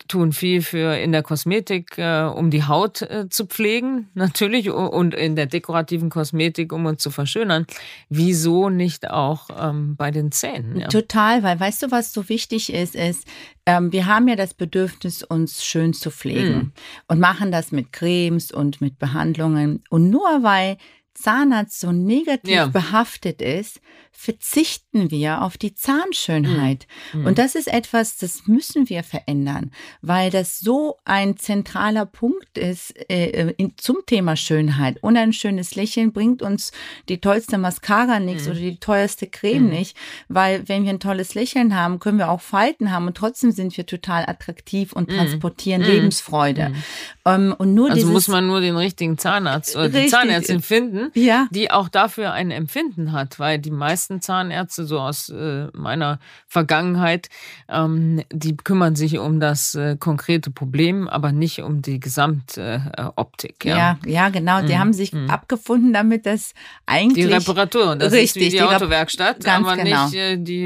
tun 0.07 0.33
viel 0.33 0.61
für 0.61 0.95
in 0.97 1.11
der 1.11 1.23
Kosmetik, 1.23 1.97
äh, 1.97 2.23
um 2.23 2.51
die 2.51 2.63
Haut 2.63 3.01
äh, 3.01 3.27
zu 3.29 3.45
pflegen, 3.47 4.09
natürlich, 4.13 4.69
und 4.69 5.13
in 5.13 5.35
der 5.35 5.45
dekorativen 5.47 6.09
Kosmetik, 6.09 6.71
um 6.73 6.85
uns 6.85 7.01
zu 7.01 7.09
verschönern. 7.11 7.65
Wieso 8.09 8.69
nicht 8.69 9.09
auch 9.09 9.49
ähm, 9.57 9.95
bei 9.95 10.11
den 10.11 10.31
Zähnen? 10.31 10.79
Ja. 10.79 10.87
Total, 10.89 11.43
weil 11.43 11.59
weißt 11.59 11.83
du, 11.83 11.91
was 11.91 12.13
so 12.13 12.29
wichtig 12.29 12.71
ist, 12.71 12.95
ist, 12.95 13.27
ähm, 13.65 13.91
wir 13.91 14.05
haben 14.05 14.27
ja 14.27 14.35
das 14.35 14.53
Bedürfnis, 14.53 15.23
uns 15.23 15.65
schön 15.65 15.93
zu 15.93 16.11
pflegen 16.11 16.55
Mhm. 16.55 16.71
und 17.07 17.19
machen 17.19 17.51
das 17.51 17.71
mit 17.71 17.91
Cremes 17.91 18.51
und 18.51 18.81
mit 18.81 18.99
Behandlungen. 18.99 19.83
Und 19.89 20.09
nur 20.09 20.43
weil 20.43 20.77
Zahnarzt 21.15 21.79
so 21.79 21.91
negativ 21.91 22.53
Ja. 22.53 22.67
behaftet 22.67 23.41
ist, 23.41 23.79
verzichten 24.17 25.11
wir 25.11 25.41
auf 25.41 25.57
die 25.57 25.75
Zahnschönheit. 25.75 26.87
Mhm. 27.13 27.25
Und 27.25 27.37
das 27.37 27.53
ist 27.55 27.67
etwas, 27.67 28.15
das 28.17 28.47
müssen 28.47 28.89
wir 28.89 29.03
verändern, 29.03 29.71
weil 30.01 30.29
das 30.31 30.59
so 30.59 30.95
ein 31.03 31.35
zentraler 31.37 32.05
Punkt 32.05 32.57
ist 32.57 32.93
äh, 33.09 33.51
in, 33.57 33.73
zum 33.77 33.97
Thema 34.05 34.35
Schönheit. 34.37 34.97
Und 35.03 35.17
ein 35.17 35.33
schönes 35.33 35.75
Lächeln 35.75 36.13
bringt 36.13 36.41
uns 36.41 36.71
die 37.09 37.19
tollste 37.19 37.57
Mascara 37.57 38.19
nichts 38.19 38.45
Mhm. 38.45 38.51
oder 38.51 38.59
die 38.61 38.79
teuerste 38.79 39.27
Creme 39.27 39.67
nicht, 39.69 39.97
weil 40.29 40.67
wenn 40.67 40.83
wir 40.85 40.91
ein 40.91 40.99
tolles 41.01 41.35
Lächeln 41.35 41.75
haben, 41.75 41.99
können 41.99 42.17
wir 42.17 42.29
auch 42.29 42.41
Falten 42.41 42.91
haben 42.91 43.07
und 43.07 43.17
trotzdem 43.17 43.51
sind 43.51 43.75
wir 43.75 43.85
total 43.85 44.23
attraktiv 44.27 44.93
und 44.93 45.09
transportieren 45.09 45.81
Lebensfreude. 45.81 46.73
Ähm, 47.25 47.53
und 47.57 47.73
nur 47.73 47.89
Mhm. 47.89 47.95
Also 47.95 48.07
muss 48.07 48.27
man 48.29 48.47
nur 48.47 48.61
den 48.61 48.75
richtigen 48.77 49.17
Zahnarzt 49.17 49.75
oder 49.75 49.89
die 49.89 49.95
Richtig. 49.97 50.11
Zahnärztin 50.11 50.61
finden, 50.61 51.04
Ja. 51.13 51.47
die 51.51 51.71
auch 51.71 51.89
dafür 51.89 52.31
ein 52.33 52.51
Empfinden 52.51 53.11
hat, 53.11 53.39
weil 53.39 53.59
die 53.59 53.71
meisten 53.71 54.21
Zahnärzte, 54.21 54.85
so 54.85 54.99
aus 54.99 55.29
äh, 55.29 55.67
meiner 55.73 56.19
Vergangenheit, 56.47 57.29
ähm, 57.69 58.23
die 58.31 58.55
kümmern 58.57 58.95
sich 58.95 59.17
um 59.19 59.39
das 59.39 59.75
äh, 59.75 59.95
konkrete 59.99 60.51
Problem, 60.51 61.07
aber 61.07 61.31
nicht 61.31 61.59
um 61.61 61.81
die 61.81 61.99
Gesamtoptik. 61.99 63.65
Äh, 63.65 63.69
ja. 63.69 63.75
Ja, 63.77 63.97
ja, 64.05 64.29
genau. 64.29 64.61
Die 64.61 64.77
haben 64.77 64.93
sich 64.93 65.13
abgefunden 65.27 65.93
damit, 65.93 66.25
dass 66.25 66.49
Die 66.53 66.55
eigentlich 66.85 67.29
Reparatur, 67.33 67.95
das 67.95 68.13
ist 68.13 68.19
Richtig, 68.19 68.41
wie 68.41 68.49
die, 68.49 68.57
die 68.57 68.61
Autowerkstatt, 68.63 69.43
ganz 69.43 69.67
aber 69.67 69.77
genau. 69.83 70.05
nicht 70.05 70.15
äh, 70.15 70.37
die 70.37 70.63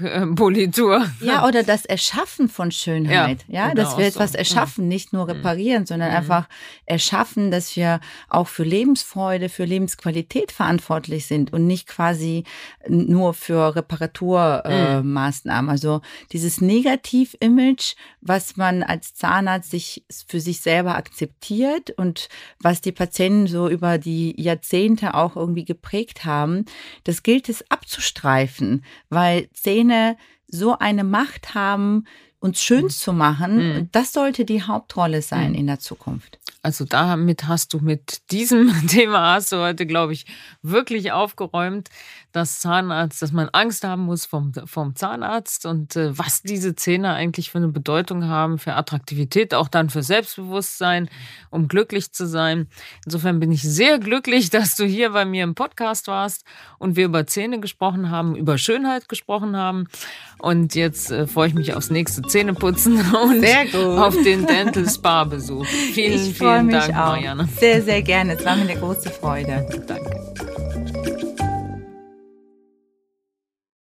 Edellackpolitur. 0.00 1.04
Ja, 1.20 1.46
oder 1.46 1.62
das 1.62 1.84
Erschaffen 1.84 2.48
von 2.48 2.70
Schönheit. 2.72 3.44
Ja, 3.48 3.68
Ja, 3.68 3.74
dass 3.74 3.90
genau 3.90 3.98
wir 3.98 4.10
so. 4.10 4.18
etwas 4.20 4.34
erschaffen, 4.34 4.88
nicht 4.88 5.12
nur 5.12 5.28
reparieren, 5.28 5.84
sondern 5.86 6.10
Mhm. 6.10 6.16
einfach 6.16 6.48
erschaffen, 6.86 7.50
dass 7.50 7.76
wir 7.76 8.00
auch 8.28 8.48
für 8.48 8.64
Lebensfreude, 8.64 9.48
für 9.50 9.64
Lebensqualität 9.64 10.52
verantwortlich 10.52 11.26
sind 11.26 11.52
und 11.52 11.66
nicht 11.66 11.86
quasi 11.86 12.44
nur 12.88 13.34
für 13.34 13.76
Reparaturmaßnahmen. 13.76 15.68
Äh, 15.68 15.70
Mhm. 15.70 15.70
Also 15.70 16.00
dieses 16.32 16.60
Negativ-Image, 16.60 17.94
was 18.20 18.56
man 18.56 18.82
als 18.82 19.14
Zahnarzt 19.14 19.70
sich 19.70 20.04
für 20.26 20.40
sich 20.40 20.60
selber 20.60 20.96
akzeptiert 20.96 21.90
und 21.90 22.28
was 22.60 22.80
die 22.80 22.92
Patienten 22.92 23.46
so 23.46 23.68
über 23.68 23.98
die 23.98 24.40
Jahrzehnte 24.40 25.14
auch 25.14 25.36
irgendwie 25.36 25.64
geprägt 25.64 26.24
haben, 26.24 26.64
das 27.04 27.22
gilt 27.22 27.48
es 27.48 27.64
abzustreifen, 27.70 28.84
weil 29.08 29.48
Zähne 29.52 30.16
so 30.48 30.78
eine 30.78 31.04
Macht 31.04 31.54
haben, 31.54 32.04
uns 32.40 32.62
schön 32.62 32.88
zu 32.88 33.12
machen. 33.12 33.56
Mhm. 33.56 33.88
Das 33.92 34.12
sollte 34.12 34.44
die 34.44 34.62
Hauptrolle 34.62 35.22
sein 35.22 35.54
in 35.54 35.66
der 35.66 35.78
Zukunft. 35.78 36.38
Also 36.62 36.84
damit 36.84 37.48
hast 37.48 37.72
du 37.72 37.78
mit 37.78 38.30
diesem 38.30 38.70
Thema 38.88 39.34
hast 39.34 39.52
du 39.52 39.56
heute, 39.56 39.86
glaube 39.86 40.12
ich, 40.12 40.26
wirklich 40.62 41.12
aufgeräumt, 41.12 41.88
dass 42.32 42.60
Zahnarzt, 42.60 43.22
dass 43.22 43.32
man 43.32 43.48
Angst 43.52 43.84
haben 43.84 44.02
muss 44.02 44.26
vom, 44.26 44.52
vom 44.64 44.94
Zahnarzt 44.94 45.66
und 45.66 45.96
äh, 45.96 46.16
was 46.16 46.42
diese 46.42 46.74
Zähne 46.74 47.12
eigentlich 47.12 47.50
für 47.50 47.58
eine 47.58 47.68
Bedeutung 47.68 48.26
haben, 48.26 48.58
für 48.58 48.74
Attraktivität, 48.74 49.54
auch 49.54 49.68
dann 49.68 49.90
für 49.90 50.02
Selbstbewusstsein, 50.02 51.08
um 51.50 51.68
glücklich 51.68 52.12
zu 52.12 52.26
sein. 52.26 52.68
Insofern 53.04 53.40
bin 53.40 53.50
ich 53.50 53.62
sehr 53.62 53.98
glücklich, 53.98 54.50
dass 54.50 54.76
du 54.76 54.84
hier 54.84 55.10
bei 55.10 55.24
mir 55.24 55.44
im 55.44 55.54
Podcast 55.54 56.06
warst 56.06 56.44
und 56.78 56.96
wir 56.96 57.06
über 57.06 57.26
Zähne 57.26 57.60
gesprochen 57.60 58.10
haben, 58.10 58.36
über 58.36 58.58
Schönheit 58.58 59.08
gesprochen 59.08 59.56
haben. 59.56 59.88
Und 60.38 60.74
jetzt 60.74 61.10
äh, 61.10 61.26
freue 61.26 61.48
ich 61.48 61.54
mich 61.54 61.74
aufs 61.74 61.90
nächste 61.90 62.22
Zähneputzen 62.22 63.00
und 63.14 63.44
auf 63.98 64.14
den 64.22 64.46
Dental 64.46 64.88
Spa 64.88 65.24
Besuch. 65.24 65.66
Vielen, 65.66 66.30
ich 66.30 66.38
vielen 66.38 66.66
mich 66.66 66.76
Dank, 66.76 66.90
auch. 66.90 67.10
Marianne. 67.10 67.48
Sehr, 67.58 67.82
sehr 67.82 68.02
gerne. 68.02 68.34
Es 68.34 68.44
war 68.44 68.56
mir 68.56 68.62
eine 68.62 68.78
große 68.78 69.10
Freude. 69.10 69.66
Danke. 69.86 70.59